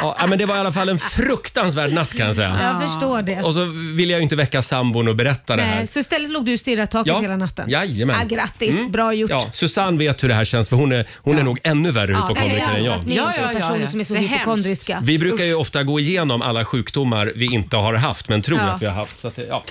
Ja, 0.02 0.26
men 0.30 0.38
det 0.38 0.46
var 0.46 0.56
i 0.56 0.60
alla 0.60 0.72
fall 0.72 0.90
en 0.90 1.00
fruktansvärd 1.00 1.92
natt 1.94 2.14
kan 2.18 2.26
jag 2.28 2.36
säga. 2.36 2.60
Jag 2.80 2.90
förstår 2.90 3.22
det. 3.22 3.42
Och 3.42 3.54
så 3.54 3.66
ville 3.96 4.12
jag 4.14 4.20
ju 4.20 4.24
inte 4.24 4.36
väcka 4.36 4.62
sambon 4.62 5.08
och 5.08 5.16
berätta 5.16 5.56
det 5.56 5.62
här. 5.62 5.76
Nej, 5.76 5.88
så 5.88 6.00
istället 6.00 6.30
låg 6.32 6.46
du 6.46 6.54
och 6.54 6.60
stirrade 6.60 6.84
i 6.84 6.88
taket 6.88 7.08
Ja. 7.14 7.20
hela 7.22 7.38
natten? 7.38 7.70
Jajamän. 7.70 8.16
Ja, 8.30 8.36
grattis, 8.38 8.76
Mm. 8.80 8.92
bra 8.92 9.14
gjort. 9.14 9.32
Ja, 9.32 9.50
Susanne 9.54 9.98
vet 9.98 10.24
hur 10.24 10.28
det 10.30 10.36
här 10.36 10.46
känns 10.46 10.70
för 10.70 10.76
hon 10.76 10.92
är, 10.92 11.06
hon 11.18 11.38
är 11.40 11.44
nog 11.44 11.60
ännu 11.64 11.92
värre 11.92 12.12
Ja, 12.12 12.18
hypokondriker 12.22 12.70
än 12.74 12.84
jag 12.84 12.92
varit 12.98 13.08
med 13.08 13.22
om 13.24 13.32
två 13.54 13.60
personer 13.60 13.86
som 13.86 14.00
är 14.00 14.04
så 14.04 14.14
Det 14.14 14.20
är 14.20 14.22
hemskt. 14.22 14.34
hypokondriska. 14.42 15.00
Vi 15.04 15.20
brukar 15.20 15.46
ju 15.46 15.54
ofta 15.54 15.84
gå 15.84 16.00
igenom 16.00 16.42
alla 16.42 16.66
sjukdomar 16.66 17.32
vi 17.36 17.46
inte 17.46 17.78
har 17.78 17.94
haft 17.94 18.30
men 18.30 18.42
tror 18.42 18.60
Ja. 18.60 18.64
att 18.66 18.82
vi 18.82 18.86
har 18.86 18.94
haft. 18.94 19.18
Så 19.18 19.28
att 19.28 19.36
det, 19.36 19.46
ja. 19.50 19.64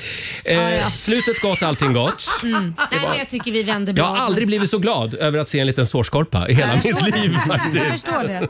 Eh, 0.44 0.54
Ja, 0.56 0.70
ja. 0.70 0.90
Slutet 0.90 1.40
gott, 1.42 1.62
allting 1.62 1.92
gott. 1.92 2.28
Mm. 2.44 2.74
Nej, 2.92 3.00
men 3.08 3.18
jag 3.18 3.28
tycker 3.28 3.52
vi 3.52 3.62
vänder 3.62 3.92
bra. 3.92 4.04
Jag 4.04 4.10
har 4.10 4.16
aldrig 4.26 4.46
blivit 4.46 4.70
så 4.70 4.78
glad 4.78 5.14
över 5.14 5.38
att 5.38 5.48
se 5.48 5.60
en 5.60 5.66
liten 5.66 5.86
sårskorpa 5.86 6.48
i 6.48 6.54
hela 6.54 6.74
mitt 6.74 6.84
liv 7.16 7.32
Jag 7.46 7.58
faktiskt. 7.58 7.84
förstår 7.92 8.22
det. 8.28 8.48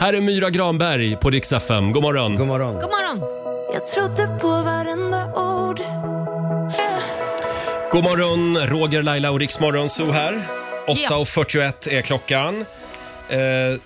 Här 0.00 0.12
är 0.14 0.20
Myra 0.20 0.50
Granberg 0.50 1.13
på 1.16 1.30
Rix 1.30 1.52
FM. 1.52 1.92
God 1.92 2.02
morgon. 2.02 2.36
God 2.36 2.46
morgon. 2.46 2.74
God 2.74 2.82
morgon. 2.90 3.20
Jag 3.74 3.86
trodde 3.86 4.38
på 4.40 4.48
varenda 4.48 5.26
ord 5.34 5.80
God 7.92 8.04
morgon, 8.04 8.58
Roger, 8.66 9.02
Laila 9.02 9.30
och 9.30 9.40
Riksmorgon 9.40 9.90
Zoo 9.90 10.10
här. 10.12 10.46
Ja. 10.86 10.94
8.41 10.94 11.88
är 11.90 12.02
klockan. 12.02 12.64
Eh, 13.28 13.38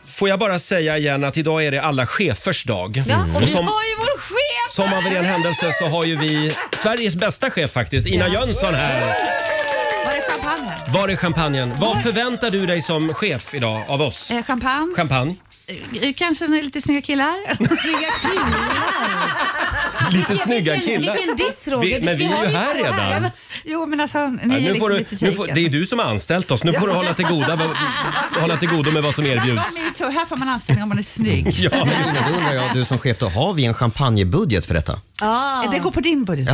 får 0.07 0.29
jag 0.29 0.39
bara 0.39 0.59
säga 0.59 0.99
igen 0.99 1.25
att 1.25 1.37
idag 1.37 1.65
är 1.65 1.71
det 1.71 1.83
alla 1.83 2.07
chefers 2.07 2.65
dag. 2.65 3.03
Ja, 3.07 3.17
och, 3.31 3.37
Och 3.37 3.43
vi 3.43 3.47
som, 3.47 3.67
har 3.67 3.83
ju 3.83 3.95
vår 3.99 4.19
chef 4.19 4.71
som 4.71 4.85
av 4.85 5.07
en 5.07 5.15
ren 5.15 5.25
händelse 5.25 5.73
så 5.79 5.87
har 5.87 6.05
ju 6.05 6.17
vi 6.17 6.55
Sveriges 6.77 7.15
bästa 7.15 7.51
chef 7.51 7.71
faktiskt, 7.73 8.09
Ina 8.09 8.29
Ja. 8.29 8.33
Jönsson 8.41 8.75
här. 8.75 9.01
Var 10.07 10.13
är 10.13 10.21
champagne? 10.31 10.73
Var 10.95 11.09
är 11.09 11.17
champagnen? 11.17 11.73
Vad 11.81 12.03
förväntar 12.03 12.51
du 12.51 12.67
dig 12.67 12.83
som 12.83 13.15
chef 13.15 13.55
idag 13.55 13.83
av 13.89 14.03
oss? 14.03 14.31
Eh, 14.31 14.43
champagne. 14.43 14.95
Champagne? 14.97 15.35
Eh, 16.03 16.13
Kanske 16.17 16.47
några 16.49 16.63
lite 16.63 16.83
snygga 16.83 17.03
killar. 17.03 17.35
Snygga 17.77 18.11
Lite 20.11 20.37
snygga 20.37 20.81
killar. 20.81 21.17
Vilken 21.17 21.37
diss 21.37 21.69
Roger. 21.69 21.99
Vi- 21.99 22.05
men 22.05 22.19
vi 22.19 22.25
är 22.25 22.45
ju 22.45 22.57
här 22.57 22.75
redan. 22.75 23.31
Jo, 23.65 23.87
men 23.87 24.01
alltså, 24.01 24.27
ni 24.27 24.39
Ja, 24.43 24.55
är 24.57 24.61
nu 24.61 24.61
liksom 24.61 24.79
får 24.81 24.89
du, 24.91 24.99
lite 24.99 25.25
nu 25.25 25.33
får, 25.33 25.47
det 25.47 25.61
är 25.65 25.69
du 25.69 25.87
som 25.87 25.99
har 25.99 26.07
anställt 26.07 26.51
oss. 26.51 26.65
Nu 26.65 26.73
får 26.73 26.87
du 26.89 26.93
hålla 26.95 27.15
till 27.15 27.27
goda, 27.27 27.75
hålla 28.41 28.57
till 28.57 28.69
godo 28.69 28.91
med 28.91 29.03
vad 29.03 29.15
som 29.15 29.27
erbjuds. 29.27 29.77
Här 30.01 30.27
får 30.27 30.37
man 30.37 30.49
anställning 30.49 30.83
om 30.83 30.89
man 30.89 30.99
är 30.99 31.03
snygg. 31.03 31.55
Ja. 31.59 31.71
Men 31.73 32.05
Linda, 32.05 32.25
då 32.31 32.37
undrar 32.37 32.53
jag, 32.55 32.65
du 32.75 32.85
som 32.85 32.99
chef, 32.99 33.19
då, 33.19 33.29
har 33.29 33.53
vi 33.55 33.65
en 33.65 33.75
champagnebudget 33.75 34.67
för 34.67 34.75
detta? 34.75 35.01
Ah. 35.21 35.67
Det 35.73 35.79
går 35.79 35.91
på 35.91 36.01
din 36.01 36.25
budget. 36.25 36.49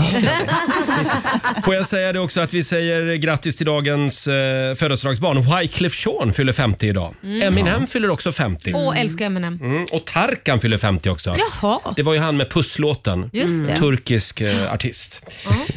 Får 1.65 1.75
jag 1.75 1.87
säga 1.87 2.13
det 2.13 2.21
också 2.21 2.41
att 2.41 2.55
vi 2.55 2.65
säger 2.65 3.15
grattis 3.15 3.57
till 3.57 3.67
dagens 3.67 4.27
eh, 4.27 4.75
födelsedagsbarn. 4.75 5.59
Wyclef 5.59 6.07
Jean 6.07 6.33
fyller 6.33 6.53
50 6.53 6.87
idag. 6.89 7.15
Mm. 7.23 7.43
Eminem 7.43 7.87
fyller 7.87 8.11
också 8.11 8.33
50. 8.33 8.73
Åh, 8.75 9.01
älskar 9.01 9.25
Eminem. 9.27 9.59
Mm, 9.63 9.87
och 9.93 10.05
Tarkan 10.05 10.61
fyller 10.61 10.79
50 10.79 11.11
också. 11.11 11.37
Jaha. 11.39 11.81
Det 11.97 12.03
var 12.03 12.15
ju 12.15 12.21
han 12.21 12.37
med 12.37 12.51
pusslåten. 12.51 13.31
Just 13.33 13.67
det. 13.67 13.77
Turkisk 13.77 14.41
eh, 14.41 14.73
artist. 14.73 15.21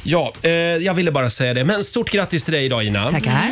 Ja, 0.04 0.34
eh, 0.42 0.52
jag 0.52 0.94
ville 0.94 1.12
bara 1.12 1.30
säga 1.30 1.54
det. 1.54 1.64
Men 1.66 1.84
stort 1.84 2.12
grattis 2.12 2.44
till 2.44 2.54
dig 2.54 2.66
idag 2.66 2.84
Ina. 2.84 3.12
Tackar. 3.12 3.52